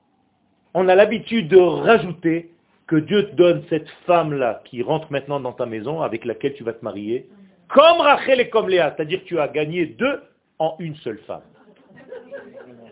on 0.74 0.88
a 0.88 0.94
l'habitude 0.94 1.48
de 1.48 1.56
rajouter 1.56 2.50
que 2.86 2.96
Dieu 2.96 3.30
te 3.30 3.34
donne 3.34 3.64
cette 3.70 3.88
femme-là 4.06 4.60
qui 4.66 4.82
rentre 4.82 5.10
maintenant 5.10 5.40
dans 5.40 5.52
ta 5.52 5.64
maison, 5.64 6.02
avec 6.02 6.26
laquelle 6.26 6.52
tu 6.54 6.64
vas 6.64 6.74
te 6.74 6.84
marier, 6.84 7.28
comme 7.68 8.00
Rachel 8.00 8.40
et 8.40 8.50
comme 8.50 8.68
Léa, 8.68 8.92
c'est-à-dire 8.94 9.22
que 9.22 9.28
tu 9.28 9.38
as 9.40 9.48
gagné 9.48 9.86
deux 9.86 10.22
en 10.58 10.76
une 10.80 10.96
seule 10.96 11.18
femme. 11.26 11.42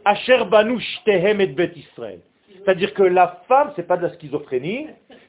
Asher 0.05 0.45
banush 0.51 1.03
tehem 1.05 1.41
et 1.41 1.47
bet 1.47 1.73
Israël. 1.77 2.21
C'est-à-dire 2.65 2.95
que 2.95 3.03
la 3.03 3.43
femme, 3.49 3.73
c'est 3.75 3.87
pas 3.87 3.97
de 3.97 4.03
la 4.03 4.15
schizophrénie, 4.15 4.87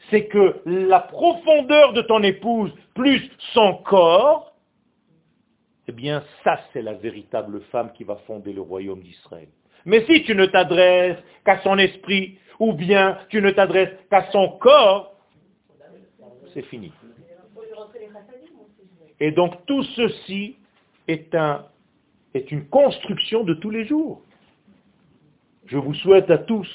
c'est 0.09 0.27
que 0.27 0.61
la 0.65 0.99
profondeur 0.99 1.93
de 1.93 2.01
ton 2.03 2.21
épouse 2.21 2.71
plus 2.93 3.29
son 3.53 3.75
corps, 3.77 4.53
eh 5.87 5.91
bien 5.91 6.23
ça 6.43 6.59
c'est 6.71 6.81
la 6.81 6.93
véritable 6.93 7.61
femme 7.71 7.91
qui 7.93 8.03
va 8.03 8.17
fonder 8.27 8.53
le 8.53 8.61
royaume 8.61 9.01
d'Israël. 9.01 9.47
Mais 9.85 10.05
si 10.05 10.23
tu 10.23 10.35
ne 10.35 10.45
t'adresses 10.45 11.17
qu'à 11.43 11.59
son 11.61 11.77
esprit, 11.77 12.37
ou 12.59 12.73
bien 12.73 13.17
tu 13.29 13.41
ne 13.41 13.49
t'adresses 13.49 13.97
qu'à 14.09 14.29
son 14.31 14.49
corps, 14.59 15.15
c'est 16.53 16.61
fini. 16.63 16.91
Et 19.19 19.31
donc 19.31 19.65
tout 19.65 19.83
ceci 19.83 20.57
est, 21.07 21.33
un, 21.33 21.65
est 22.35 22.51
une 22.51 22.67
construction 22.67 23.43
de 23.43 23.55
tous 23.55 23.71
les 23.71 23.85
jours. 23.85 24.21
Je 25.65 25.77
vous 25.77 25.93
souhaite 25.95 26.29
à 26.29 26.37
tous 26.37 26.67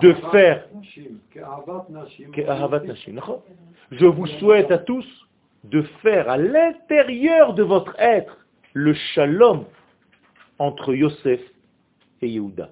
de 0.00 0.12
faire. 0.30 0.66
Je 3.90 4.06
vous 4.06 4.26
souhaite 4.26 4.70
à 4.70 4.78
tous 4.78 5.06
de 5.64 5.82
faire 6.02 6.28
à 6.28 6.36
l'intérieur 6.36 7.54
de 7.54 7.62
votre 7.62 7.94
être 7.98 8.38
le 8.74 8.94
shalom 8.94 9.64
entre 10.58 10.94
Yosef 10.94 11.40
et 12.22 12.28
Yehuda. 12.28 12.70